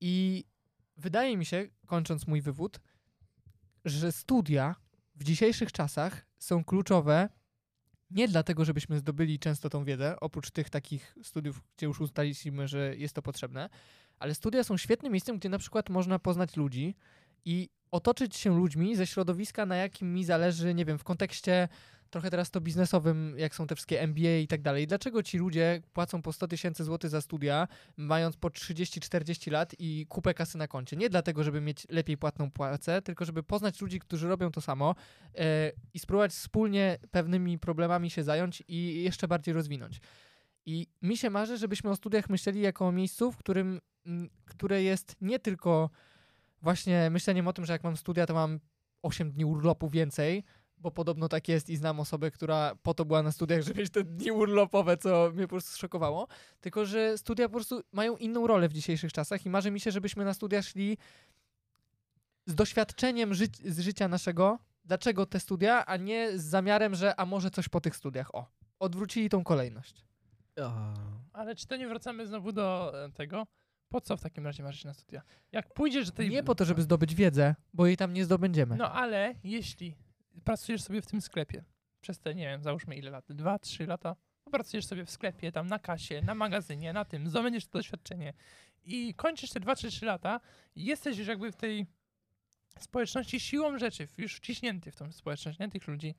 I 0.07 0.43
wydaje 0.97 1.37
mi 1.37 1.45
się, 1.45 1.67
kończąc 1.85 2.27
mój 2.27 2.41
wywód, 2.41 2.79
że 3.85 4.11
studia 4.11 4.75
w 5.15 5.23
dzisiejszych 5.23 5.71
czasach 5.71 6.25
są 6.37 6.63
kluczowe 6.63 7.29
nie 8.11 8.27
dlatego, 8.27 8.65
żebyśmy 8.65 8.99
zdobyli 8.99 9.39
często 9.39 9.69
tą 9.69 9.83
wiedzę, 9.83 10.19
oprócz 10.19 10.51
tych 10.51 10.69
takich 10.69 11.15
studiów, 11.23 11.61
gdzie 11.77 11.85
już 11.85 12.01
ustaliliśmy, 12.01 12.67
że 12.67 12.95
jest 12.95 13.15
to 13.15 13.21
potrzebne, 13.21 13.69
ale 14.19 14.35
studia 14.35 14.63
są 14.63 14.77
świetnym 14.77 15.11
miejscem, 15.11 15.37
gdzie 15.37 15.49
na 15.49 15.57
przykład 15.57 15.89
można 15.89 16.19
poznać 16.19 16.55
ludzi 16.55 16.95
i 17.45 17.69
otoczyć 17.91 18.35
się 18.35 18.57
ludźmi 18.57 18.95
ze 18.95 19.07
środowiska, 19.07 19.65
na 19.65 19.75
jakim 19.75 20.13
mi 20.13 20.23
zależy, 20.23 20.73
nie 20.73 20.85
wiem, 20.85 20.97
w 20.97 21.03
kontekście 21.03 21.67
trochę 22.09 22.29
teraz 22.29 22.51
to 22.51 22.61
biznesowym, 22.61 23.35
jak 23.37 23.55
są 23.55 23.67
te 23.67 23.75
wszystkie 23.75 24.01
MBA 24.01 24.37
i 24.37 24.47
tak 24.47 24.61
dalej. 24.61 24.87
Dlaczego 24.87 25.23
ci 25.23 25.37
ludzie 25.37 25.81
płacą 25.93 26.21
po 26.21 26.33
100 26.33 26.47
tysięcy 26.47 26.83
złotych 26.83 27.09
za 27.09 27.21
studia, 27.21 27.67
mając 27.97 28.37
po 28.37 28.47
30-40 28.47 29.51
lat 29.51 29.75
i 29.79 30.05
kupę 30.09 30.33
kasy 30.33 30.57
na 30.57 30.67
koncie? 30.67 30.95
Nie 30.95 31.09
dlatego, 31.09 31.43
żeby 31.43 31.61
mieć 31.61 31.87
lepiej 31.89 32.17
płatną 32.17 32.51
płacę, 32.51 33.01
tylko 33.01 33.25
żeby 33.25 33.43
poznać 33.43 33.81
ludzi, 33.81 33.99
którzy 33.99 34.27
robią 34.27 34.51
to 34.51 34.61
samo 34.61 34.95
e, 35.35 35.71
i 35.93 35.99
spróbować 35.99 36.31
wspólnie 36.31 36.97
pewnymi 37.11 37.59
problemami 37.59 38.09
się 38.09 38.23
zająć 38.23 38.63
i 38.67 39.03
jeszcze 39.03 39.27
bardziej 39.27 39.53
rozwinąć. 39.53 40.01
I 40.65 40.87
mi 41.01 41.17
się 41.17 41.29
marzy, 41.29 41.57
żebyśmy 41.57 41.89
o 41.89 41.95
studiach 41.95 42.29
myśleli 42.29 42.61
jako 42.61 42.87
o 42.87 42.91
miejscu, 42.91 43.31
w 43.31 43.37
którym, 43.37 43.81
które 44.45 44.83
jest 44.83 45.15
nie 45.21 45.39
tylko 45.39 45.89
właśnie 46.61 47.09
myśleniem 47.09 47.47
o 47.47 47.53
tym, 47.53 47.65
że 47.65 47.73
jak 47.73 47.83
mam 47.83 47.97
studia, 47.97 48.25
to 48.25 48.33
mam 48.33 48.59
8 49.01 49.31
dni 49.31 49.45
urlopu 49.45 49.89
więcej, 49.89 50.43
bo 50.77 50.91
podobno 50.91 51.29
tak 51.29 51.47
jest 51.47 51.69
i 51.69 51.77
znam 51.77 51.99
osobę, 51.99 52.31
która 52.31 52.75
po 52.83 52.93
to 52.93 53.05
była 53.05 53.23
na 53.23 53.31
studiach, 53.31 53.61
żeby 53.65 53.79
mieć 53.79 53.89
te 53.89 54.03
dni 54.03 54.31
urlopowe, 54.31 54.97
co 54.97 55.31
mnie 55.33 55.43
po 55.43 55.49
prostu 55.49 55.71
zszokowało. 55.71 56.27
Tylko, 56.61 56.85
że 56.85 57.17
studia 57.17 57.47
po 57.49 57.53
prostu 57.53 57.81
mają 57.91 58.17
inną 58.17 58.47
rolę 58.47 58.69
w 58.69 58.73
dzisiejszych 58.73 59.13
czasach 59.13 59.45
i 59.45 59.49
marzy 59.49 59.71
mi 59.71 59.79
się, 59.79 59.91
żebyśmy 59.91 60.25
na 60.25 60.33
studia 60.33 60.61
szli 60.61 60.97
z 62.45 62.55
doświadczeniem 62.55 63.33
ży 63.33 63.45
z 63.65 63.79
życia 63.79 64.07
naszego. 64.07 64.59
Dlaczego 64.85 65.25
te 65.25 65.39
studia, 65.39 65.85
a 65.85 65.97
nie 65.97 66.39
z 66.39 66.43
zamiarem, 66.43 66.95
że 66.95 67.19
a 67.19 67.25
może 67.25 67.51
coś 67.51 67.69
po 67.69 67.81
tych 67.81 67.95
studiach. 67.95 68.35
O, 68.35 68.45
odwrócili 68.79 69.29
tą 69.29 69.43
kolejność. 69.43 70.05
Ale 71.33 71.55
czy 71.55 71.67
to 71.67 71.75
nie 71.75 71.87
wracamy 71.87 72.27
znowu 72.27 72.51
do 72.51 72.93
e, 73.05 73.11
tego? 73.11 73.47
Po 73.89 74.01
co 74.01 74.17
w 74.17 74.21
takim 74.21 74.45
razie 74.45 74.63
marzyć 74.63 74.85
na 74.85 74.93
studia? 74.93 75.21
Jak 75.51 75.73
pójdziesz 75.73 76.05
do 76.05 76.11
tej... 76.11 76.29
Nie 76.29 76.43
po 76.43 76.55
to, 76.55 76.65
żeby 76.65 76.81
zdobyć 76.81 77.15
wiedzę, 77.15 77.55
bo 77.73 77.87
jej 77.87 77.97
tam 77.97 78.13
nie 78.13 78.25
zdobędziemy. 78.25 78.75
No 78.75 78.91
ale 78.91 79.35
jeśli 79.43 79.95
pracujesz 80.43 80.83
sobie 80.83 81.01
w 81.01 81.07
tym 81.07 81.21
sklepie 81.21 81.63
przez 82.01 82.19
te, 82.19 82.35
nie 82.35 82.45
wiem, 82.45 82.63
załóżmy 82.63 82.95
ile 82.95 83.11
lat, 83.11 83.25
dwa, 83.29 83.59
trzy 83.59 83.85
lata, 83.85 84.15
pracujesz 84.51 84.85
sobie 84.85 85.05
w 85.05 85.11
sklepie, 85.11 85.51
tam 85.51 85.67
na 85.67 85.79
kasie, 85.79 86.21
na 86.21 86.35
magazynie, 86.35 86.93
na 86.93 87.05
tym, 87.05 87.29
zdobędziesz 87.29 87.65
to 87.67 87.77
doświadczenie 87.79 88.33
i 88.83 89.13
kończysz 89.13 89.49
te 89.49 89.59
dwa, 89.59 89.75
trzy, 89.75 89.89
trzy 89.89 90.05
lata 90.05 90.39
jesteś 90.75 91.17
już 91.17 91.27
jakby 91.27 91.51
w 91.51 91.55
tej 91.55 91.85
społeczności 92.79 93.39
siłą 93.39 93.77
rzeczy, 93.77 94.07
już 94.17 94.35
wciśnięty 94.35 94.91
w 94.91 94.95
tą 94.95 95.11
społeczność, 95.11 95.59
nie 95.59 95.69
tych 95.69 95.87
ludzi. 95.87 96.15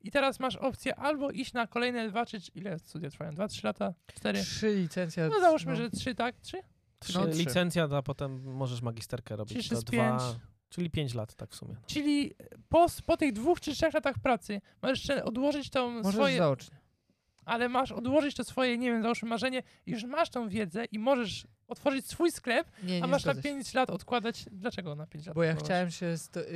I 0.00 0.10
teraz 0.10 0.40
masz 0.40 0.56
opcję 0.56 0.96
albo 0.96 1.30
iść 1.30 1.52
na 1.52 1.66
kolejne 1.66 2.08
dwa, 2.08 2.26
czy 2.26 2.38
ile 2.54 2.78
studia 2.78 3.10
trwają? 3.10 3.34
Dwa, 3.34 3.48
trzy 3.48 3.66
lata? 3.66 3.94
Cztery? 4.06 4.40
Trzy 4.42 4.74
licencje. 4.74 5.28
No 5.28 5.40
załóżmy, 5.40 5.76
że 5.76 5.90
trzy, 5.90 6.14
tak? 6.14 6.40
Trzy? 6.40 6.58
Trzy, 6.98 7.18
No, 7.18 7.26
trzy. 7.26 7.38
licencja, 7.38 7.88
a 7.96 8.02
potem 8.02 8.42
możesz 8.54 8.82
magisterkę 8.82 9.36
robić. 9.36 9.68
Czyli 9.68 9.70
to 9.70 9.82
dwa, 9.82 9.90
pięć. 9.92 10.22
czyli 10.68 10.90
pięć 10.90 11.14
lat, 11.14 11.34
tak 11.34 11.50
w 11.50 11.54
sumie. 11.54 11.76
Czyli 11.86 12.34
po, 12.68 12.86
po 13.06 13.16
tych 13.16 13.32
dwóch 13.32 13.60
czy 13.60 13.72
trzech 13.72 13.94
latach 13.94 14.18
pracy 14.18 14.60
możesz 14.82 14.98
jeszcze 14.98 15.24
odłożyć 15.24 15.70
tą 15.70 15.90
Możesz 15.90 16.14
swoje, 16.14 16.38
zaocznie. 16.38 16.76
ale 17.44 17.68
masz 17.68 17.92
odłożyć 17.92 18.36
to 18.36 18.44
swoje, 18.44 18.78
nie 18.78 18.90
wiem, 18.92 19.02
załóżmy 19.02 19.28
marzenie, 19.28 19.62
już 19.86 20.04
masz 20.04 20.30
tą 20.30 20.48
wiedzę 20.48 20.84
i 20.84 20.98
możesz 20.98 21.46
otworzyć 21.68 22.06
swój 22.06 22.32
sklep, 22.32 22.70
Nie, 22.82 22.96
a 23.02 23.06
nie 23.06 23.12
masz 23.12 23.24
na 23.24 23.32
zgodzę 23.32 23.48
się. 23.48 23.54
5 23.54 23.74
lat 23.74 23.90
odkładać. 23.90 24.44
Dlaczego 24.52 24.94
na 24.94 25.06
5 25.06 25.26
lat? 25.26 25.34
Bo 25.34 25.42
ja 25.42 25.50
odkładać? 25.50 25.66
chciałem 25.66 25.90
się, 25.90 26.14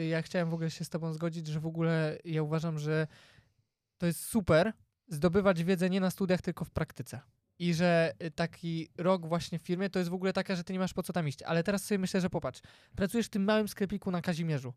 ja 0.09 0.23
chciałem 0.23 0.51
w 0.51 0.55
ogóle 0.55 0.71
się 0.71 0.85
z 0.85 0.89
tobą 0.89 1.13
zgodzić, 1.13 1.47
że 1.47 1.61
w 1.61 1.67
ogóle 1.67 2.19
ja 2.25 2.43
uważam, 2.43 2.79
że 2.79 3.07
to 3.99 4.07
jest 4.07 4.25
super 4.25 4.73
zdobywać 5.09 5.65
wiedzę 5.65 5.91
nie 5.91 6.01
na 6.01 6.11
studiach, 6.11 6.43
tylko 6.43 6.65
w 6.65 6.71
praktyce. 6.71 7.21
I 7.61 7.75
że 7.75 8.13
y, 8.25 8.31
taki 8.31 8.89
rok 8.99 9.27
właśnie 9.27 9.59
w 9.59 9.63
firmie 9.63 9.91
to 9.91 9.99
jest 9.99 10.11
w 10.11 10.15
ogóle 10.15 10.33
taka, 10.33 10.57
że 10.57 10.65
ty 10.65 10.73
nie 10.73 10.79
masz 10.79 10.95
po 10.95 11.03
co 11.03 11.13
tam 11.13 11.29
iść. 11.29 11.43
Ale 11.43 11.63
teraz 11.63 11.85
sobie 11.85 11.99
myślę, 11.99 12.21
że 12.21 12.31
popatrz, 12.31 12.61
pracujesz 12.97 13.27
w 13.27 13.31
tym 13.31 13.45
małym 13.45 13.69
sklepiku 13.69 14.11
na 14.11 14.23
Kazimierzu 14.23 14.75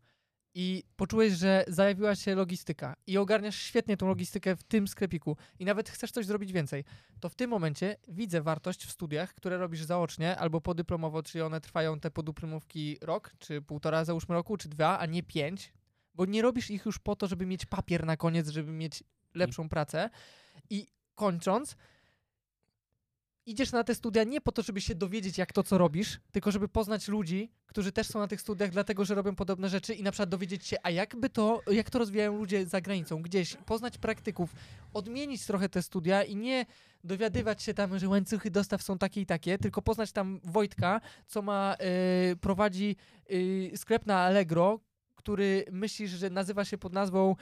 i 0.54 0.84
poczułeś, 0.96 1.32
że 1.32 1.64
zajawiła 1.68 2.14
się 2.14 2.34
logistyka 2.34 2.96
i 3.06 3.18
ogarniasz 3.18 3.56
świetnie 3.56 3.96
tą 3.96 4.08
logistykę 4.08 4.56
w 4.56 4.62
tym 4.62 4.88
sklepiku 4.88 5.36
i 5.58 5.64
nawet 5.64 5.90
chcesz 5.90 6.10
coś 6.10 6.26
zrobić 6.26 6.52
więcej, 6.52 6.84
to 7.20 7.28
w 7.28 7.34
tym 7.34 7.50
momencie 7.50 7.96
widzę 8.08 8.42
wartość 8.42 8.86
w 8.86 8.90
studiach, 8.90 9.34
które 9.34 9.58
robisz 9.58 9.82
zaocznie 9.82 10.36
albo 10.36 10.60
podyplomowo, 10.60 11.22
czyli 11.22 11.42
one 11.42 11.60
trwają 11.60 12.00
te 12.00 12.10
podyplomówki 12.10 12.98
rok, 13.02 13.32
czy 13.38 13.62
półtora 13.62 14.04
załóżmy 14.04 14.34
roku, 14.34 14.56
czy 14.56 14.68
dwa, 14.68 14.98
a 14.98 15.06
nie 15.06 15.22
pięć, 15.22 15.72
bo 16.14 16.24
nie 16.24 16.42
robisz 16.42 16.70
ich 16.70 16.84
już 16.86 16.98
po 16.98 17.16
to, 17.16 17.26
żeby 17.26 17.46
mieć 17.46 17.66
papier 17.66 18.06
na 18.06 18.16
koniec, 18.16 18.48
żeby 18.48 18.72
mieć 18.72 19.04
lepszą 19.34 19.68
pracę. 19.68 20.10
I 20.70 20.86
kończąc 21.14 21.76
idziesz 23.46 23.72
na 23.72 23.84
te 23.84 23.94
studia 23.94 24.24
nie 24.24 24.40
po 24.40 24.52
to, 24.52 24.62
żeby 24.62 24.80
się 24.80 24.94
dowiedzieć, 24.94 25.38
jak 25.38 25.52
to, 25.52 25.62
co 25.62 25.78
robisz, 25.78 26.20
tylko 26.32 26.50
żeby 26.50 26.68
poznać 26.68 27.08
ludzi, 27.08 27.50
którzy 27.66 27.92
też 27.92 28.06
są 28.06 28.18
na 28.18 28.28
tych 28.28 28.40
studiach, 28.40 28.70
dlatego, 28.70 29.04
że 29.04 29.14
robią 29.14 29.34
podobne 29.34 29.68
rzeczy 29.68 29.94
i 29.94 30.02
na 30.02 30.10
przykład 30.10 30.28
dowiedzieć 30.28 30.66
się, 30.66 30.76
a 30.82 30.90
jakby 30.90 31.30
to, 31.30 31.60
jak 31.70 31.90
to 31.90 31.98
rozwijają 31.98 32.36
ludzie 32.36 32.66
za 32.66 32.80
granicą, 32.80 33.22
gdzieś, 33.22 33.56
poznać 33.66 33.98
praktyków, 33.98 34.54
odmienić 34.94 35.46
trochę 35.46 35.68
te 35.68 35.82
studia 35.82 36.22
i 36.22 36.36
nie 36.36 36.66
dowiadywać 37.04 37.62
się 37.62 37.74
tam, 37.74 37.98
że 37.98 38.08
łańcuchy 38.08 38.50
dostaw 38.50 38.82
są 38.82 38.98
takie 38.98 39.20
i 39.20 39.26
takie, 39.26 39.58
tylko 39.58 39.82
poznać 39.82 40.12
tam 40.12 40.40
Wojtka, 40.44 41.00
co 41.26 41.42
ma, 41.42 41.76
y, 42.32 42.36
prowadzi 42.36 42.96
y, 43.30 43.72
sklep 43.76 44.06
na 44.06 44.18
Allegro, 44.18 44.80
który 45.14 45.64
myślisz, 45.72 46.10
że 46.10 46.30
nazywa 46.30 46.64
się 46.64 46.78
pod 46.78 46.92
nazwą 46.92 47.36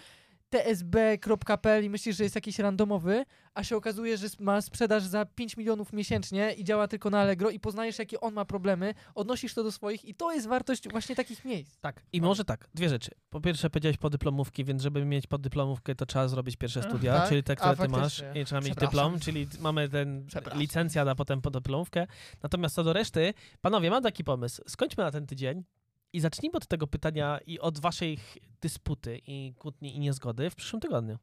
tsb.pl 0.52 1.84
i 1.84 1.90
myślisz, 1.90 2.16
że 2.16 2.24
jest 2.24 2.34
jakiś 2.34 2.58
randomowy, 2.58 3.24
a 3.54 3.64
się 3.64 3.76
okazuje, 3.76 4.16
że 4.16 4.26
ma 4.38 4.60
sprzedaż 4.60 5.02
za 5.02 5.24
5 5.26 5.56
milionów 5.56 5.92
miesięcznie 5.92 6.52
i 6.52 6.64
działa 6.64 6.88
tylko 6.88 7.10
na 7.10 7.20
Allegro 7.20 7.50
i 7.50 7.60
poznajesz, 7.60 7.98
jakie 7.98 8.20
on 8.20 8.34
ma 8.34 8.44
problemy, 8.44 8.94
odnosisz 9.14 9.54
to 9.54 9.62
do 9.62 9.72
swoich 9.72 10.04
i 10.04 10.14
to 10.14 10.32
jest 10.32 10.46
wartość 10.46 10.88
właśnie 10.88 11.16
takich 11.16 11.44
miejsc. 11.44 11.80
Tak. 11.80 12.02
I 12.12 12.20
może 12.20 12.44
tak, 12.44 12.68
dwie 12.74 12.88
rzeczy. 12.88 13.10
Po 13.30 13.40
pierwsze 13.40 13.70
powiedziałeś 13.70 13.96
podyplomówki, 13.96 14.64
więc 14.64 14.82
żeby 14.82 15.04
mieć 15.04 15.26
podyplomówkę, 15.26 15.94
to 15.94 16.06
trzeba 16.06 16.28
zrobić 16.28 16.56
pierwsze 16.56 16.82
studia, 16.82 17.18
tak? 17.18 17.28
czyli 17.28 17.42
te, 17.42 17.52
A, 17.52 17.56
które 17.56 17.76
ty 17.76 17.88
masz 17.88 18.22
i 18.34 18.44
trzeba 18.44 18.60
mieć 18.60 18.74
dyplom, 18.74 19.20
czyli 19.20 19.48
mamy 19.60 19.88
ten 19.88 20.26
Przepraszam. 20.26 20.60
licencjat, 20.60 21.08
a 21.08 21.14
potem 21.14 21.40
podyplomówkę. 21.40 22.06
Natomiast 22.42 22.74
co 22.74 22.84
do 22.84 22.92
reszty, 22.92 23.34
panowie, 23.60 23.90
mam 23.90 24.02
taki 24.02 24.24
pomysł. 24.24 24.62
Skończmy 24.66 25.04
na 25.04 25.10
ten 25.10 25.26
tydzień 25.26 25.64
i 26.12 26.20
zacznijmy 26.20 26.56
od 26.56 26.66
tego 26.66 26.86
pytania 26.86 27.38
i 27.46 27.58
od 27.60 27.80
waszej 27.80 28.18
dysputy 28.60 29.20
i 29.26 29.54
kłótni 29.58 29.96
i 29.96 30.00
niezgody 30.00 30.50
w 30.50 30.54
przyszłym 30.54 30.80
tygodniu. 30.80 31.18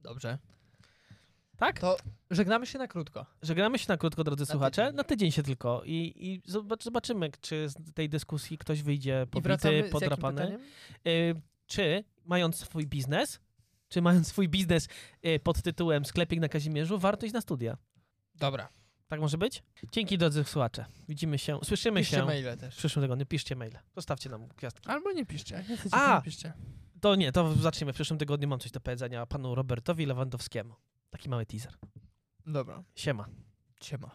Dobrze. 0.00 0.38
Tak? 1.56 1.80
To 1.80 1.96
żegnamy 2.30 2.66
się 2.66 2.78
na 2.78 2.88
krótko. 2.88 3.26
Żegnamy 3.42 3.78
się 3.78 3.86
na 3.88 3.96
krótko, 3.96 4.24
drodzy 4.24 4.42
Na 4.42 4.46
słuchacze. 4.46 4.82
tydzień. 4.82 4.96
Na 4.96 5.04
tydzień 5.04 5.30
się 5.30 5.42
tylko. 5.42 5.82
I, 5.84 6.12
i 6.16 6.42
zobacz, 6.50 6.84
zobaczymy, 6.84 7.30
czy 7.40 7.68
z 7.68 7.92
tej 7.94 8.08
dyskusji 8.08 8.58
ktoś 8.58 8.82
wyjdzie 8.82 9.26
pobity, 9.30 9.88
podrapany. 9.92 10.58
Y, 11.06 11.40
czy 11.66 12.04
mając 12.24 12.56
swój 12.56 12.86
biznes, 12.86 13.40
czy 13.88 14.02
mając 14.02 14.28
swój 14.28 14.48
biznes 14.48 14.88
y, 15.26 15.40
pod 15.40 15.62
tytułem 15.62 16.04
Sklepik 16.04 16.40
na 16.40 16.48
Kazimierzu, 16.48 16.98
warto 16.98 17.26
iść 17.26 17.34
na 17.34 17.40
studia? 17.40 17.76
Dobra. 18.34 18.68
Tak 19.08 19.20
może 19.20 19.38
być? 19.38 19.62
Dzięki 19.92 20.18
drodzy 20.18 20.44
słuchacze. 20.44 20.84
Widzimy 21.08 21.38
się, 21.38 21.58
słyszymy 21.64 22.00
Piszcie 22.00 22.16
się 22.16 22.24
maile 22.24 22.56
w 22.56 22.60
też. 22.60 22.76
przyszłym 22.76 23.04
tygodniu. 23.04 23.26
Piszcie 23.26 23.56
maile. 23.56 23.78
Zostawcie 23.96 24.30
nam 24.30 24.46
gwiazdki. 24.48 24.88
Albo 24.88 25.12
nie 25.12 25.26
piszcie, 25.26 25.54
jak 25.54 25.68
nie 25.68 25.76
chcecie, 25.76 25.96
A! 25.96 26.16
nie 26.16 26.22
piszcie. 26.22 26.52
To 27.00 27.14
nie, 27.14 27.32
to 27.32 27.54
zaczniemy. 27.54 27.92
W 27.92 27.94
przyszłym 27.94 28.18
tygodniu 28.18 28.48
mam 28.48 28.58
coś 28.58 28.70
do 28.70 28.80
powiedzenia 28.80 29.26
panu 29.26 29.54
Robertowi 29.54 30.06
Lewandowskiemu. 30.06 30.74
Taki 31.10 31.28
mały 31.28 31.46
teaser. 31.46 31.74
Dobra. 32.46 32.82
Siema. 32.94 33.28
Siema. 33.82 34.10